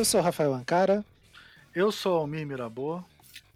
[0.00, 1.04] Eu sou o Rafael Ancara.
[1.74, 3.04] Eu sou Almir Mirabô.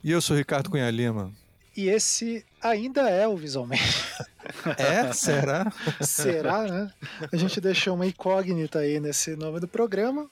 [0.03, 1.33] E eu sou o Ricardo Cunha Lima.
[1.75, 3.83] E esse ainda é o Visualmente.
[4.77, 5.11] É?
[5.15, 5.73] Será?
[6.03, 6.91] Será, né?
[7.33, 10.29] A gente deixou uma incógnita aí nesse nome do programa.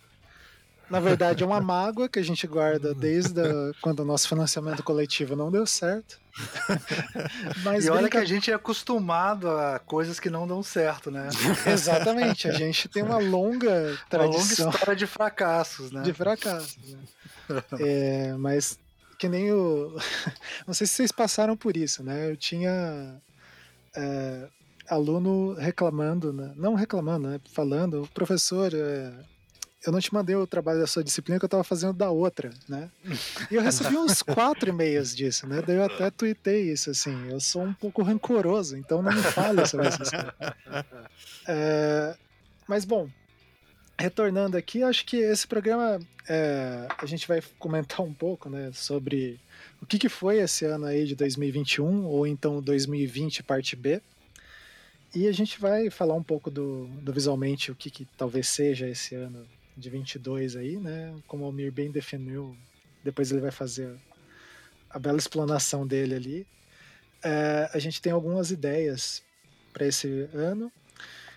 [0.93, 4.83] Na verdade, é uma mágoa que a gente guarda desde a, quando o nosso financiamento
[4.83, 6.21] coletivo não deu certo.
[7.64, 11.31] Mas e olha que a gente é acostumado a coisas que não dão certo, né?
[11.67, 14.67] Exatamente, a gente tem uma longa tradição.
[14.67, 16.03] Uma longa história de fracassos, né?
[16.03, 16.77] De fracassos.
[16.86, 17.63] Né?
[17.81, 18.79] É, mas
[19.19, 19.97] que nem o.
[20.67, 22.31] Não sei se vocês passaram por isso, né?
[22.31, 23.21] Eu tinha
[23.97, 24.49] é,
[24.89, 26.53] aluno reclamando, né?
[26.57, 27.41] não reclamando, né?
[27.53, 29.13] Falando, professor, é,
[29.85, 32.50] eu não te mandei o trabalho da sua disciplina que eu estava fazendo da outra,
[32.69, 32.89] né?
[33.50, 35.62] E eu recebi uns quatro e-mails disso, né?
[35.67, 39.66] Daí eu até tuitei isso, assim, eu sou um pouco rancoroso, então não me fale
[39.66, 40.33] sobre essas coisas.
[41.44, 42.14] É,
[42.69, 43.10] mas bom,
[43.98, 49.41] retornando aqui, acho que esse programa é, a gente vai comentar um pouco, né, sobre
[49.80, 54.00] o que, que foi esse ano aí de 2021 ou então 2020 parte B.
[55.12, 58.88] E a gente vai falar um pouco do, do visualmente o que, que talvez seja
[58.88, 59.44] esse ano
[59.77, 61.15] de 22 aí, né?
[61.27, 62.56] Como o Almir bem definiu,
[63.03, 63.95] depois ele vai fazer
[64.89, 66.47] a bela explanação dele ali.
[67.23, 69.23] É, a gente tem algumas ideias
[69.73, 70.70] para esse ano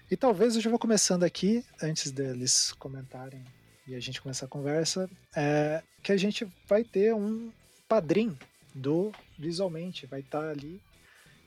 [0.10, 3.44] e talvez eu já vou começando aqui, antes deles comentarem
[3.88, 7.52] e a gente começar a conversa, é, que a gente vai ter um
[7.88, 8.38] padrinho
[8.74, 10.82] do Visualmente, vai estar tá ali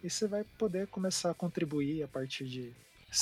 [0.03, 2.73] e você vai poder começar a contribuir a partir de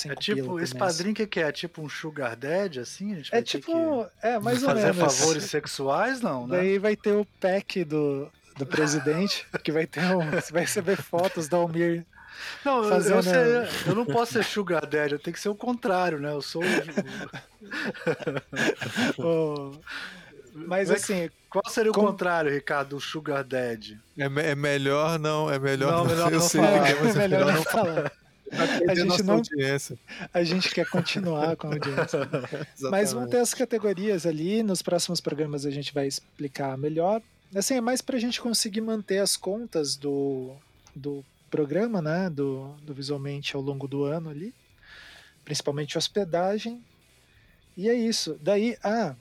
[0.06, 1.52] é tipo, esse padrinho que, que é?
[1.52, 3.12] Tipo um sugar daddy, assim?
[3.12, 4.96] A gente é tipo, é mais ou menos.
[4.96, 6.58] Fazer favores sexuais, não, né?
[6.58, 10.96] Daí vai ter o pack do, do presidente, que vai ter um, você vai receber
[10.96, 12.04] fotos da Almir
[12.64, 13.16] não, Fazendo...
[13.16, 16.32] eu, ser, eu, não posso ser sugar daddy, eu tenho que ser o contrário, né?
[16.32, 16.62] Eu sou
[19.19, 19.72] o...
[20.54, 22.08] Mas assim, qual seria o como...
[22.08, 23.98] contrário, Ricardo, do sugar daddy?
[24.19, 26.82] É, é melhor não, é melhor não, não, melhor eu não sei falar.
[26.82, 28.12] Que é, é melhor não falar.
[28.52, 29.98] A gente, não, audiência.
[30.32, 32.20] a gente quer continuar com a audiência.
[32.90, 37.20] Mas vão ter as categorias ali, nos próximos programas a gente vai explicar melhor.
[37.54, 40.54] Assim, é mais para a gente conseguir manter as contas do,
[40.94, 44.54] do programa, né, do, do Visualmente ao longo do ano ali,
[45.44, 46.84] principalmente hospedagem.
[47.76, 48.38] E é isso.
[48.40, 49.14] Daí, ah,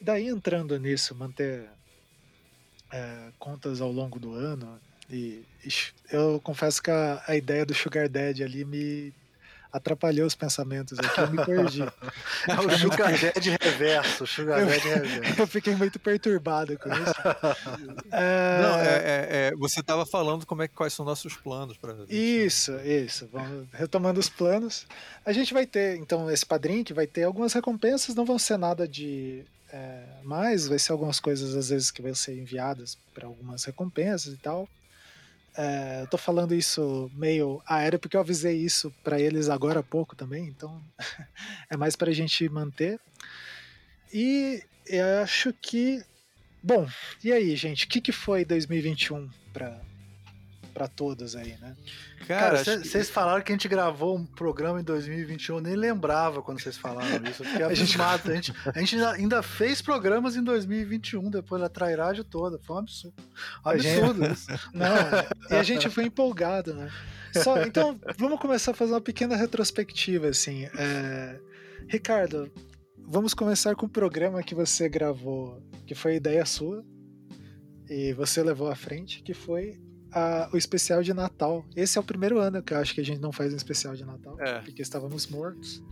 [0.00, 1.68] daí entrando nisso, manter
[2.92, 4.80] é, contas ao longo do ano.
[5.12, 5.44] E,
[6.10, 9.12] eu confesso que a, a, ideia do Sugar Daddy ali me
[9.70, 11.82] atrapalhou os pensamentos aqui, eu me perdi.
[12.48, 15.40] é o Sugar Daddy reverso, Sugar eu, Daddy reverso.
[15.40, 17.14] Eu fiquei muito perturbado com isso.
[18.10, 18.62] é...
[18.62, 22.72] Não, é, é, é você estava falando como é, quais são nossos planos para Isso,
[22.80, 23.28] isso.
[23.32, 24.86] Vamos retomando os planos.
[25.24, 28.56] A gente vai ter, então, esse padrinho que vai ter algumas recompensas, não vão ser
[28.58, 33.26] nada de é, mais, vai ser algumas coisas às vezes que vão ser enviadas para
[33.26, 34.68] algumas recompensas e tal.
[35.56, 39.82] É, eu tô falando isso meio aéreo porque eu avisei isso para eles agora há
[39.82, 40.82] pouco também, então
[41.68, 42.98] é mais para a gente manter.
[44.12, 46.02] E eu acho que.
[46.62, 46.88] Bom,
[47.22, 47.84] e aí, gente?
[47.84, 49.80] O que, que foi 2021 para
[50.72, 51.76] para todos aí, né?
[52.26, 53.12] Cara, vocês que...
[53.12, 57.24] falaram que a gente gravou um programa em 2021, eu nem lembrava quando vocês falaram
[57.28, 57.42] isso.
[57.42, 58.30] Eu fiquei abismado.
[58.30, 62.58] a gente, a gente ainda fez programas em 2021, depois da trairagem toda.
[62.58, 63.22] Foi um absurdo.
[63.64, 64.32] Absurdo gente...
[64.32, 64.46] isso.
[64.72, 66.90] Não, e a gente foi empolgado, né?
[67.32, 70.64] Só, então, vamos começar a fazer uma pequena retrospectiva, assim.
[70.76, 71.38] É...
[71.88, 72.50] Ricardo,
[72.98, 76.84] vamos começar com o programa que você gravou, que foi ideia sua,
[77.88, 79.78] e você levou à frente, que foi
[80.12, 81.64] a, o especial de Natal.
[81.74, 83.94] Esse é o primeiro ano que eu acho que a gente não faz um especial
[83.94, 84.60] de Natal, é.
[84.60, 85.82] porque estávamos mortos.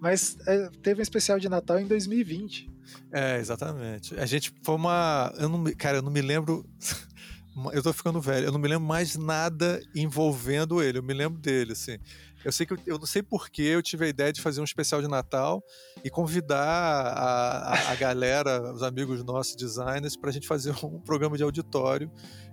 [0.00, 2.70] Mas é, teve um especial de Natal em 2020.
[3.12, 4.18] É, exatamente.
[4.18, 5.32] A gente foi uma.
[5.36, 6.64] Eu não, cara, eu não me lembro.
[7.72, 8.46] eu tô ficando velho.
[8.46, 10.98] Eu não me lembro mais nada envolvendo ele.
[10.98, 11.98] Eu me lembro dele, assim.
[12.44, 14.64] Eu sei que eu, eu não sei porquê eu tive a ideia de fazer um
[14.64, 15.60] especial de Natal
[16.04, 21.00] e convidar a, a, a galera, os amigos nossos designers, para a gente fazer um
[21.00, 22.10] programa de auditório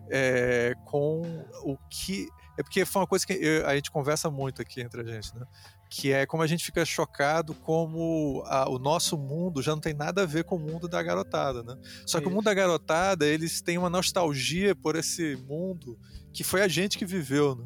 [0.09, 1.21] é, com
[1.63, 2.27] o que.
[2.57, 5.35] É porque foi uma coisa que eu, a gente conversa muito aqui entre a gente,
[5.35, 5.45] né?
[5.89, 9.93] Que é como a gente fica chocado como a, o nosso mundo já não tem
[9.93, 11.75] nada a ver com o mundo da garotada, né?
[12.05, 15.97] Só que o mundo da garotada, eles têm uma nostalgia por esse mundo
[16.33, 17.65] que foi a gente que viveu, né?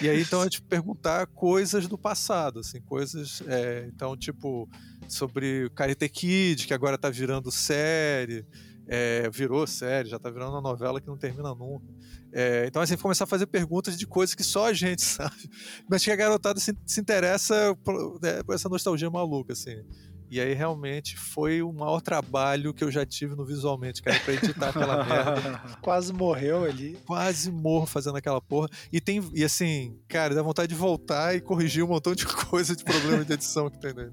[0.00, 3.42] E aí, então, a gente perguntar coisas do passado, assim, coisas.
[3.46, 4.68] É, então, tipo,
[5.08, 8.46] sobre Karate Kid, que agora tá virando série
[8.86, 11.86] é, virou série, já tá virando uma novela que não termina nunca.
[12.32, 15.50] É, então, assim, começar a fazer perguntas de coisas que só a gente sabe.
[15.88, 19.82] Mas que a garotada se, se interessa por, é, por, essa nostalgia maluca, assim.
[20.30, 24.34] E aí realmente foi o maior trabalho que eu já tive no Visualmente, cara, pra
[24.34, 25.62] editar aquela merda.
[25.80, 26.98] Quase morreu ali.
[27.06, 28.68] Quase morro fazendo aquela porra.
[28.92, 29.22] E tem.
[29.32, 33.24] E assim, cara, dá vontade de voltar e corrigir um montão de coisa de problema
[33.24, 34.12] de edição que tem nele.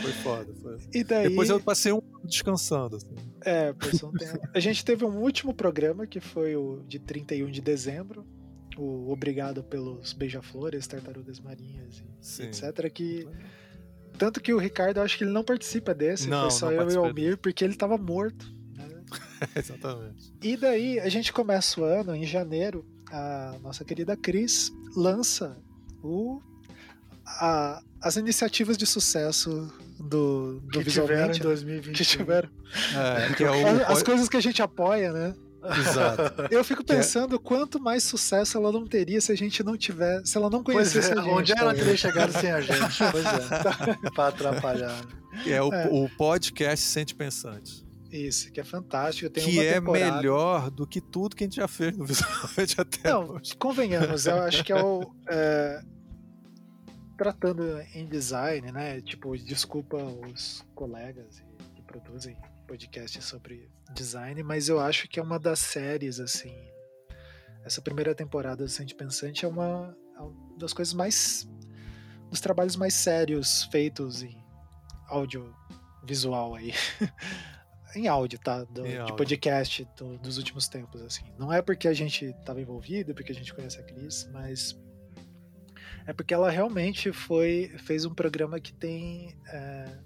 [0.00, 0.78] Foi foda, foi.
[0.92, 1.28] E daí...
[1.28, 2.96] Depois eu passei um descansando.
[2.96, 3.14] Assim.
[3.42, 4.38] É, passou um tempo.
[4.54, 8.26] A gente teve um último programa que foi o de 31 de dezembro.
[8.76, 12.02] O Obrigado pelos Beija-Flores, Tartarugas Marinhas,
[12.38, 12.90] e etc.
[12.92, 13.28] Que.
[14.18, 16.90] Tanto que o Ricardo, eu acho que ele não participa desse, não, foi só eu
[16.90, 18.46] e o Almir, porque ele tava morto.
[18.76, 18.88] Né?
[19.56, 20.32] Exatamente.
[20.42, 25.56] E daí a gente começa o ano, em janeiro, a nossa querida Cris lança
[26.02, 26.40] o,
[27.26, 31.34] a, as iniciativas de sucesso do, do que visualmente.
[31.34, 31.92] Tiveram em 2021.
[31.92, 32.48] Que tiveram.
[32.94, 33.92] É, que é o...
[33.92, 35.34] As coisas que a gente apoia, né?
[35.78, 36.46] Exato.
[36.50, 37.38] Eu fico é pensando é...
[37.38, 41.10] quanto mais sucesso ela não teria se a gente não tiver, se ela não conhecesse
[41.10, 41.30] é, a gente.
[41.30, 42.74] Onde ela teria chegado sem a gente?
[43.10, 44.10] Pois é.
[44.14, 45.00] pra atrapalhar.
[45.46, 47.84] É o, é o podcast Sente Pensante.
[48.10, 49.28] Isso, que é fantástico.
[49.28, 50.16] Tem que é temporada.
[50.16, 53.56] melhor do que tudo que a gente já fez no Visualmente até Não, hoje.
[53.56, 55.12] convenhamos, eu acho que é o.
[55.28, 55.82] É,
[57.16, 59.00] tratando em design, né?
[59.00, 61.42] Tipo, desculpa os colegas
[61.74, 66.54] que produzem podcast sobre design, mas eu acho que é uma das séries, assim.
[67.64, 71.48] Essa primeira temporada do Sente Pensante é uma, é uma das coisas mais.
[72.30, 74.36] dos trabalhos mais sérios feitos em
[75.08, 76.72] audiovisual aí.
[77.94, 78.64] em áudio, tá?
[78.64, 79.16] Do, de áudio.
[79.16, 81.24] podcast do, dos últimos tempos, assim.
[81.38, 84.78] Não é porque a gente estava envolvido, porque a gente conhece a Cris, mas
[86.06, 89.98] é porque ela realmente foi fez um programa que tem é,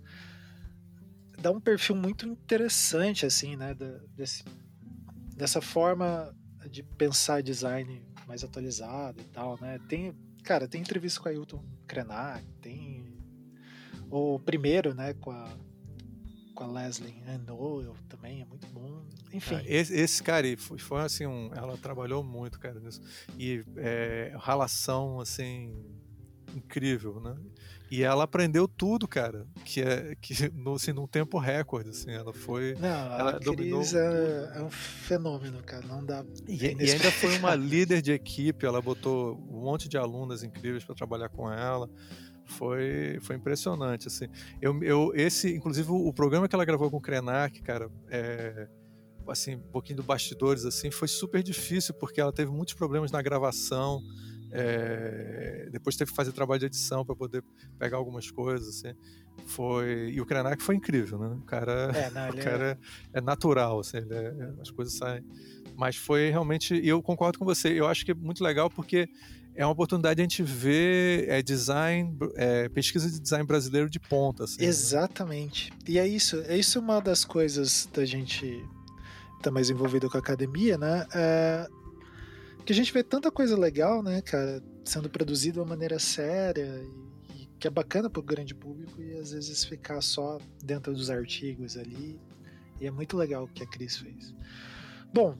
[1.40, 3.74] dá um perfil muito interessante, assim, né?
[3.74, 4.44] Da, desse,
[5.36, 6.34] dessa forma
[6.70, 9.78] de pensar design mais atualizado e tal, né?
[9.88, 13.16] Tem, cara, tem entrevista com a Ailton Krenak, tem
[14.10, 15.48] o primeiro, né, com a
[16.54, 17.14] com a Leslie
[17.46, 19.02] Noel também é muito bom.
[19.32, 19.54] Enfim.
[19.54, 23.00] Ah, esse, esse, cara, foi, foi assim, um, ela trabalhou muito, cara, nisso.
[23.38, 25.72] E é, relação, assim,
[26.54, 27.36] incrível, né?
[27.90, 32.34] E ela aprendeu tudo, cara, que é que no, assim, num tempo recorde, assim, ela
[32.34, 32.74] foi.
[32.74, 33.82] Não, ela a dominou.
[33.82, 36.22] É, é, um fenômeno, cara, não dá.
[36.46, 40.84] E, e ainda foi uma líder de equipe, ela botou um monte de alunas incríveis
[40.84, 41.88] para trabalhar com ela.
[42.48, 44.26] Foi, foi impressionante, assim.
[44.60, 48.66] Eu, eu, esse, inclusive, o, programa que ela gravou com o Krenak, cara, é,
[49.28, 53.20] assim, um pouquinho do bastidores, assim, foi super difícil, porque ela teve muitos problemas na
[53.20, 54.02] gravação.
[54.50, 57.44] É, depois teve que fazer trabalho de edição para poder
[57.78, 58.94] pegar algumas coisas, assim.
[59.46, 61.36] Foi e o Krenak foi incrível, né?
[61.40, 62.78] O cara, é, não, o cara
[63.12, 63.18] é...
[63.18, 63.20] é...
[63.20, 65.22] natural, assim, é, as coisas saem.
[65.76, 67.68] Mas foi realmente, e eu concordo com você.
[67.68, 69.06] Eu acho que é muito legal porque
[69.58, 73.98] é uma oportunidade de a gente ver é, design, é, pesquisa de design brasileiro de
[73.98, 74.44] ponta.
[74.44, 74.66] Assim, né?
[74.68, 75.72] Exatamente.
[75.72, 75.78] Né?
[75.88, 76.40] E é isso.
[76.46, 78.64] É isso uma das coisas da gente
[79.42, 81.04] tá mais envolvido com a academia, né?
[81.12, 81.66] É,
[82.64, 86.80] que a gente vê tanta coisa legal, né, cara, sendo produzida de uma maneira séria
[87.34, 90.92] e, e que é bacana para o grande público e às vezes ficar só dentro
[90.92, 92.16] dos artigos ali.
[92.80, 94.32] E é muito legal o que a Cris fez.
[95.12, 95.36] Bom,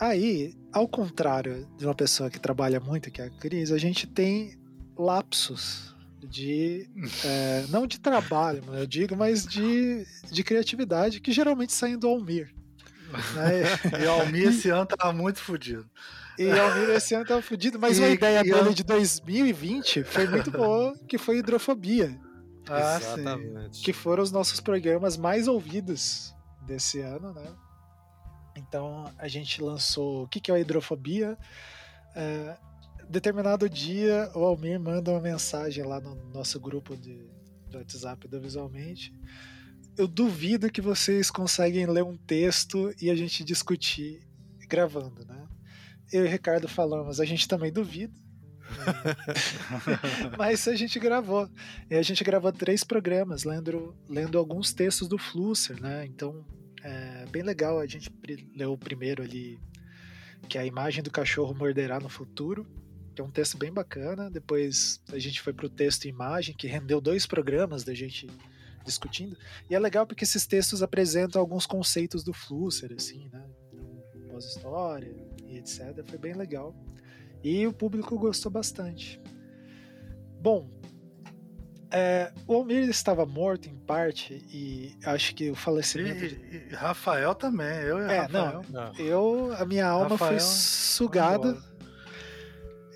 [0.00, 4.06] aí, ao contrário de uma pessoa que trabalha muito, que é a Cris, a gente
[4.06, 4.58] tem
[4.96, 6.88] lapsos de.
[7.24, 12.54] É, não de trabalho, eu digo, mas de, de criatividade que geralmente saem do Almir.
[13.34, 14.00] Né?
[14.02, 15.88] e o Almir esse ano tava muito fodido.
[16.38, 20.50] E Almir esse ano tava fudido, mas e, uma ideia dele de 2020 foi muito
[20.50, 22.18] boa, que foi hidrofobia.
[22.68, 23.78] Ah, Exatamente.
[23.78, 23.82] Sim.
[23.82, 27.52] Que foram os nossos programas mais ouvidos desse ano, né?
[28.60, 31.36] Então a gente lançou o que, é a hidrofobia.
[32.14, 32.56] É,
[33.08, 37.28] determinado dia o Almir manda uma mensagem lá no nosso grupo de,
[37.72, 39.14] WhatsApp do Visualmente.
[39.96, 44.20] Eu duvido que vocês conseguem ler um texto e a gente discutir
[44.68, 45.48] gravando, né?
[46.12, 48.12] eu e o Ricardo falamos, a gente também duvida.
[50.38, 51.48] Mas a gente gravou.
[51.88, 56.06] E a gente gravou três programas, lendo, lendo alguns textos do Flusser, né?
[56.06, 56.44] Então,
[56.82, 57.78] é bem legal.
[57.78, 58.10] A gente
[58.54, 59.58] leu o primeiro ali,
[60.48, 62.66] que é a imagem do cachorro morderá no futuro,
[63.14, 64.30] que é um texto bem bacana.
[64.30, 68.28] Depois a gente foi para o texto imagem, que rendeu dois programas da gente
[68.84, 69.36] discutindo.
[69.68, 73.44] E é legal porque esses textos apresentam alguns conceitos do Flusser, assim, né?
[74.30, 76.02] Pós-história, e etc.
[76.06, 76.74] Foi bem legal.
[77.42, 79.20] E o público gostou bastante.
[80.40, 80.70] Bom,
[81.92, 86.24] é, o Almir estava morto em parte e acho que o falecimento.
[86.24, 86.68] E, de...
[86.70, 88.62] e Rafael também, eu e é, Rafael.
[88.68, 91.60] Não, eu, a minha alma Rafael foi sugada.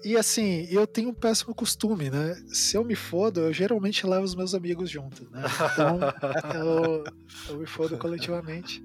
[0.05, 2.41] e assim, eu tenho um péssimo costume, né?
[2.47, 5.43] Se eu me fodo, eu geralmente levo os meus amigos junto, né?
[5.73, 5.99] Então,
[6.55, 7.05] eu,
[7.49, 8.83] eu me fodo coletivamente.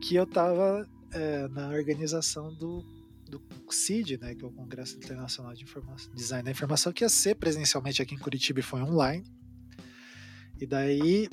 [0.00, 2.84] Que eu tava é, na organização do,
[3.28, 4.34] do CID, né?
[4.34, 8.14] Que é o Congresso Internacional de Informação, Design da Informação, que ia ser presencialmente aqui
[8.14, 9.24] em Curitiba e foi online.
[10.60, 11.28] E daí,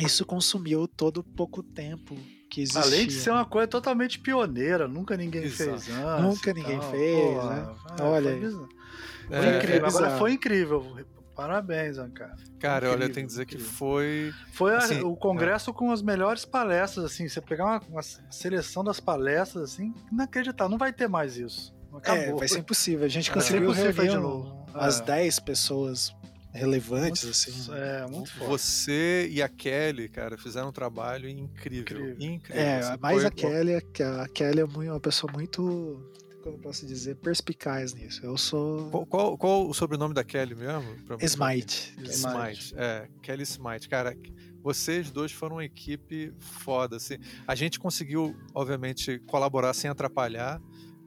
[0.00, 2.16] isso consumiu todo pouco tempo
[2.50, 2.82] que existia.
[2.82, 5.80] Além de ser uma coisa totalmente pioneira, nunca ninguém Exato.
[5.80, 6.22] fez antes.
[6.22, 6.90] Nunca ninguém tal.
[6.90, 7.74] fez, Pô, né?
[7.98, 8.40] É, olha aí.
[8.40, 9.86] Foi, é, incrível.
[9.86, 10.96] Agora foi incrível.
[11.34, 12.34] Parabéns, cara.
[12.58, 13.66] Cara, incrível, olha, eu tenho que dizer incrível.
[13.66, 14.32] que foi.
[14.52, 15.72] Foi assim, o congresso é.
[15.72, 17.28] com as melhores palestras, assim.
[17.28, 20.70] Você pegar uma, uma, seleção das palestras, assim, inacreditável.
[20.70, 21.74] Não vai ter mais isso.
[21.94, 22.22] Acabou.
[22.22, 23.04] É, vai ser impossível.
[23.04, 24.66] A gente conseguiu é, reunir de novo.
[24.72, 25.40] as 10 é.
[25.42, 26.14] pessoas
[26.56, 27.72] relevantes, muito, assim.
[27.72, 28.50] É, muito forte.
[28.50, 31.80] Você e a Kelly, cara, fizeram um trabalho incrível.
[31.82, 32.16] Incrível.
[32.18, 32.62] incrível.
[32.62, 33.26] É, assim, mais foi...
[33.26, 36.12] a Kelly, a Kelly é uma pessoa muito
[36.46, 38.24] como posso dizer, perspicaz nisso.
[38.24, 38.88] Eu sou.
[38.90, 40.96] Qual, qual, qual o sobrenome da Kelly mesmo?
[41.20, 41.92] Smite.
[42.04, 42.72] Smite.
[42.76, 43.88] É, Kelly Smite.
[43.88, 44.16] Cara,
[44.62, 46.96] vocês dois foram uma equipe foda.
[46.96, 47.18] Assim.
[47.48, 50.62] A gente conseguiu, obviamente, colaborar sem atrapalhar,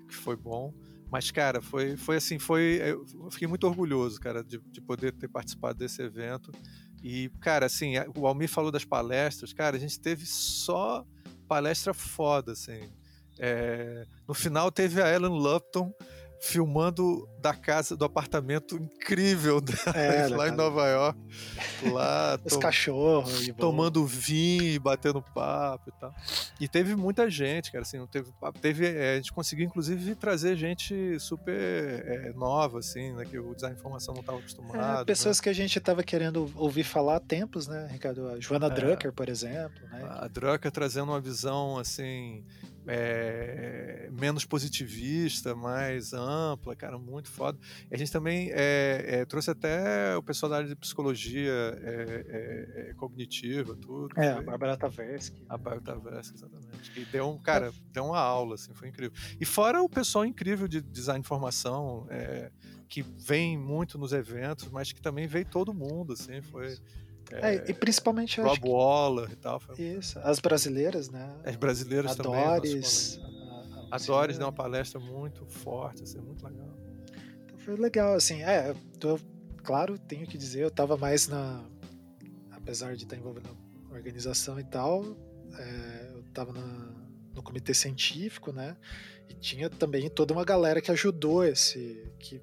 [0.10, 0.74] que foi bom.
[1.12, 2.80] Mas, cara, foi, foi assim, foi.
[2.84, 6.52] Eu fiquei muito orgulhoso, cara, de, de poder ter participado desse evento.
[7.04, 11.06] E, cara, assim, o Almir falou das palestras, cara, a gente teve só
[11.48, 12.92] palestra foda, assim.
[13.40, 15.92] É, no final teve a Ellen Lupton
[16.40, 19.62] filmando da casa, do apartamento incrível
[19.94, 21.20] é, lá em Nova York.
[21.92, 23.50] Lá, Os tom, cachorros.
[23.58, 26.14] Tomando vinho e batendo papo e tal.
[26.60, 28.32] E teve muita gente, cara, assim, teve,
[28.62, 33.54] teve é, a gente conseguiu inclusive trazer gente super é, nova, assim, né, que o
[33.54, 35.02] design de informação não estava acostumado.
[35.02, 35.44] É, pessoas né?
[35.44, 38.28] que a gente estava querendo ouvir falar há tempos, né, Ricardo?
[38.30, 38.70] A Joana é.
[38.70, 39.82] Drucker, por exemplo.
[39.92, 40.06] Né?
[40.10, 42.44] A Drucker trazendo uma visão, assim,
[42.92, 47.60] é, menos positivista, mais ampla, cara, muito foda.
[47.90, 52.94] E a gente também é, é, trouxe até o pessoal da área de psicologia é,
[52.98, 54.10] cognitiva, tudo.
[54.20, 54.40] É, foi...
[54.40, 55.46] a Bárbara Tversky.
[55.48, 57.00] A Bárbara Tversky, exatamente.
[57.00, 59.16] E deu um, cara, deu uma aula, assim, foi incrível.
[59.40, 62.08] E fora o pessoal incrível de design de informação,
[62.88, 66.76] que vem muito nos eventos, mas que também veio todo mundo, assim, foi...
[67.32, 68.68] É, é, e principalmente Rob que...
[68.68, 69.60] Waller e tal.
[69.60, 69.76] Foi...
[69.80, 71.36] Isso, as brasileiras, né?
[71.44, 72.44] As brasileiras também.
[72.44, 76.70] Doris, a, a, a Doris deu uma palestra muito forte, assim, muito legal.
[77.46, 78.76] Então foi legal, assim, é,
[79.64, 81.64] claro, tenho que dizer, eu tava mais na.
[82.52, 83.50] Apesar de estar envolvido
[83.90, 85.04] na organização e tal,
[85.58, 86.94] é, eu tava na,
[87.34, 88.78] no comitê científico, né?
[89.28, 92.12] E tinha também toda uma galera que ajudou esse.
[92.20, 92.42] que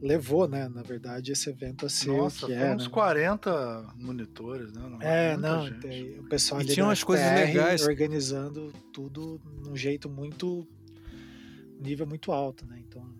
[0.00, 2.74] levou, né, na verdade, esse evento a ser Nossa, o que é.
[2.74, 2.90] uns né?
[2.90, 4.82] 40 monitores, né?
[4.88, 9.76] Não é, não, tem, o pessoal e ali tinha umas coisas legais organizando tudo num
[9.76, 10.66] jeito muito
[11.80, 12.82] nível muito alto, né?
[12.86, 13.15] Então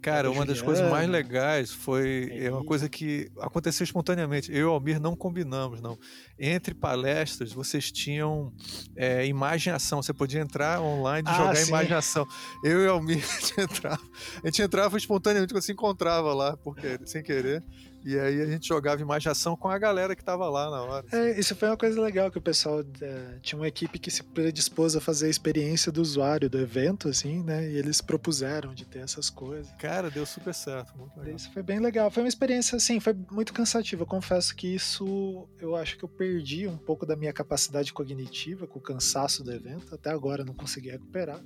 [0.00, 4.50] Cara, uma das coisas mais legais foi é uma coisa que aconteceu espontaneamente.
[4.52, 5.98] Eu e o Almir não combinamos, não.
[6.38, 8.52] Entre palestras, vocês tinham
[8.96, 10.00] é, imagem ação.
[10.00, 11.68] Você podia entrar online e ah, jogar sim.
[11.68, 12.26] imagem ação.
[12.62, 14.02] Eu e o Almir, a gente entrava,
[14.42, 17.64] a gente entrava espontaneamente quando se encontrava lá, porque, sem querer.
[18.08, 21.06] E aí a gente jogava imaginação com a galera que tava lá na hora.
[21.06, 21.14] Assim.
[21.14, 24.22] É, isso foi uma coisa legal que o pessoal é, tinha uma equipe que se
[24.22, 27.70] predispôs a fazer a experiência do usuário do evento, assim, né?
[27.70, 29.70] E eles propuseram de ter essas coisas.
[29.78, 31.36] Cara, deu super certo, muito legal.
[31.36, 32.10] Isso foi bem legal.
[32.10, 34.04] Foi uma experiência, assim, foi muito cansativa.
[34.04, 38.66] Eu confesso que isso, eu acho que eu perdi um pouco da minha capacidade cognitiva
[38.66, 39.94] com o cansaço do evento.
[39.94, 41.44] Até agora não consegui recuperar.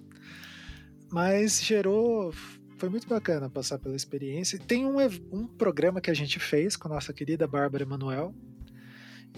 [1.11, 2.33] Mas gerou
[2.83, 4.59] foi muito bacana passar pela experiência.
[4.59, 4.97] Tem um,
[5.31, 8.35] um programa que a gente fez com a nossa querida Bárbara Emanuel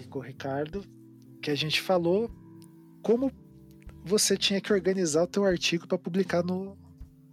[0.01, 0.83] e com o Ricardo,
[1.43, 2.27] que a gente falou
[3.03, 3.31] como
[4.03, 6.75] você tinha que organizar o teu artigo para publicar no,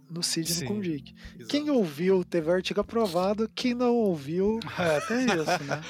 [0.07, 1.15] no CID no Condic.
[1.49, 4.59] Quem ouviu teve o artigo aprovado, quem não ouviu.
[4.77, 5.81] É, tem isso, né?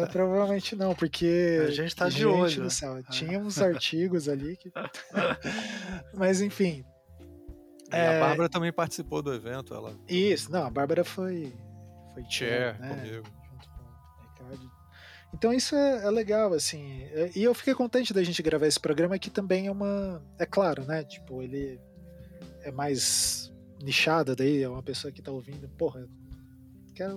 [0.00, 1.58] É, provavelmente não, porque.
[1.66, 2.70] A gente tá de olho.
[2.70, 3.02] Céu, é.
[3.10, 4.70] Tinha uns artigos ali que.
[6.14, 6.84] Mas enfim,
[7.96, 8.16] é...
[8.16, 9.74] a Bárbara também participou do evento.
[9.74, 9.94] Ela...
[10.08, 11.52] Isso, não, a Bárbara foi,
[12.12, 12.88] foi chair, né?
[12.88, 13.24] comigo.
[13.50, 14.70] Junto com o Ricardo.
[15.34, 17.02] Então isso é, é, legal, assim.
[17.12, 20.22] É, e eu fiquei contente da gente gravar esse programa que também é uma.
[20.38, 21.04] É claro, né?
[21.04, 21.80] Tipo, ele
[22.62, 26.06] é mais nichado daí, é uma pessoa que tá ouvindo, porra,
[26.94, 27.16] quero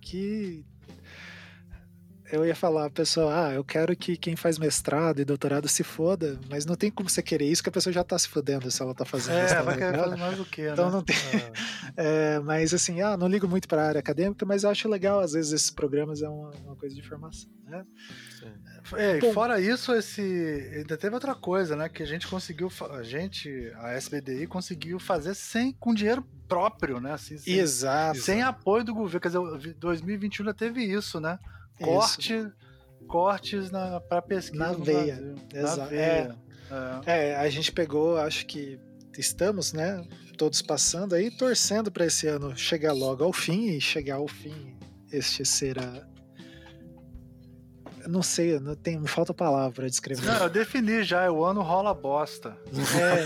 [0.00, 0.64] que
[2.32, 5.84] eu ia falar, a pessoa, ah, eu quero que quem faz mestrado e doutorado se
[5.84, 8.70] foda, mas não tem como você querer isso que a pessoa já tá se fodendo
[8.70, 10.92] se ela tá fazendo É, vai querer fazer mais do que, Então né?
[10.92, 11.16] não tem.
[11.94, 12.38] É.
[12.40, 15.52] mas assim, ah, não ligo muito pra área acadêmica, mas eu acho legal, às vezes,
[15.52, 17.84] esses programas é uma, uma coisa de formação, né?
[18.94, 20.20] É, e fora isso, esse
[20.74, 21.88] ainda teve outra coisa, né?
[21.88, 27.12] Que a gente conseguiu, a gente, a SBDI conseguiu fazer sem com dinheiro próprio, né?
[27.12, 28.18] Assim, sem, Exato.
[28.20, 29.20] Sem apoio do governo.
[29.20, 31.38] Quer dizer, 2021 já teve isso, né?
[31.84, 32.52] Corte,
[33.06, 35.34] cortes na para pesquisa na veia.
[35.54, 35.80] Exato.
[35.80, 36.36] Na veia.
[37.06, 37.36] É, é.
[37.36, 38.78] a gente pegou, acho que
[39.18, 40.04] estamos, né?
[40.38, 44.76] Todos passando aí, torcendo para esse ano chegar logo ao fim e chegar ao fim
[45.12, 46.06] este será
[48.08, 50.24] não sei, não tem, me falta palavra para descrever.
[50.24, 52.56] Não, eu defini já, é o ano rola bosta.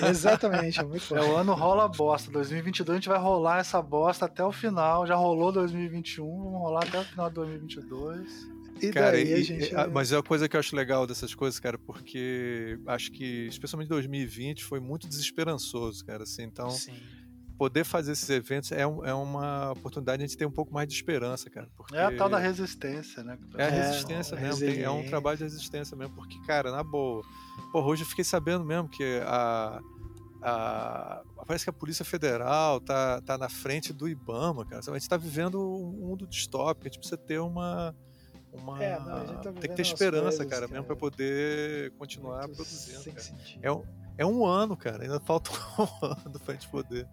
[0.03, 1.17] É, exatamente, é muito bom.
[1.17, 2.31] É o ano rola bosta.
[2.31, 5.07] 2022 a gente vai rolar essa bosta até o final.
[5.07, 8.57] Já rolou 2021, vamos rolar até o final de 2022.
[8.83, 9.73] E cara, daí, e, gente...
[9.73, 13.47] e, mas é a coisa que eu acho legal dessas coisas, cara, porque acho que,
[13.47, 16.71] especialmente 2020, foi muito desesperançoso, cara, assim, então...
[16.71, 16.95] Sim
[17.57, 20.73] poder fazer esses eventos é, um, é uma oportunidade de a gente ter um pouco
[20.73, 21.69] mais de esperança, cara.
[21.77, 21.97] Porque...
[21.97, 23.39] É a tal da resistência, né?
[23.57, 26.83] É a resistência é, mesmo, tem, é um trabalho de resistência mesmo, porque, cara, na
[26.83, 27.23] boa.
[27.73, 29.81] Porra, hoje eu fiquei sabendo mesmo que a.
[30.43, 34.81] A, parece que a Polícia Federal tá, tá na frente do Ibama, cara.
[34.87, 37.95] A gente tá vivendo um mundo distópico, a gente precisa ter uma.
[38.53, 42.47] uma é, não, tá tem que ter esperança, coisas, cara, cara, mesmo para poder continuar
[42.47, 43.17] Muito produzindo.
[43.61, 43.83] É um,
[44.19, 45.03] é um ano, cara.
[45.03, 47.09] Ainda falta um ano pra gente poder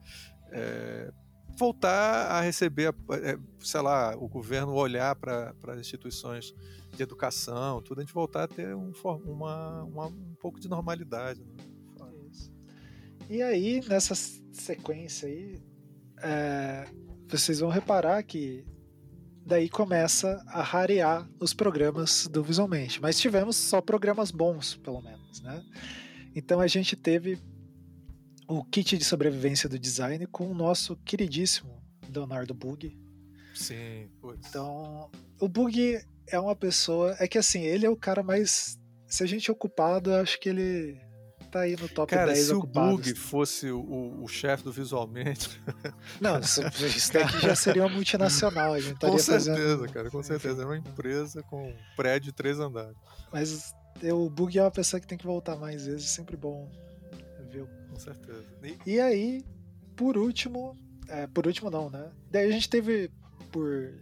[0.54, 1.12] é,
[1.58, 6.54] voltar a receber, é, sei lá, o governo olhar para as instituições
[6.96, 8.94] de educação, tudo, a gente voltar a ter um,
[9.26, 11.44] uma, uma um pouco de normalidade.
[11.44, 11.74] Né?
[13.30, 14.14] E aí, nessa
[14.52, 15.62] sequência aí,
[16.22, 16.86] é,
[17.28, 18.66] vocês vão reparar que
[19.46, 23.02] daí começa a rarear os programas do Visualmente.
[23.02, 25.64] Mas tivemos só programas bons, pelo menos, né?
[26.36, 27.40] Então a gente teve
[28.58, 31.82] o kit de sobrevivência do design com o nosso queridíssimo
[32.14, 32.96] Leonardo Bug.
[33.56, 34.48] Sim, putz.
[34.48, 37.16] Então, o Bug é uma pessoa.
[37.20, 38.80] É que assim, ele é o cara mais.
[39.08, 41.00] Se a gente é ocupado, acho que ele
[41.52, 42.94] tá aí no top cara, 10 se ocupados.
[42.94, 45.62] o Bug fosse o, o chefe do Visualmente.
[46.20, 48.74] Não, isso, isso daqui já seria uma multinacional.
[48.74, 49.94] A gente com certeza, fazendo...
[49.94, 50.64] cara, com certeza.
[50.64, 52.98] É uma empresa com um prédio de três andares.
[53.32, 56.72] Mas o Bug é uma pessoa que tem que voltar mais vezes, sempre bom
[57.54, 58.46] ver com certeza.
[58.64, 59.44] E, e aí,
[59.96, 62.12] por último, é, por último não, né?
[62.32, 63.12] Daí a gente teve,
[63.52, 63.94] por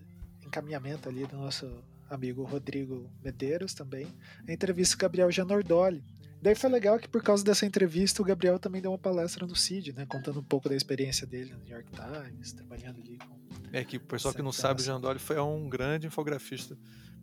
[0.46, 4.08] encaminhamento ali do nosso amigo Rodrigo Medeiros também,
[4.48, 6.04] a entrevista com o Gabriel Janordoli.
[6.42, 9.56] Daí foi legal que por causa dessa entrevista o Gabriel também deu uma palestra no
[9.56, 10.06] CID, né?
[10.08, 13.40] Contando um pouco da experiência dele no New York Times, trabalhando ali com.
[13.72, 16.76] É que o pessoal que não sabe, o Jandoli foi um grande infografista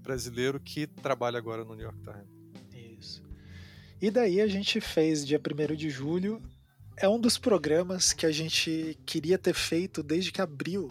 [0.03, 2.38] brasileiro que trabalha agora no New York Times.
[4.01, 6.43] E daí a gente fez dia 1 de julho
[7.01, 10.91] é um dos programas que a gente queria ter feito desde que abriu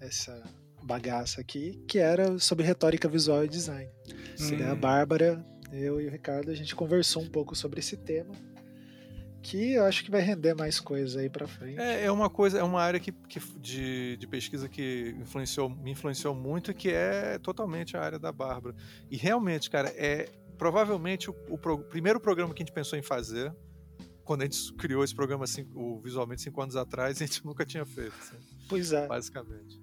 [0.00, 0.42] essa
[0.82, 3.90] bagaça aqui, que era sobre retórica visual e design.
[4.36, 4.62] Sim.
[4.62, 8.34] A Bárbara, eu e o Ricardo, a gente conversou um pouco sobre esse tema,
[9.42, 11.78] que eu acho que vai render mais coisa aí para frente.
[11.78, 15.90] É, é, uma coisa, é uma área que, que de, de, pesquisa que influenciou, me
[15.90, 18.74] influenciou muito, que é totalmente a área da Bárbara.
[19.10, 20.30] E realmente, cara, é
[20.62, 23.52] provavelmente o, o pro, primeiro programa que a gente pensou em fazer
[24.22, 27.66] quando a gente criou esse programa cinco, o visualmente cinco anos atrás, a gente nunca
[27.66, 28.14] tinha feito.
[28.20, 28.36] Assim,
[28.68, 29.08] pois é.
[29.08, 29.82] Basicamente.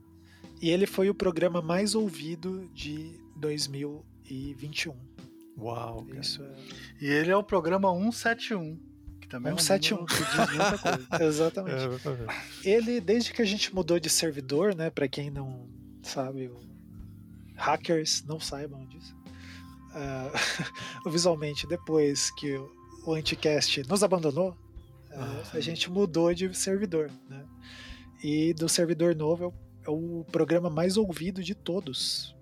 [0.62, 4.96] E ele foi o programa mais ouvido de 2021.
[5.58, 6.08] Uau!
[6.14, 6.56] Isso é...
[7.02, 8.80] E ele é o programa 171.
[9.20, 9.98] Que também 171.
[9.98, 10.78] É um que diz muita
[11.10, 11.24] coisa.
[11.26, 11.76] exatamente.
[11.76, 12.34] É, exatamente.
[12.64, 14.90] Ele, desde que a gente mudou de servidor, né?
[14.90, 15.68] Para quem não
[16.02, 16.50] sabe,
[17.58, 19.19] hackers não saibam disso.
[21.06, 22.56] Uh, visualmente, depois que
[23.06, 24.56] o Anticast nos abandonou,
[25.12, 27.44] ah, a gente mudou de servidor, né?
[28.24, 29.54] E do servidor novo é o,
[29.88, 32.36] é o programa mais ouvido de todos.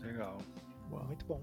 [0.00, 0.38] Legal.
[0.90, 1.06] Uau.
[1.06, 1.40] Muito bom.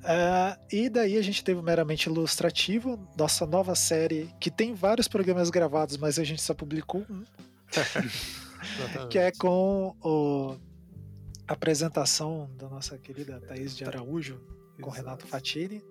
[0.00, 5.08] Uh, e daí a gente teve o Meramente Ilustrativo, nossa nova série, que tem vários
[5.08, 7.24] programas gravados, mas a gente só publicou um.
[9.10, 10.56] que é com o,
[11.52, 14.40] apresentação da nossa querida Thaís de Araújo,
[14.80, 15.82] com Renato Fatini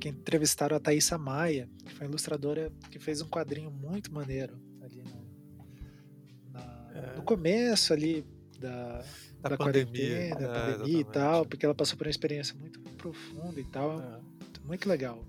[0.00, 5.02] que entrevistaram a Thaisa Maia, que foi ilustradora que fez um quadrinho muito maneiro ali
[5.02, 7.16] no, na, é.
[7.16, 8.24] no começo ali
[8.58, 9.04] da,
[9.40, 12.80] da, da pandemia, da é, pandemia e tal, porque ela passou por uma experiência muito
[12.96, 14.20] profunda e tal, é.
[14.64, 15.24] muito legal.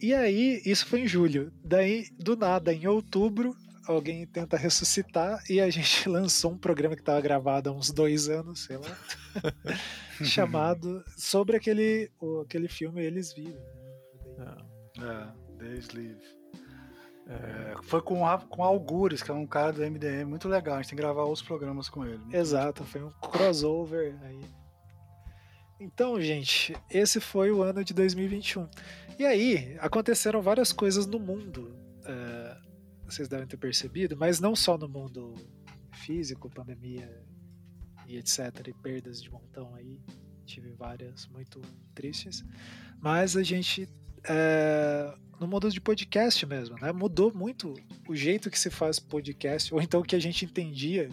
[0.00, 1.50] E aí, isso foi em julho.
[1.64, 7.02] Daí, do nada, em outubro, alguém tenta ressuscitar e a gente lançou um programa que
[7.02, 8.98] estava gravado há uns dois anos, sei lá,
[10.24, 13.56] chamado sobre aquele, o, aquele filme Eles Vivem.
[14.38, 14.56] Né?
[15.00, 16.22] É, Days Live.
[17.26, 18.20] É, foi com,
[18.50, 20.74] com Algures, que é um cara do MDM muito legal.
[20.74, 22.20] A gente tem que gravar outros programas com ele.
[22.32, 24.40] Exato, foi um crossover aí.
[25.80, 28.68] Então, gente, esse foi o ano de 2021.
[29.18, 31.83] E aí, aconteceram várias coisas no mundo.
[33.14, 35.34] Vocês devem ter percebido, mas não só no mundo
[35.92, 37.08] físico, pandemia
[38.08, 38.38] e etc.
[38.66, 40.00] E perdas de montão aí.
[40.44, 41.60] Tive várias muito
[41.94, 42.44] tristes.
[43.00, 43.88] Mas a gente.
[44.28, 46.90] É, no mundo de podcast mesmo, né?
[46.90, 47.74] Mudou muito
[48.08, 51.08] o jeito que se faz podcast, ou então o que a gente entendia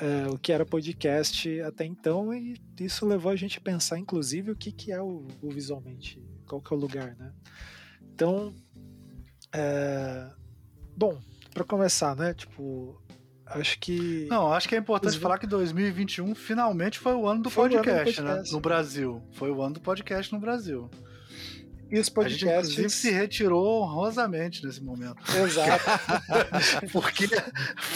[0.00, 4.50] é, o que era podcast até então, e isso levou a gente a pensar, inclusive,
[4.50, 7.32] o que, que é o, o visualmente, qual que é o lugar, né?
[8.12, 8.54] Então,
[9.54, 10.30] é,
[10.96, 11.20] bom,
[11.52, 12.34] para começar, né?
[12.34, 13.00] Tipo,
[13.46, 14.26] acho que.
[14.30, 15.16] Não, acho que é importante Os...
[15.16, 18.42] falar que 2021 finalmente foi o ano do podcast, ano do podcast né?
[18.52, 19.22] No Brasil.
[19.32, 20.90] Foi o ano do podcast no Brasil.
[21.90, 22.42] E os podcasts.
[22.42, 25.22] A gente, inclusive, se retirou honrosamente nesse momento.
[25.36, 25.84] Exato.
[26.92, 27.28] Porque,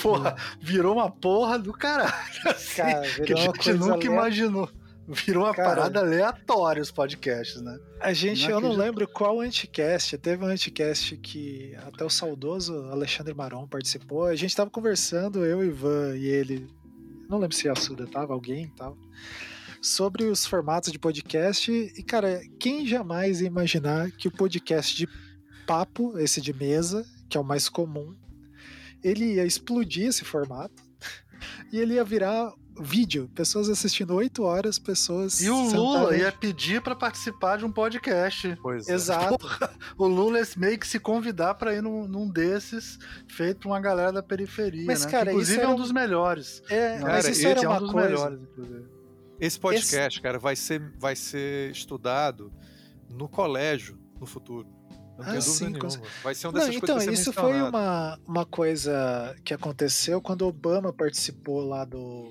[0.00, 2.12] porra, virou uma porra do caralho.
[2.46, 4.70] Assim, Cara, que a gente nunca imaginou.
[5.12, 7.79] Virou uma parada aleatória os podcasts, né?
[8.01, 10.16] A gente, não eu não lembro qual anticast.
[10.18, 14.27] Teve um anticast que até o saudoso Alexandre Maron participou.
[14.27, 16.68] A gente tava conversando, eu, Ivan e ele.
[17.29, 18.96] Não lembro se a Suda tava, alguém tava
[19.83, 21.73] sobre os formatos de podcast.
[21.73, 25.09] E, cara, quem jamais ia imaginar que o podcast de
[25.66, 28.14] papo, esse de mesa, que é o mais comum,
[29.03, 30.83] ele ia explodir esse formato
[31.73, 35.40] e ele ia virar vídeo, pessoas assistindo oito horas, pessoas.
[35.40, 38.57] E o Lula ia pedir para participar de um podcast.
[38.62, 38.95] Pois é.
[38.95, 39.38] Exato.
[39.38, 43.81] Porra, o Lula meio que se convidar para ir num, num, desses, feito pra uma
[43.81, 44.85] galera da periferia.
[44.87, 45.11] Mas, né?
[45.11, 46.62] cara, que, inclusive é um dos melhores.
[46.69, 48.09] É, cara, mas isso era é uma um coisa.
[48.09, 48.40] Melhores,
[49.40, 50.21] esse podcast, Esse...
[50.21, 52.53] cara, vai ser, vai ser estudado
[53.09, 54.69] no colégio no futuro.
[55.19, 55.88] Não ah, sim, nenhuma.
[56.23, 60.93] Vai ser um dessas Não, então, isso foi uma, uma coisa que aconteceu quando Obama
[60.93, 62.31] participou lá do,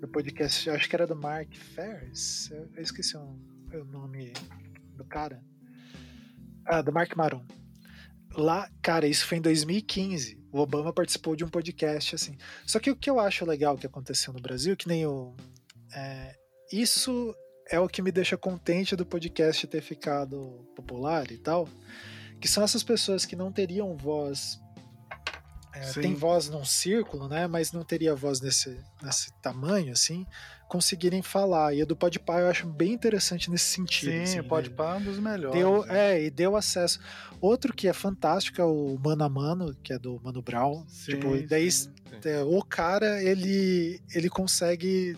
[0.00, 2.50] do podcast, acho que era do Mark Ferris.
[2.50, 3.38] Eu, eu esqueci o,
[3.72, 4.32] o, nome
[4.94, 5.42] do cara.
[6.64, 7.44] Ah, do Mark Maron.
[8.36, 10.38] Lá, cara, isso foi em 2015.
[10.52, 12.36] O Obama participou de um podcast assim.
[12.66, 15.34] Só que o que eu acho legal que aconteceu no Brasil, que nem o,
[15.94, 16.34] é,
[16.72, 17.34] isso
[17.70, 21.68] é o que me deixa contente do podcast ter ficado popular e tal,
[22.40, 24.60] que são essas pessoas que não teriam voz
[25.76, 27.46] é, tem voz num círculo, né?
[27.46, 30.26] Mas não teria voz nesse, nesse tamanho, assim,
[30.68, 31.74] conseguirem falar.
[31.74, 34.10] E a do Podpah eu acho bem interessante nesse sentido.
[34.12, 35.58] Sim, assim, o Podpah é um dos melhores.
[35.58, 36.14] Deu, né?
[36.14, 36.98] É, e deu acesso.
[37.40, 40.84] Outro que é fantástico é o Mano a Mano, que é do Mano Brown.
[40.88, 42.28] Sim, tipo, daí sim, sim.
[42.28, 45.16] É, o cara, ele, ele consegue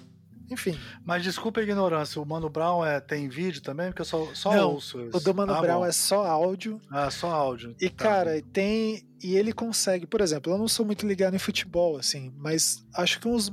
[0.50, 0.78] enfim.
[1.04, 3.88] Mas desculpa a ignorância, o Mano Brown é, tem vídeo também?
[3.88, 5.16] Porque eu só, só Não, ouço isso.
[5.16, 5.86] O do Mano ah, Brown bom.
[5.86, 6.80] é só áudio.
[6.90, 7.74] Ah, só áudio.
[7.80, 8.04] E, tá.
[8.04, 9.06] cara, tem.
[9.22, 13.20] E ele consegue, por exemplo, eu não sou muito ligado em futebol, assim, mas acho
[13.20, 13.52] que uns.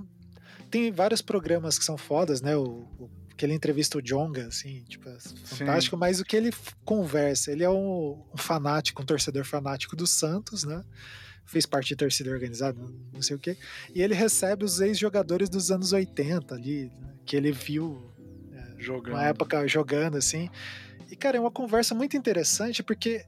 [0.70, 2.56] Tem vários programas que são fodas, né?
[2.56, 6.00] O, o que ele entrevista o Jonga, assim, tipo, é fantástico, Sim.
[6.00, 6.54] mas o que ele
[6.84, 10.84] conversa, ele é um, um fanático, um torcedor fanático do Santos, né?
[11.46, 12.78] Fez parte de torcida organizada,
[13.14, 13.58] não sei o quê.
[13.94, 16.92] E ele recebe os ex-jogadores dos anos 80 ali,
[17.26, 18.12] que ele viu
[18.52, 19.14] é, jogando.
[19.14, 20.50] uma época jogando, assim.
[21.10, 23.26] E, cara, é uma conversa muito interessante, porque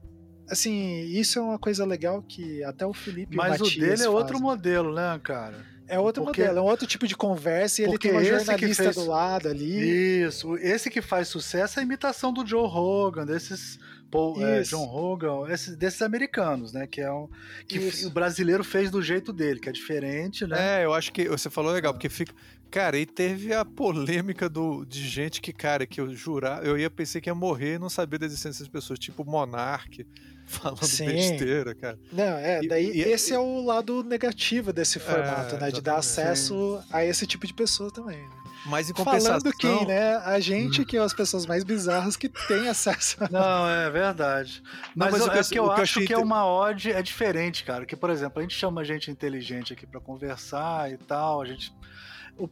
[0.50, 4.08] assim, isso é uma coisa legal que até o Felipe Mas o, o dele é
[4.08, 5.64] outro modelo, né, cara?
[5.86, 8.82] É outro porque, modelo, é um outro tipo de conversa e ele tem uma jornalista
[8.82, 10.22] fez, do lado ali.
[10.22, 13.78] Isso, esse que faz sucesso é a imitação do Joe Rogan, desses
[14.10, 16.86] Paul, é, John Hogan, esses, desses americanos, né?
[16.86, 17.28] Que é um
[17.66, 18.08] que Isso.
[18.08, 20.80] o brasileiro fez do jeito dele, que é diferente, né?
[20.80, 22.34] É, eu acho que você falou legal, porque fica.
[22.70, 26.90] Cara, e teve a polêmica do, de gente que, cara, que eu jurar, eu ia
[26.90, 30.06] pensei que ia morrer e não sabia da existência das pessoas, tipo Monark,
[30.44, 31.06] falando Sim.
[31.06, 31.98] besteira, cara.
[32.12, 35.70] Não, é, daí e, esse e, é o lado negativo desse formato, é, né?
[35.70, 36.88] De dar acesso Sim.
[36.92, 38.18] a esse tipo de pessoa também.
[38.18, 38.38] Né?
[38.68, 39.40] Mas em compensação...
[39.40, 40.16] Falando quem, né?
[40.16, 43.16] A gente que é as pessoas mais bizarras que tem acesso.
[43.30, 44.62] Não, é verdade.
[44.94, 47.64] Mas, Não, mas eu, é que eu, que acho que é uma odd é diferente,
[47.64, 47.86] cara.
[47.86, 51.40] Que, por exemplo, a gente chama gente inteligente aqui para conversar e tal.
[51.40, 51.74] A gente,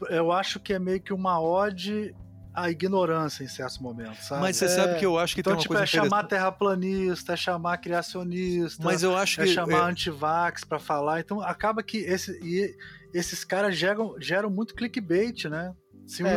[0.08, 2.14] eu acho que é meio que uma odd
[2.56, 4.40] a ignorância em certos momentos, sabe?
[4.40, 6.24] Mas você é, sabe que eu acho que então, tem uma tipo, coisa é chamar
[6.24, 9.90] terraplanista, é chamar criacionista, mas eu acho é que chamar é...
[9.90, 11.20] antivax para falar.
[11.20, 12.74] Então acaba que esse, e,
[13.12, 15.74] esses caras geram, geram muito clickbait, né?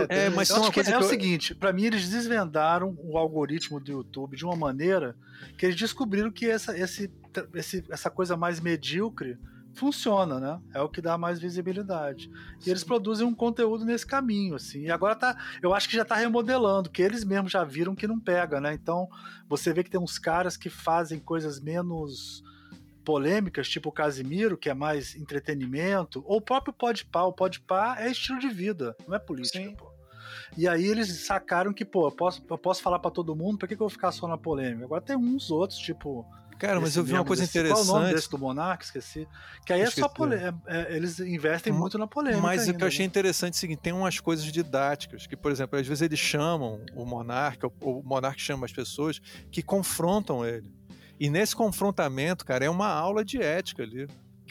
[0.10, 3.91] É, é, mas é, que é o seguinte, para mim eles desvendaram o algoritmo do
[3.91, 5.15] YouTube de uma maneira
[5.58, 7.12] que eles descobriram que essa, esse,
[7.53, 9.38] esse, essa coisa mais medíocre
[9.73, 10.60] funciona, né?
[10.73, 12.29] É o que dá mais visibilidade.
[12.65, 14.82] E eles produzem um conteúdo nesse caminho, assim.
[14.82, 18.08] E agora tá, eu acho que já tá remodelando, que eles mesmos já viram que
[18.08, 18.73] não pega, né?
[18.73, 19.08] Então,
[19.47, 22.43] você vê que tem uns caras que fazem coisas menos
[23.09, 27.23] polêmicas, tipo o Casimiro, que é mais entretenimento, ou o próprio Podpah.
[27.23, 29.73] O Podpah é estilo de vida, não é política, Sim.
[29.73, 29.91] pô.
[30.55, 33.67] E aí eles sacaram que, pô, eu posso, eu posso falar para todo mundo, por
[33.67, 34.85] que, que eu vou ficar só na polêmica?
[34.85, 36.23] Agora tem uns outros, tipo.
[36.59, 37.87] Cara, mas eu vi uma coisa desse, interessante.
[37.87, 38.83] Qual é o nome desse do Monark?
[38.83, 39.27] Esqueci.
[39.65, 40.55] Que aí é só polêmica.
[40.67, 42.43] É, é, eles investem muito na polêmica.
[42.43, 43.07] Mas ainda, o que eu achei né?
[43.07, 46.79] interessante é o seguinte: tem umas coisas didáticas, que, por exemplo, às vezes eles chamam
[46.93, 49.19] o Monark, ou o Monark chama as pessoas
[49.49, 50.78] que confrontam ele.
[51.19, 54.08] E nesse confrontamento, cara, é uma aula de ética ali.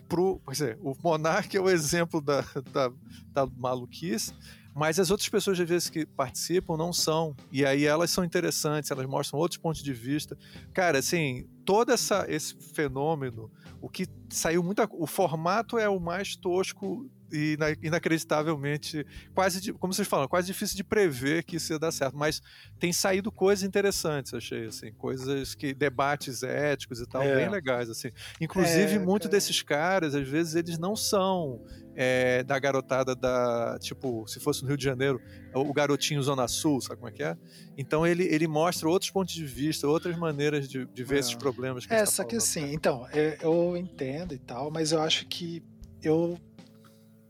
[0.06, 2.40] Pro, quer dizer, o Monark é o exemplo da,
[2.72, 2.90] da,
[3.32, 4.32] da maluquice,
[4.74, 7.34] mas as outras pessoas, às vezes, que participam não são.
[7.50, 10.36] E aí elas são interessantes, elas mostram outros pontos de vista.
[10.72, 13.50] Cara, assim, todo essa, esse fenômeno,
[13.80, 14.86] o que saiu muito.
[14.92, 17.10] O formato é o mais tosco
[17.82, 22.40] inacreditavelmente quase como vocês falam quase difícil de prever que isso ia dar certo mas
[22.78, 27.36] tem saído coisas interessantes achei assim coisas que debates éticos e tal é.
[27.36, 28.10] bem legais assim
[28.40, 29.30] inclusive é, muito é.
[29.30, 31.62] desses caras às vezes eles não são
[31.94, 35.20] é, da garotada da tipo se fosse no Rio de Janeiro
[35.54, 37.36] o garotinho Zona Sul sabe como é que é
[37.76, 41.36] então ele, ele mostra outros pontos de vista outras maneiras de, de ver esses é.
[41.36, 43.06] problemas que é só tá que assim então
[43.42, 45.62] eu entendo e tal mas eu acho que
[46.02, 46.38] eu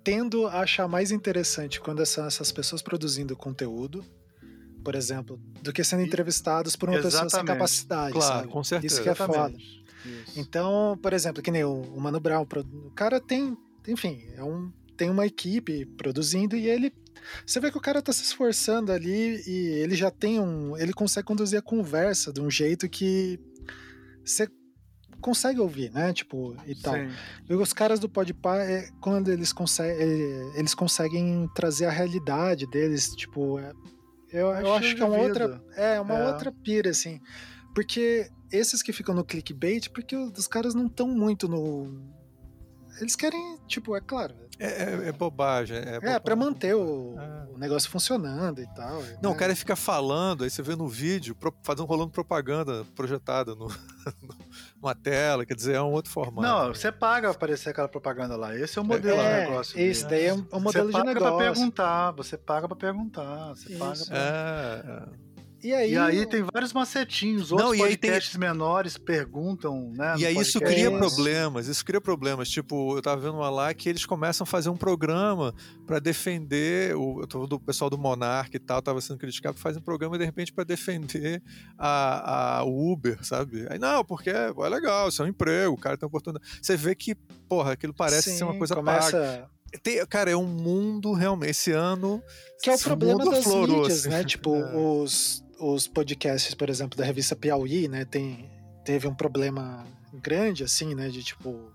[0.03, 4.05] tendo a achar mais interessante quando são essas pessoas produzindo conteúdo,
[4.85, 7.25] por exemplo, do que sendo entrevistados por uma Exatamente.
[7.25, 8.13] pessoa sem capacidade.
[8.13, 8.49] Claro, sabe?
[8.49, 8.95] com certeza.
[8.95, 9.55] Isso que é foda.
[10.37, 13.57] Então, por exemplo, que nem o, o Mano Brown, o cara tem,
[13.87, 16.93] enfim, é um, tem uma equipe produzindo e ele
[17.45, 20.77] você vê que o cara tá se esforçando ali e ele já tem um.
[20.77, 23.39] Ele consegue conduzir a conversa de um jeito que
[24.25, 24.49] você
[25.21, 26.13] consegue ouvir, né?
[26.13, 26.95] Tipo, e tal.
[26.95, 27.11] Sim.
[27.49, 32.67] E os caras do Podpah, é, quando eles, conseguem, é, eles conseguem trazer a realidade
[32.67, 33.73] deles, tipo, é,
[34.31, 36.27] eu, eu acho que é uma outra, é uma é.
[36.27, 37.21] outra pira, assim.
[37.75, 42.03] Porque esses que ficam no clickbait, porque os caras não estão muito no.
[43.01, 45.77] Eles querem, tipo, é claro, é, é, é, bobagem.
[45.77, 47.55] É, é, é para manter o, é.
[47.55, 49.03] o, negócio funcionando e tal.
[49.23, 49.37] Não, né?
[49.37, 53.69] o cara fica falando, aí você vê no vídeo, fazendo rolando propaganda projetada no,
[54.81, 56.47] numa tela, quer dizer, é um outro formato.
[56.47, 58.57] Não, você paga pra aparecer aquela propaganda lá.
[58.57, 59.81] Esse é o modelo é, de negócio.
[59.81, 61.15] Esse daí é um modelo de negócio.
[61.15, 63.79] Você paga pra perguntar, você paga pra perguntar, você Isso.
[63.79, 64.17] paga pra...
[64.17, 65.28] É,
[65.63, 68.41] e aí, e aí tem vários macetinhos, outros não, podcasts tem...
[68.41, 70.15] menores perguntam, né?
[70.17, 70.49] E aí podcast.
[70.49, 72.49] isso cria problemas, isso cria problemas.
[72.49, 75.53] Tipo, eu tava vendo uma lá que eles começam a fazer um programa
[75.85, 79.77] para defender, o, eu tô do pessoal do Monark e tal, tava sendo criticado, faz
[79.77, 81.43] um programa de repente para defender
[81.77, 83.67] a, a Uber, sabe?
[83.69, 86.49] Aí não, porque é, é legal, isso é um emprego, o cara tem oportunidade.
[86.63, 87.17] Você vê que,
[87.49, 89.11] porra, aquilo parece Sim, ser uma coisa começa...
[89.11, 89.59] paga.
[89.83, 91.51] Tem, cara, é um mundo realmente.
[91.51, 92.23] Esse ano.
[92.63, 94.25] Que é o problema das mídias, né?
[94.25, 94.77] Tipo, é.
[94.77, 98.51] os, os podcasts, por exemplo, da revista Piauí, né, tem,
[98.85, 101.73] teve um problema grande, assim, né, de tipo.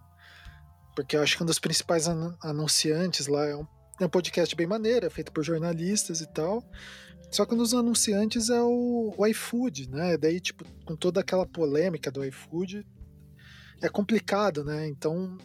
[0.96, 2.08] Porque eu acho que um dos principais
[2.42, 3.66] anunciantes lá é um,
[4.00, 6.64] é um podcast bem maneiro, é feito por jornalistas e tal.
[7.32, 10.16] Só que um dos anunciantes é o, o iFood, né?
[10.18, 12.86] Daí, tipo, com toda aquela polêmica do iFood,
[13.82, 14.88] é complicado, né?
[14.88, 15.36] Então,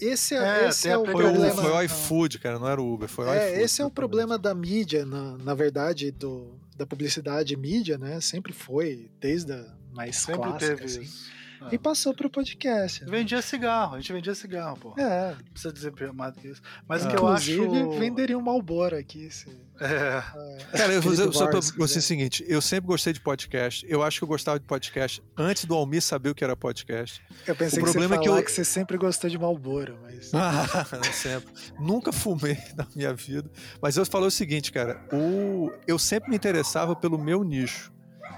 [0.00, 1.62] esse é, é esse é o problema.
[1.62, 3.62] Foi o iFood, cara, não era o Uber, foi o é, iFood.
[3.62, 8.20] Esse é o problema da mídia, na, na verdade, do, da publicidade e mídia, né?
[8.20, 11.02] Sempre foi, desde a mais Sempre clássica, teve assim.
[11.02, 11.30] Isso.
[11.66, 11.74] Ah.
[11.74, 13.04] E passou pro podcast.
[13.04, 13.10] Né?
[13.10, 14.94] Vendia cigarro, a gente vendia cigarro, pô.
[14.98, 15.30] É.
[15.30, 16.62] Não precisa dizer mais do que isso.
[16.88, 17.08] Mas é.
[17.08, 17.98] o que eu acho.
[17.98, 19.30] venderia um Malboro aqui.
[19.30, 19.48] Se...
[19.80, 19.84] É.
[19.84, 20.76] é.
[20.76, 23.84] Cara, eu vou dizer só pra você o seguinte: eu sempre gostei de podcast.
[23.88, 27.22] Eu acho que eu gostava de podcast antes do Almir saber o que era podcast.
[27.46, 28.44] Eu pensei o que problema você é que, eu...
[28.44, 30.30] que você sempre gostou de Malboro, mas.
[30.36, 31.52] Ah, não sempre.
[31.78, 33.50] Nunca fumei na minha vida.
[33.80, 35.72] Mas eu falei o seguinte, cara: o...
[35.86, 37.95] eu sempre me interessava pelo meu nicho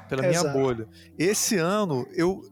[0.09, 0.89] pela minha bolha.
[1.19, 2.43] Esse ano, eu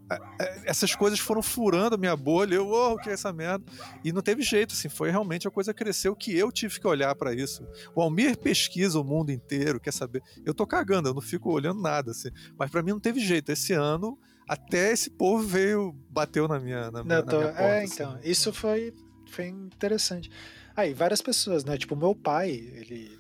[0.64, 2.54] essas coisas foram furando a minha bolha.
[2.54, 3.64] Eu, oh, o que é essa merda?
[4.04, 7.14] E não teve jeito, assim, foi realmente a coisa cresceu que eu tive que olhar
[7.14, 7.66] para isso.
[7.94, 10.22] O Almir pesquisa o mundo inteiro, quer saber?
[10.44, 12.28] Eu tô cagando, eu não fico olhando nada, assim.
[12.58, 13.50] Mas para mim não teve jeito.
[13.50, 17.36] Esse ano, até esse povo veio, bateu na minha, na, minha, tô...
[17.36, 17.62] na minha porta.
[17.62, 18.30] É, então, assim.
[18.30, 18.94] isso foi,
[19.28, 20.30] foi interessante.
[20.76, 21.76] Aí, várias pessoas, né?
[21.78, 23.18] Tipo, meu pai, ele.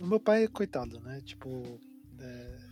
[0.00, 1.22] O meu pai, coitado, né?
[1.24, 1.80] Tipo,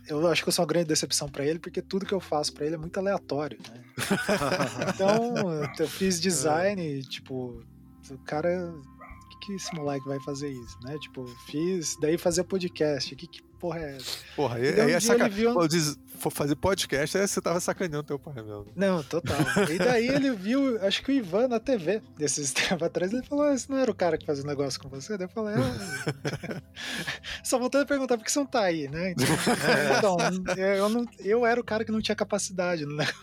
[0.07, 2.53] eu acho que eu sou uma grande decepção para ele, porque tudo que eu faço
[2.53, 3.83] para ele é muito aleatório, né?
[4.93, 5.33] então,
[5.79, 7.63] eu fiz design, e, tipo,
[8.09, 8.73] o cara.
[8.73, 10.97] O que, que esse moleque vai fazer isso, né?
[10.99, 11.97] Tipo, fiz.
[11.99, 13.15] Daí fazer podcast.
[13.15, 14.17] Que, que, porra é essa?
[14.35, 15.67] Porra, aí, aí um é sacanagem.
[15.69, 18.67] Diz, for fazer podcast, aí você tava sacaneando teu pai mesmo.
[18.75, 19.37] Não, total.
[19.73, 23.49] e daí ele viu, acho que o Ivan na TV, desses tempos atrás, ele falou:
[23.53, 25.17] esse não era o cara que fazia um negócio com você?
[25.17, 26.61] Daí eu falei: é.
[27.41, 29.11] Só voltando a perguntar por que você não tá aí, né?
[29.11, 33.15] Então, então eu, não, eu era o cara que não tinha capacidade no negócio.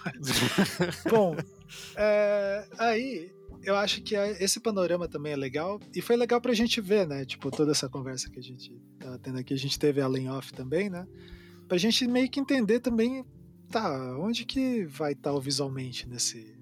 [1.11, 1.37] Bom,
[1.97, 3.31] é, aí
[3.63, 5.81] eu acho que esse panorama também é legal.
[5.95, 7.25] E foi legal pra gente ver, né?
[7.25, 9.55] Tipo, toda essa conversa que a gente tá tendo aqui.
[9.55, 11.07] A gente teve a off também, né?
[11.69, 13.25] Pra gente meio que entender também,
[13.71, 16.57] tá, onde que vai estar tá visualmente nesse,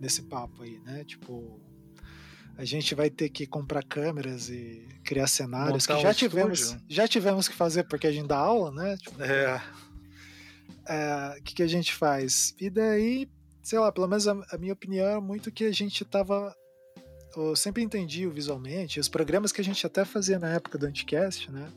[0.00, 1.04] nesse papo aí, né?
[1.04, 1.60] Tipo,
[2.56, 6.76] a gente vai ter que comprar câmeras e criar cenários Montar que já um tivemos,
[6.88, 8.96] já tivemos que fazer porque a gente dá aula, né?
[8.96, 9.62] Tipo, é.
[10.88, 12.54] O é, que, que a gente faz?
[12.60, 13.28] E daí
[13.66, 16.54] sei lá, pelo menos a, a minha opinião é muito que a gente tava.
[17.36, 21.50] Eu sempre entendi visualmente, os programas que a gente até fazia na época do Anticast,
[21.50, 21.68] né?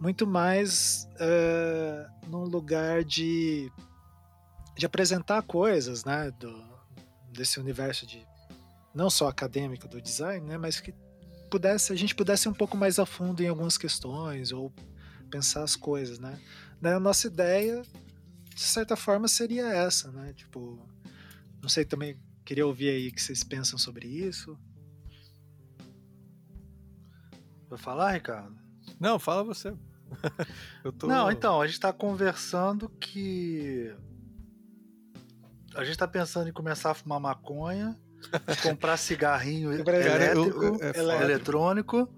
[0.00, 3.70] Muito mais uh, num lugar de,
[4.74, 6.30] de apresentar coisas, né?
[6.30, 6.64] Do,
[7.30, 8.26] desse universo de
[8.94, 10.56] não só acadêmico do design, né?
[10.56, 10.94] Mas que
[11.50, 14.72] pudesse a gente pudesse ir um pouco mais a fundo em algumas questões ou
[15.30, 16.40] pensar as coisas, né?
[16.82, 17.82] A nossa ideia,
[18.54, 20.32] de certa forma, seria essa, né?
[20.32, 20.90] Tipo,
[21.62, 24.58] não sei também, queria ouvir aí o que vocês pensam sobre isso.
[27.70, 28.54] Vai falar, Ricardo?
[29.00, 29.72] Não, fala você.
[30.98, 31.06] tô...
[31.06, 33.94] Não, então, a gente está conversando que.
[35.74, 37.98] A gente está pensando em começar a fumar maconha,
[38.62, 42.14] comprar cigarrinho elétrico, eu, é eletrônico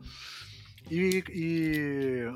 [0.91, 2.33] e, e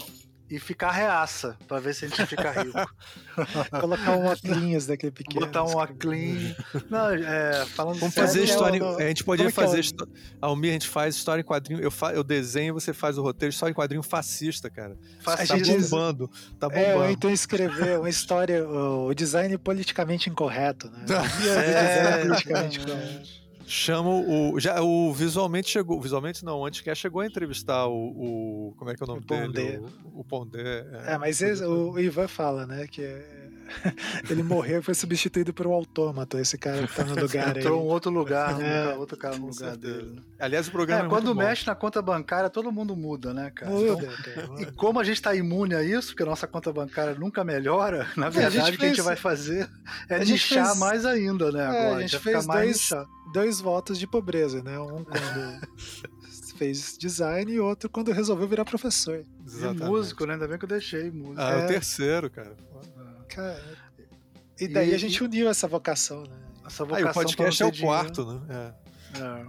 [0.50, 2.94] e ficar reaça, pra ver se a gente fica rico.
[3.80, 5.46] Colocar um óculos daquele pequeno.
[5.46, 6.54] Botar um óculos.
[6.88, 8.80] Não, é, falando Vamos fazer história.
[8.80, 9.80] Não, a gente podia fazer.
[9.80, 10.06] É
[10.40, 11.80] Almir, a gente faz história em quadrinho.
[11.80, 12.12] Eu, fa...
[12.12, 14.96] eu desenho, você faz o roteiro, história em quadrinho fascista, cara.
[15.20, 15.58] Fascista.
[15.58, 16.30] Tá bombando.
[16.58, 16.86] Tá bombando.
[16.86, 21.04] É, ou então escrever uma história, o design politicamente incorreto, né?
[21.46, 23.37] é, politicamente incorreto.
[23.68, 24.58] Chama o.
[24.58, 26.00] Já, o visualmente chegou.
[26.00, 28.74] Visualmente não, antes que chegou a entrevistar o, o.
[28.78, 29.84] como é que é o nome o dele?
[30.06, 30.86] O, o Pondé.
[31.04, 32.86] É, é mas esse, o Ivan fala, né?
[32.86, 33.48] Que é,
[34.28, 37.78] ele morreu e foi substituído por um autômato, esse cara que tá no lugar Entrou
[37.78, 37.86] aí.
[37.86, 40.14] um outro lugar, é, outro cara no lugar dele.
[40.16, 40.22] Né?
[40.38, 41.04] Aliás, o programa.
[41.04, 41.70] É, é quando mexe bom.
[41.70, 43.70] na conta bancária, todo mundo muda, né, cara?
[43.70, 47.14] Muda, então, E como a gente tá imune a isso, porque a nossa conta bancária
[47.14, 49.68] nunca melhora, na verdade, o que a gente vai fazer
[50.08, 50.78] é nichar fez...
[50.78, 51.64] mais ainda, né?
[51.64, 52.90] Agora, a gente, a gente fez dois,
[53.32, 54.78] dois votos de pobreza, né?
[54.78, 55.68] Um quando
[56.58, 59.24] fez design e outro quando resolveu virar professor.
[59.46, 59.82] Exatamente.
[59.82, 60.34] E músico, né?
[60.34, 61.40] Ainda bem que eu deixei músico.
[61.40, 62.56] Ah, é, o terceiro, cara.
[63.28, 63.78] Cara.
[64.60, 66.36] E daí e, a gente uniu essa vocação, né?
[66.66, 68.74] Essa vocação ah, o podcast é o quarto, né?
[69.14, 69.20] É.
[69.20, 69.46] é.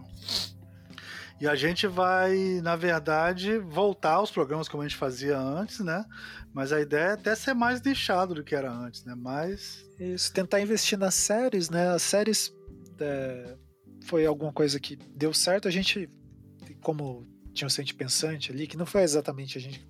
[1.41, 6.03] E a gente vai, na verdade, voltar aos programas como a gente fazia antes, né?
[6.53, 9.15] Mas a ideia é até ser mais nichado do que era antes, né?
[9.15, 9.85] Mais.
[9.97, 11.89] Isso, tentar investir nas séries, né?
[11.89, 12.53] As séries
[12.99, 13.55] é,
[14.05, 16.09] foi alguma coisa que deu certo, a gente,
[16.81, 19.87] como tinha um sente pensante ali, que não foi exatamente a gente.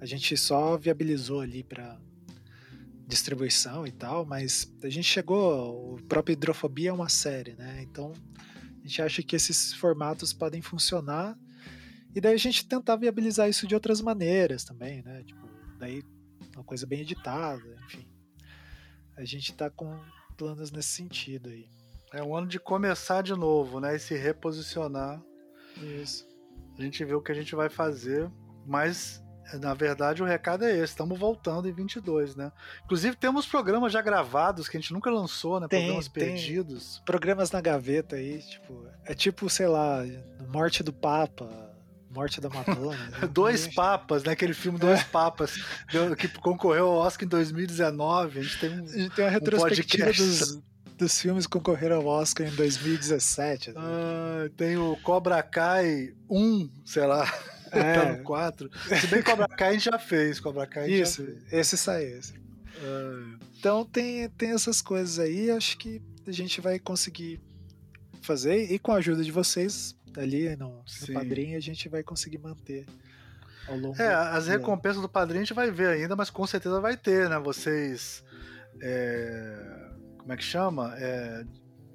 [0.00, 1.98] A gente só viabilizou ali para
[3.08, 5.94] distribuição e tal, mas a gente chegou.
[5.94, 7.80] O próprio Hidrofobia é uma série, né?
[7.82, 11.36] Então a gente acha que esses formatos podem funcionar.
[12.14, 15.22] E daí a gente tentar viabilizar isso de outras maneiras também, né?
[15.24, 16.02] Tipo, daí
[16.54, 18.06] uma coisa bem editada, enfim.
[19.16, 19.98] A gente tá com
[20.36, 21.66] planos nesse sentido aí.
[22.12, 23.96] É um ano de começar de novo, né?
[23.96, 25.22] E se reposicionar.
[25.82, 26.28] Isso.
[26.78, 28.30] A gente vê o que a gente vai fazer,
[28.66, 29.22] mas
[29.54, 32.52] na verdade o recado é esse, estamos voltando em 22, né?
[32.84, 35.68] Inclusive temos programas já gravados que a gente nunca lançou, né?
[35.68, 37.02] Tem, programas tem perdidos.
[37.04, 40.02] Programas na gaveta aí, tipo, é tipo, sei lá,
[40.48, 41.48] Morte do Papa,
[42.10, 42.96] Morte da Madonna.
[42.96, 43.28] Né?
[43.32, 44.32] Dois Papas, né?
[44.32, 45.04] Aquele filme Dois é.
[45.04, 45.54] Papas,
[46.16, 48.38] que concorreu ao Oscar em 2019.
[48.38, 50.62] A gente tem um, a gente tem uma retrospectiva um dos,
[50.96, 53.70] dos filmes que concorreram ao Oscar em 2017.
[53.70, 53.78] Assim.
[53.78, 57.32] Ah, tem o Cobra Kai 1, sei lá.
[57.72, 57.94] É.
[57.94, 58.70] tá no 4.
[59.00, 60.40] Se bem Cobra Kai a gente já fez.
[60.40, 62.18] Cobra Kai Isso, esse saiu.
[62.18, 62.34] Esse.
[62.82, 63.38] Ah.
[63.58, 65.50] Então tem, tem essas coisas aí.
[65.50, 67.40] Acho que a gente vai conseguir
[68.22, 68.70] fazer.
[68.70, 72.86] E com a ajuda de vocês ali no, no padrinho, a gente vai conseguir manter.
[73.68, 76.80] Ao longo é, as recompensas do padrinho a gente vai ver ainda, mas com certeza
[76.80, 77.38] vai ter, né?
[77.38, 78.24] Vocês.
[78.80, 79.78] É
[80.28, 80.94] como é que chama?
[80.98, 81.42] É,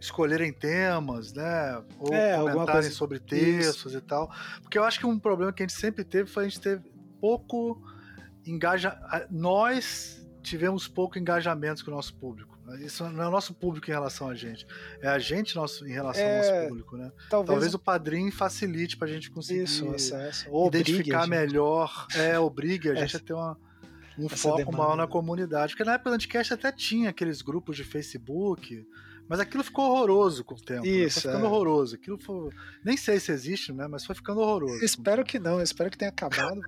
[0.04, 1.82] escolherem temas, né?
[1.98, 3.98] Ou é, comentarem sobre textos Isso.
[3.98, 4.30] e tal.
[4.62, 6.82] Porque eu acho que um problema que a gente sempre teve foi a gente ter
[7.22, 7.82] pouco
[8.46, 9.00] engaja.
[9.32, 12.54] Nós tivemos pouco engajamento com o nosso público.
[12.80, 14.68] Isso não é o nosso público em relação a gente.
[15.02, 17.12] É a gente nosso, em relação é, ao nosso público, né?
[17.30, 20.48] Talvez, talvez o padrinho facilite pra gente conseguir isso, acesso.
[20.50, 22.08] Ou identificar melhor.
[22.14, 22.96] É, obrigue a é.
[22.98, 23.58] gente a ter uma
[24.18, 24.78] um foco demanda.
[24.78, 25.74] maior na comunidade.
[25.74, 28.86] Porque na época do Anticast até tinha aqueles grupos de Facebook,
[29.28, 30.86] mas aquilo ficou horroroso com o tempo.
[30.86, 31.20] Isso.
[31.20, 31.22] Né?
[31.22, 31.48] Foi ficando é.
[31.48, 31.96] horroroso.
[31.96, 32.50] Aquilo foi...
[32.84, 33.88] Nem sei se existe, né?
[33.88, 34.84] Mas foi ficando horroroso.
[34.84, 36.60] Espero que não, eu espero que tenha acabado.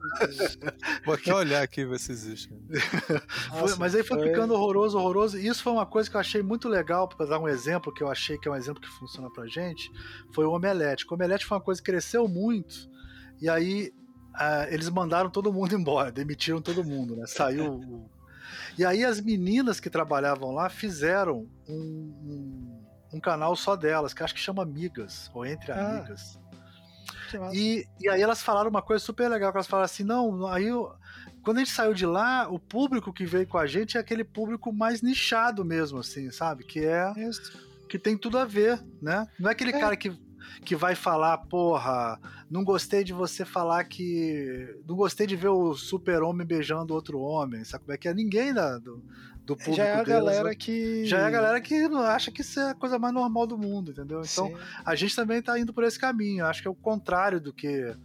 [1.05, 2.49] Vou aqui olhar aqui ver se existe.
[3.49, 5.37] Nossa, foi, mas aí foi, foi, ficando horroroso, horroroso.
[5.37, 8.01] E isso foi uma coisa que eu achei muito legal, para dar um exemplo, que
[8.01, 9.91] eu achei que é um exemplo que funciona pra gente,
[10.33, 11.05] foi o Omelete.
[11.09, 12.89] O Omelete foi uma coisa que cresceu muito.
[13.41, 13.91] E aí
[14.35, 17.25] uh, eles mandaram todo mundo embora, demitiram todo mundo, né?
[17.27, 18.14] Saiu o...
[18.77, 24.23] E aí as meninas que trabalhavam lá fizeram um, um, um, canal só delas, que
[24.23, 26.39] acho que chama Amigas, ou Entre ah, Amigas.
[27.53, 30.65] E, e aí elas falaram uma coisa super legal, que elas falaram assim, não, aí
[30.65, 30.93] eu,
[31.43, 34.23] quando a gente saiu de lá, o público que veio com a gente é aquele
[34.23, 36.63] público mais nichado mesmo, assim, sabe?
[36.63, 37.13] Que é...
[37.17, 37.65] Isso.
[37.87, 39.27] Que tem tudo a ver, né?
[39.39, 39.79] Não é aquele é.
[39.79, 40.11] cara que
[40.63, 44.75] que vai falar, porra, não gostei de você falar que.
[44.87, 47.63] Não gostei de ver o super-homem beijando outro homem.
[47.63, 48.13] Sabe como é que é?
[48.13, 49.03] Ninguém da, do,
[49.45, 49.77] do público.
[49.77, 51.05] Já é a deles, galera que.
[51.05, 53.91] Já é a galera que acha que isso é a coisa mais normal do mundo,
[53.91, 54.21] entendeu?
[54.21, 54.57] Então, Sim.
[54.83, 56.45] a gente também tá indo por esse caminho.
[56.45, 57.95] Acho que é o contrário do que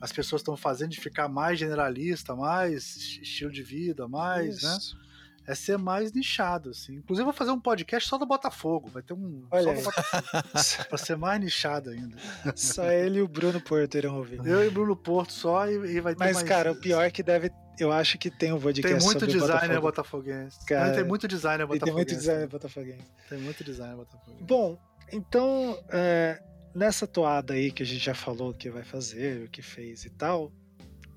[0.00, 4.76] as pessoas estão fazendo de ficar mais generalista, mais estilo de vida, mais, né?
[4.76, 4.96] isso.
[4.96, 5.07] né?
[5.48, 6.96] É ser mais nichado, assim.
[6.96, 8.90] Inclusive, vou fazer um podcast só do Botafogo.
[8.90, 9.46] Vai ter um.
[9.50, 12.18] Olha só do pra ser mais nichado ainda.
[12.54, 14.44] Só ele e o Bruno Porto irão ouvir.
[14.44, 16.46] Eu e o Bruno Porto só e, e vai ter Mas, mais...
[16.46, 17.50] cara, o pior é que deve.
[17.78, 20.66] Eu acho que tem um podcast Tem muito designer botafoguense.
[20.66, 21.84] Cara, tem muito designer botafoguense.
[21.86, 23.04] Tem muito designer botafoguense.
[23.30, 24.44] Tem muito designer botafoguense.
[24.44, 24.78] Bom,
[25.10, 26.42] então, é,
[26.74, 30.10] nessa toada aí que a gente já falou que vai fazer, o que fez e
[30.10, 30.52] tal,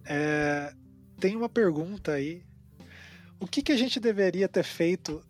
[0.05, 0.71] é,
[1.19, 2.43] tem uma pergunta aí
[3.41, 5.21] o que, que a gente deveria ter feito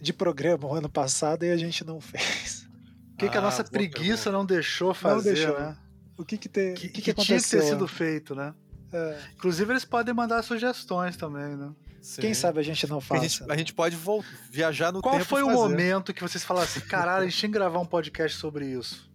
[0.00, 2.66] de programa o ano passado e a gente não fez?
[3.12, 4.32] O que, ah, que a ah, nossa preguiça pergunta.
[4.32, 5.60] não deixou fazer, não deixou.
[5.60, 5.76] né?
[6.16, 8.54] O que que, te, que, que, que, que tinha que ter sido feito, né?
[8.92, 9.18] É.
[9.34, 11.70] Inclusive, eles podem mandar sugestões também, né?
[12.00, 12.22] Sim.
[12.22, 13.20] Quem sabe a gente não faz.
[13.20, 13.96] A gente, a gente pode
[14.50, 15.28] viajar no Qual tempo.
[15.28, 17.86] Qual foi o momento que vocês falaram assim, caralho, a gente tinha que gravar um
[17.86, 19.09] podcast sobre isso?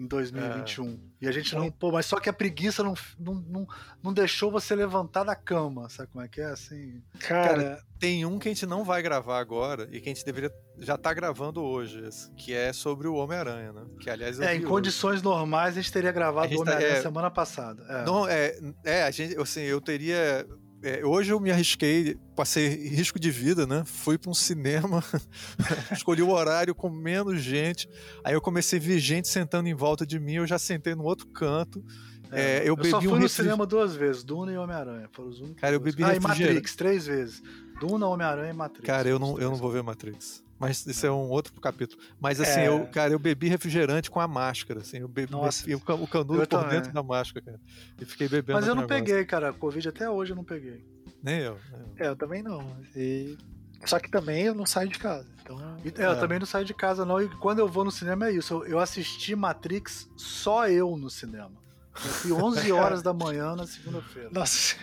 [0.00, 0.88] Em 2021.
[0.88, 0.96] É.
[1.20, 1.70] E a gente não.
[1.70, 3.66] Pô, mas só que a preguiça não, não, não,
[4.02, 6.46] não, deixou você levantar da cama, sabe como é que é?
[6.46, 7.02] Assim.
[7.18, 10.24] Cara, cara, tem um que a gente não vai gravar agora e que a gente
[10.24, 13.82] deveria já tá gravando hoje, que é sobre o Homem-Aranha, né?
[14.00, 15.24] Que aliás É, em condições hoje.
[15.24, 17.84] normais a gente teria gravado o Homem-Aranha tá, é, semana passada.
[17.86, 18.04] É.
[18.06, 20.46] Não, é, é, a gente, assim, eu teria
[20.82, 23.82] é, hoje eu me arrisquei, passei risco de vida, né?
[23.84, 25.04] Fui para um cinema,
[25.92, 27.88] escolhi o horário com menos gente.
[28.24, 31.04] Aí eu comecei a ver gente sentando em volta de mim, eu já sentei no
[31.04, 31.84] outro canto.
[32.32, 35.08] É, é eu, eu bebi só fui um no cinema duas vezes, Duna e Homem-Aranha.
[35.12, 35.60] Foram os únicos.
[35.60, 37.42] Cara, eu bebi Ah, e Matrix, três vezes.
[37.80, 38.86] Duna, Homem-Aranha e Matrix.
[38.86, 40.42] Cara, eu não, eu não vou ver Matrix.
[40.60, 42.02] Mas isso é um outro capítulo.
[42.20, 42.68] Mas assim, é...
[42.68, 46.46] eu, cara, eu bebi refrigerante com a máscara, assim, eu bebi, Nossa, bebi o canudo
[46.46, 47.60] por dentro da máscara, cara.
[47.98, 48.58] E fiquei bebendo.
[48.58, 49.04] Mas eu não negócio.
[49.04, 49.54] peguei, cara.
[49.54, 50.84] Covid até hoje eu não peguei.
[51.22, 51.58] Nem eu.
[51.72, 52.06] Nem eu.
[52.06, 52.76] É, eu também não.
[52.94, 53.38] E...
[53.86, 55.26] Só que também eu não saio de casa.
[55.42, 55.58] Então...
[55.82, 56.16] É, eu é.
[56.16, 57.22] também não saio de casa, não.
[57.22, 58.52] E quando eu vou no cinema é isso.
[58.52, 61.52] Eu, eu assisti Matrix só eu no cinema.
[61.94, 64.28] Eu fui 11 horas da manhã na segunda-feira.
[64.30, 64.76] Nossa.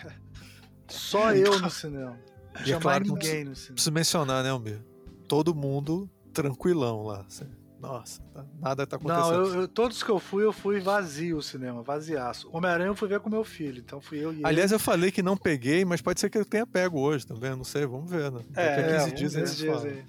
[0.88, 2.18] Só eu no cinema.
[2.64, 3.74] Tinha é claro, ninguém no cinema.
[3.74, 4.80] Preciso mencionar, né, Almir?
[5.28, 7.24] Todo mundo tranquilão lá.
[7.26, 7.46] Assim.
[7.80, 9.30] Nossa, tá, nada tá acontecendo.
[9.30, 12.48] Não, eu, eu, todos que eu fui, eu fui vazio o cinema, vaziaço.
[12.52, 14.76] Homem-Aranha eu fui ver com meu filho, então fui eu e Aliás, ele.
[14.76, 17.62] eu falei que não peguei, mas pode ser que eu tenha pego hoje também, não
[17.62, 18.40] sei, vamos ver, né?
[18.50, 19.88] Daqui é, a 15 dias a gente dias fala.
[19.88, 20.04] Aí.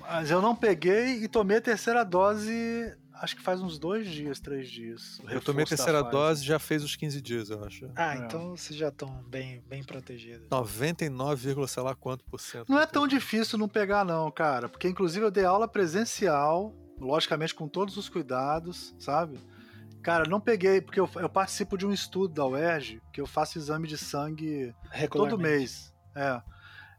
[0.00, 4.40] Mas eu não peguei e tomei a terceira dose Acho que faz uns dois dias,
[4.40, 5.20] três dias.
[5.28, 7.90] Eu tomei a terceira dose já fez os 15 dias, eu acho.
[7.96, 8.18] Ah, é.
[8.18, 10.48] então vocês já estão bem, bem protegidos.
[10.50, 12.70] 99, sei lá quanto por cento.
[12.70, 14.68] Não é tão difícil não pegar, não, cara.
[14.68, 19.38] Porque inclusive eu dei aula presencial, logicamente com todos os cuidados, sabe?
[20.02, 23.58] Cara, não peguei, porque eu, eu participo de um estudo da UERJ, que eu faço
[23.58, 24.74] exame de sangue
[25.10, 25.92] todo mês.
[26.14, 26.40] É.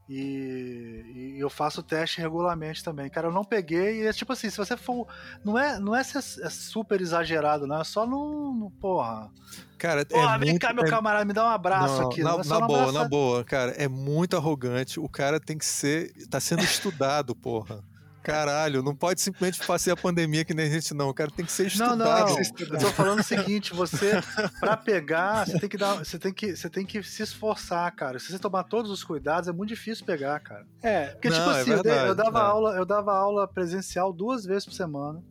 [0.09, 3.09] E, e, eu faço teste regularmente também.
[3.09, 4.01] Cara, eu não peguei.
[4.01, 5.05] E é tipo assim, se você for.
[5.43, 7.81] Não é, não é, ser, é super exagerado, não.
[7.81, 8.53] É só no.
[8.53, 9.29] no porra.
[9.77, 12.23] Cara, porra, é vem muito, cá, meu camarada, me dá um abraço não, aqui.
[12.23, 13.71] Na, na boa, na boa, cara.
[13.71, 14.99] É muito arrogante.
[14.99, 16.13] O cara tem que ser.
[16.29, 17.83] Tá sendo estudado, porra.
[18.27, 21.07] Caralho, não pode simplesmente fazer a pandemia que nem a gente, não.
[21.07, 21.97] O cara tem que ser estudado.
[21.97, 22.37] Não, não.
[22.37, 24.21] Eu tô falando o seguinte: você,
[24.59, 25.93] pra pegar, você tem que dar.
[25.93, 28.19] Você tem que, você tem que se esforçar, cara.
[28.19, 30.65] Se você tomar todos os cuidados, é muito difícil pegar, cara.
[30.83, 31.05] É.
[31.11, 32.41] Porque, tipo não, tipo assim, é verdade, eu, dava é.
[32.41, 35.23] aula, eu dava aula presencial duas vezes por semana.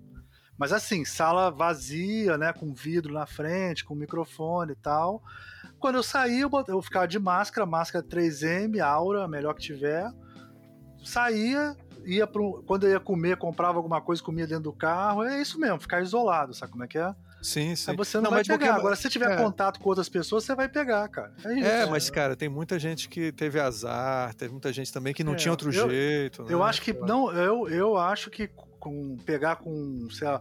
[0.56, 2.50] Mas assim, sala vazia, né?
[2.54, 5.22] Com vidro na frente, com microfone e tal.
[5.78, 10.10] Quando eu saí, eu, eu ficava de máscara, máscara 3M, aura, melhor que tiver.
[11.04, 11.76] Saía,
[12.06, 15.24] ia pro, quando eu ia comer, comprava alguma coisa, comia dentro do carro.
[15.24, 17.14] É isso mesmo, ficar isolado, sabe como é que é?
[17.42, 17.90] Sim, sim.
[17.90, 18.58] Aí você não, não vai pegar.
[18.58, 18.68] Porque...
[18.70, 19.36] Agora, se você tiver é.
[19.36, 21.32] contato com outras pessoas, você vai pegar, cara.
[21.44, 25.12] É, isso, é mas, cara, tem muita gente que teve azar, teve muita gente também
[25.12, 26.46] que não é, tinha outro eu, jeito.
[26.48, 26.64] Eu né?
[26.64, 26.92] acho que.
[26.92, 28.48] Não, eu, eu acho que
[28.80, 30.40] com pegar com, sei lá,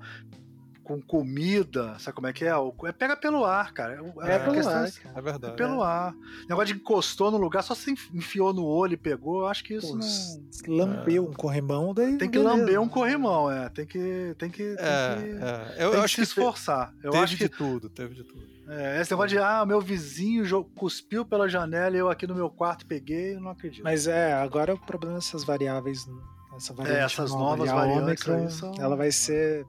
[0.86, 2.52] com comida, sabe como é que é?
[2.52, 3.96] É pega pelo ar, cara.
[4.22, 5.54] É, é pelo ar, é verdade.
[5.54, 6.14] É pelo ar.
[6.48, 9.74] Negócio de encostou no lugar, só se enfiou no olho e pegou, eu acho que
[9.74, 10.78] isso Pô, não...
[10.78, 11.30] Lambeu é.
[11.30, 12.18] um corrimão, daí...
[12.18, 12.56] Tem que beleza.
[12.56, 13.68] lamber um corrimão, é.
[13.70, 15.86] Tem que, tem que, tem é, que, é.
[15.86, 16.94] Eu, tem acho que se esforçar.
[17.04, 17.44] Eu teve acho que...
[17.46, 18.46] de tudo, teve de tudo.
[18.68, 22.50] É, esse negócio de, ah, meu vizinho cuspiu pela janela e eu aqui no meu
[22.50, 23.84] quarto peguei, eu não acredito.
[23.84, 26.08] Mas é, agora o problema dessas variáveis
[26.56, 28.74] essa é, essas nova, novas variantes são...
[28.80, 29.66] ela vai ser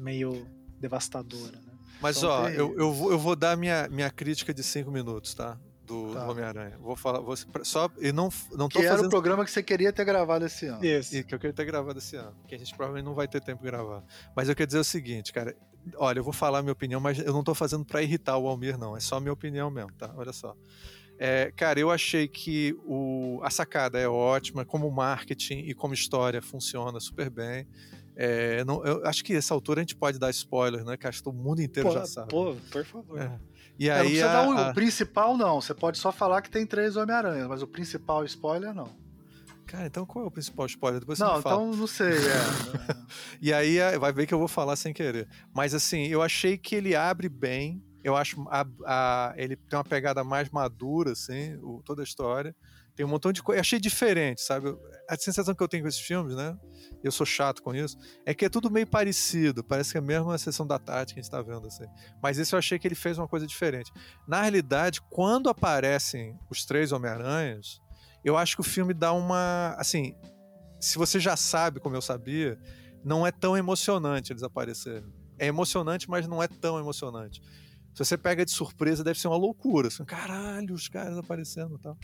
[0.00, 0.46] meio
[0.78, 1.56] devastadora.
[1.56, 1.72] Né?
[2.00, 5.34] Mas então, ó, eu, eu, vou, eu vou dar minha, minha crítica de cinco minutos,
[5.34, 5.58] tá?
[5.84, 6.24] Do, tá.
[6.24, 6.78] do Homem-Aranha.
[6.78, 8.98] Vou falar, vou, só e não não tô que fazendo...
[8.98, 10.84] era o programa que você queria ter gravado esse ano.
[10.84, 11.16] Isso.
[11.16, 13.40] E que eu queria ter gravado esse ano, que a gente provavelmente não vai ter
[13.40, 14.02] tempo de gravar.
[14.34, 15.54] Mas eu quero dizer o seguinte, cara,
[15.96, 18.48] olha, eu vou falar a minha opinião, mas eu não tô fazendo para irritar o
[18.48, 20.12] Almir não, é só a minha opinião mesmo, tá?
[20.16, 20.56] Olha só.
[21.18, 26.40] É, cara, eu achei que o, a sacada é ótima, como marketing e como história
[26.40, 27.68] funciona super bem.
[28.22, 30.94] É, não, eu acho que essa altura a gente pode dar spoiler, né?
[30.94, 32.28] Que acho que o mundo inteiro pô, já sabe.
[32.28, 33.18] Pô, por favor.
[33.18, 33.40] É.
[33.78, 34.70] E aí, não precisa a, dar o, a...
[34.70, 35.58] o, principal, não.
[35.58, 38.90] Você pode só falar que tem três Homem-Aranha, mas o principal spoiler, não.
[39.66, 41.00] Cara, então qual é o principal spoiler?
[41.00, 41.62] Depois não, você me fala.
[41.62, 42.12] então não sei.
[42.12, 42.96] É.
[43.40, 45.26] e aí vai ver que eu vou falar sem querer.
[45.54, 47.82] Mas assim, eu achei que ele abre bem.
[48.04, 52.54] Eu acho a, a ele tem uma pegada mais madura, assim, o, toda a história.
[53.00, 53.62] Tem um montão de coisa.
[53.62, 54.76] Achei diferente, sabe?
[55.08, 56.54] A sensação que eu tenho com esses filmes, né?
[57.02, 57.96] Eu sou chato com isso.
[58.26, 59.64] É que é tudo meio parecido.
[59.64, 61.86] Parece que é a mesma sessão da tarde que a gente tá vendo, assim.
[62.22, 63.90] Mas esse eu achei que ele fez uma coisa diferente.
[64.28, 67.80] Na realidade, quando aparecem os três Homem-Aranhas,
[68.22, 69.74] eu acho que o filme dá uma.
[69.78, 70.14] Assim,
[70.78, 72.58] se você já sabe, como eu sabia,
[73.02, 75.10] não é tão emocionante eles aparecerem.
[75.38, 77.40] É emocionante, mas não é tão emocionante.
[77.94, 79.88] Se você pega de surpresa, deve ser uma loucura.
[79.88, 81.96] Assim, Caralho, os caras aparecendo e tal.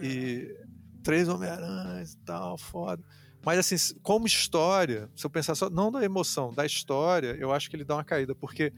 [0.00, 0.54] E
[1.02, 3.02] três Homem-Aranhas e tal, foda.
[3.44, 7.70] Mas assim, como história, se eu pensar só, não da emoção, da história, eu acho
[7.70, 8.72] que ele dá uma caída, porque,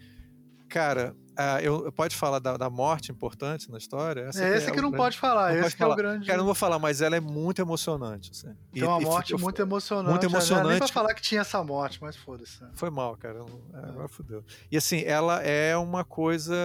[0.69, 4.23] cara, ah, eu, pode falar da, da, morte importante na história?
[4.23, 5.93] Essa é, esse que, é que não grande, pode falar, não esse que falar.
[5.93, 6.27] é o grande.
[6.27, 8.33] Cara, não vou falar, mas ela é muito emocionante.
[8.33, 8.53] Assim.
[8.75, 10.11] E, uma morte e, muito emocionante.
[10.11, 10.65] Muito emocionante.
[10.65, 12.59] Não nem pra falar que tinha essa morte, mas foda-se.
[12.75, 13.39] Foi mal, cara.
[13.73, 14.09] É, agora é.
[14.09, 14.45] fodeu.
[14.69, 16.57] E assim, ela é uma coisa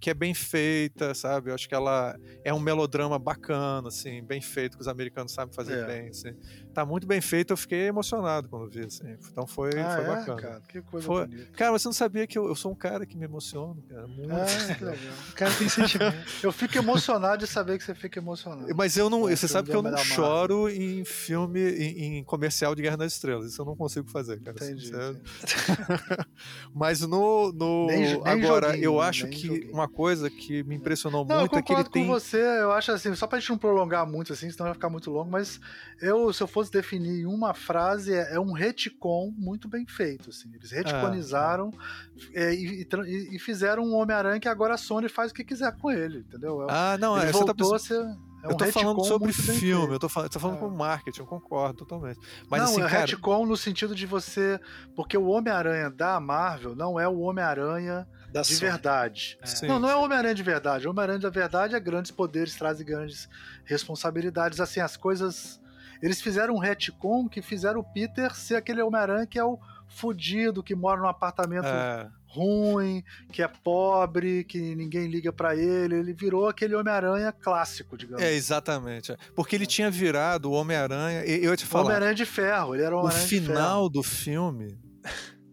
[0.00, 1.50] que é bem feita, sabe?
[1.50, 5.54] Eu acho que ela é um melodrama bacana, assim, bem feito, que os americanos sabem
[5.54, 5.86] fazer é.
[5.86, 6.08] bem.
[6.08, 6.34] Assim.
[6.74, 9.16] Tá muito bem feito, eu fiquei emocionado quando vi, assim.
[9.30, 10.40] Então foi, ah, foi é, bacana.
[10.40, 11.24] Cara, que coisa foi...
[11.24, 11.52] bonita.
[11.52, 14.07] Cara, você não sabia que eu, eu sou um cara que me emociona, cara.
[14.16, 14.32] Muito.
[14.32, 14.94] Ah, legal.
[15.30, 16.16] O cara tem sentimento.
[16.42, 18.74] eu fico emocionado de saber que você fica emocionado.
[18.74, 19.22] Mas eu não.
[19.22, 23.52] você sabe que eu não choro em filme, em, em, comercial de Guerra das Estrelas.
[23.52, 24.56] Isso eu não consigo fazer, cara.
[24.56, 24.88] Entendi.
[24.88, 25.20] entendi.
[26.74, 27.52] Mas no.
[27.52, 29.72] no nem, nem agora, eu acho que joguinho.
[29.72, 32.06] uma coisa que me impressionou não, muito é que ele com tem.
[32.06, 35.10] você, eu acho assim, só pra gente não prolongar muito assim, senão vai ficar muito
[35.10, 35.60] longo, mas
[36.00, 40.30] eu, se eu fosse definir uma frase, é, é um retcon muito bem feito.
[40.30, 40.50] Assim.
[40.54, 45.30] Eles retconizaram ah, é, e, e, e, fizeram um Homem-Aranha que agora a Sony faz
[45.30, 46.62] o que quiser com ele, entendeu?
[46.62, 47.76] É ah, não, ele é, voltou tá...
[47.76, 48.00] a ser.
[48.42, 50.60] É um eu tô falando sobre filme, eu tô falando, tô falando é.
[50.60, 52.20] com marketing, eu concordo totalmente.
[52.48, 53.00] Mas, não, assim, é cara...
[53.00, 54.60] retcon no sentido de você.
[54.94, 58.60] Porque o Homem-Aranha da Marvel não é o Homem-Aranha de Sony.
[58.60, 59.38] verdade.
[59.62, 59.66] É.
[59.66, 60.86] Não, não é o Homem-Aranha de verdade.
[60.86, 63.28] O Homem-Aranha da verdade é grandes poderes, trazem grandes
[63.64, 64.60] responsabilidades.
[64.60, 65.60] Assim, as coisas.
[66.00, 70.62] Eles fizeram um retcon que fizeram o Peter ser aquele Homem-Aranha que é o fudido,
[70.62, 73.02] que mora num apartamento é ruim,
[73.32, 75.96] que é pobre, que ninguém liga para ele.
[75.96, 78.22] Ele virou aquele Homem-Aranha clássico, digamos.
[78.22, 79.16] É, exatamente.
[79.34, 81.24] Porque ele tinha virado o Homem-Aranha.
[81.24, 81.84] Eu te falar.
[81.84, 84.78] Homem-Aranha de ferro, ele era o Homem-Aranha O final do filme.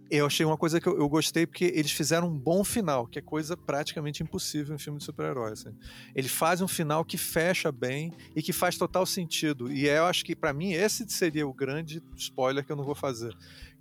[0.09, 3.17] Eu achei uma coisa que eu, eu, gostei porque eles fizeram um bom final, que
[3.17, 5.65] é coisa praticamente impossível em filme de super-heróis.
[5.65, 5.75] Assim.
[6.13, 9.71] Ele faz um final que fecha bem e que faz total sentido.
[9.71, 12.93] E eu acho que, para mim, esse seria o grande spoiler que eu não vou
[12.93, 13.35] fazer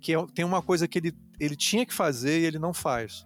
[0.05, 3.25] que é, tem uma coisa que ele, ele tinha que fazer e ele não faz.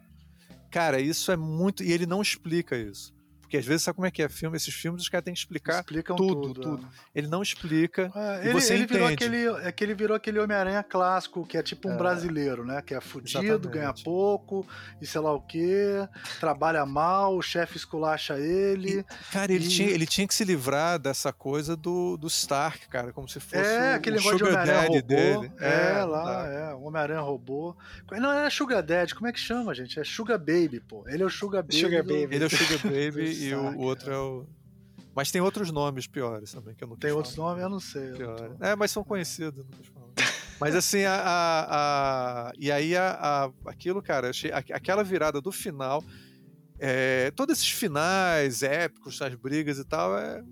[0.72, 1.84] Cara, isso é muito.
[1.84, 3.14] E ele não explica isso.
[3.50, 4.56] Porque às vezes, sabe como é que é filme?
[4.56, 6.62] Esses filmes os caras têm que explicar Explicam tudo, tudo.
[6.62, 6.86] tudo.
[6.86, 7.18] É.
[7.18, 8.12] Ele não explica.
[8.16, 9.00] É, ele, você ele entende.
[9.00, 12.64] virou aquele, é que ele virou aquele Homem-Aranha clássico, que é tipo um é, brasileiro,
[12.64, 12.80] né?
[12.84, 13.74] Que é fudido, exatamente.
[13.74, 14.68] ganha pouco,
[15.02, 16.08] e sei lá o quê,
[16.40, 19.00] trabalha mal, o chefe esculacha ele.
[19.00, 19.68] E, cara, ele, e...
[19.68, 23.66] Tinha, ele tinha que se livrar dessa coisa do, do Stark, cara, como se fosse
[23.66, 25.52] é, o, aquele o Sugar Daddy dele.
[25.60, 26.48] É, é lá, tá.
[26.54, 27.76] é, o Homem-Aranha robô.
[28.12, 30.00] Não é Sugar Daddy, como é que chama, gente?
[30.00, 31.04] É Sugar Baby, pô.
[31.08, 31.80] Ele é o Sugar Baby.
[31.80, 32.14] Sugar do...
[32.14, 32.36] Baby.
[32.36, 34.46] Ele é o Sugar Baby e o outro é o.
[35.16, 37.64] Mas tem outros nomes piores também, que eu não Tem outros nomes?
[37.64, 38.12] Eu não sei.
[38.14, 38.66] Tô...
[38.66, 39.66] É, mas são conhecidos,
[40.60, 45.52] Mas assim, a, a, a, e aí a, a, aquilo, cara, achei, aquela virada do
[45.52, 46.04] final,
[46.78, 50.44] é, todos esses finais épicos, as brigas e tal, é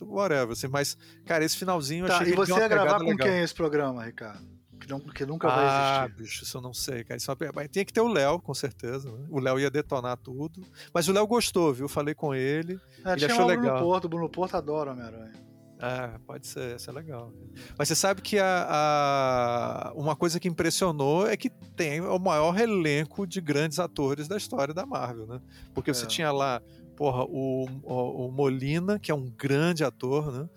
[0.00, 3.26] whatever, assim, mas, cara, esse finalzinho tá, achei e você ia gravar com legal.
[3.26, 4.57] quem esse programa, Ricardo?
[4.78, 5.82] Que, não, que nunca ah, vai existir.
[5.82, 7.18] Ah, bicho, isso eu não sei, cara.
[7.18, 9.10] Isso é Tinha que ter o Léo, com certeza.
[9.10, 9.26] Né?
[9.30, 10.62] O Léo ia detonar tudo.
[10.92, 11.88] Mas o Léo gostou, viu?
[11.88, 12.80] Falei com ele.
[13.04, 13.64] É, ele achou legal.
[13.64, 15.48] Bruno Porto, o Bruno Porto adora Homem-Aranha.
[15.80, 17.32] É, pode ser, isso é legal.
[17.76, 22.58] Mas você sabe que a, a, uma coisa que impressionou é que tem o maior
[22.58, 25.40] elenco de grandes atores da história da Marvel, né?
[25.72, 25.94] Porque é.
[25.94, 26.60] você tinha lá,
[26.96, 30.48] porra, o, o, o Molina, que é um grande ator, né?